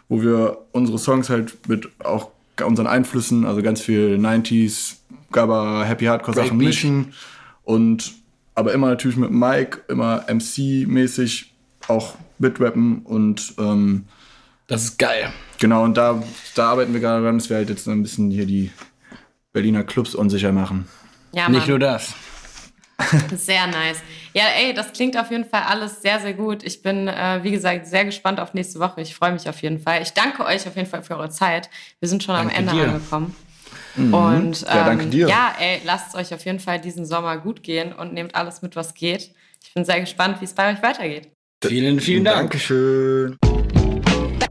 wo 0.08 0.22
wir 0.22 0.60
unsere 0.72 1.00
Songs 1.00 1.30
halt 1.30 1.58
mit 1.68 1.90
auch 2.04 2.30
unseren 2.64 2.88
Einflüssen, 2.88 3.46
also 3.46 3.62
ganz 3.62 3.82
viel 3.82 4.18
90s, 4.20 4.99
Gabba, 5.32 5.84
Happy 5.84 6.06
Hardcore 6.06 6.36
Sachen 6.36 6.58
mischen 6.58 7.14
und 7.64 8.14
aber 8.56 8.74
immer 8.74 8.88
natürlich 8.88 9.18
mit 9.18 9.32
Mike, 9.32 9.82
immer 9.88 10.26
MC-mäßig 10.28 11.46
auch 11.88 12.16
mitrappen 12.40 13.00
und 13.04 13.54
ähm, 13.58 14.06
das 14.68 14.84
ist 14.84 15.00
geil. 15.00 15.34
Genau, 15.58 15.84
und 15.84 15.98
da, 15.98 16.22
da 16.56 16.70
arbeiten 16.70 16.94
wir 16.94 17.00
gerade 17.00 17.24
dran, 17.24 17.40
dass 17.40 17.50
wir 17.50 17.58
halt 17.58 17.70
jetzt 17.70 17.88
ein 17.88 18.04
bisschen 18.04 18.30
hier 18.30 18.46
die 18.46 18.72
Berliner 19.52 19.84
Clubs 19.84 20.14
unsicher 20.14 20.52
machen. 20.52 20.88
Ja, 21.32 21.44
Mann. 21.44 21.54
Nicht 21.54 21.68
nur 21.68 21.80
das. 21.80 22.14
Sehr 23.36 23.66
nice. 23.66 23.98
Ja, 24.34 24.44
ey, 24.58 24.74
das 24.74 24.94
klingt 24.94 25.18
auf 25.18 25.32
jeden 25.32 25.46
Fall 25.46 25.64
alles 25.64 26.02
sehr, 26.02 26.20
sehr 26.20 26.34
gut. 26.34 26.64
Ich 26.64 26.82
bin, 26.84 27.08
äh, 27.08 27.40
wie 27.42 27.52
gesagt, 27.52 27.88
sehr 27.88 28.06
gespannt 28.06 28.40
auf 28.40 28.54
nächste 28.54 28.80
Woche. 28.80 29.02
Ich 29.02 29.16
freue 29.16 29.32
mich 29.32 29.48
auf 29.50 29.62
jeden 29.62 29.80
Fall. 29.80 30.02
Ich 30.02 30.12
danke 30.12 30.46
euch 30.46 30.68
auf 30.68 30.76
jeden 30.76 30.88
Fall 30.88 31.02
für 31.02 31.16
eure 31.16 31.30
Zeit. 31.30 31.70
Wir 32.00 32.10
sind 32.10 32.24
schon 32.24 32.36
danke 32.36 32.54
am 32.54 32.60
Ende 32.60 32.74
dir. 32.74 32.90
angekommen. 32.90 33.36
Mhm. 34.00 34.14
Und 34.14 34.62
ähm, 34.62 34.78
ja, 34.78 34.86
danke 34.86 35.06
dir. 35.08 35.28
Ja, 35.28 35.54
ey, 35.60 35.82
lasst 35.86 36.16
euch 36.16 36.34
auf 36.34 36.44
jeden 36.46 36.60
Fall 36.60 36.80
diesen 36.80 37.06
Sommer 37.06 37.38
gut 37.38 37.64
gehen 37.64 37.94
und 37.94 38.14
nehmt 38.14 38.36
alles 38.36 38.62
mit, 38.62 38.76
was 38.76 38.94
geht. 38.94 39.32
Ich 39.64 39.74
bin 39.74 39.86
sehr 39.86 40.00
gespannt, 40.00 40.40
wie 40.40 40.46
es 40.46 40.54
bei 40.54 40.72
euch 40.72 40.82
weitergeht. 40.82 41.30
Vielen, 41.64 42.00
vielen 42.00 42.24
Dank. 42.24 42.52
Dankeschön. 42.52 43.38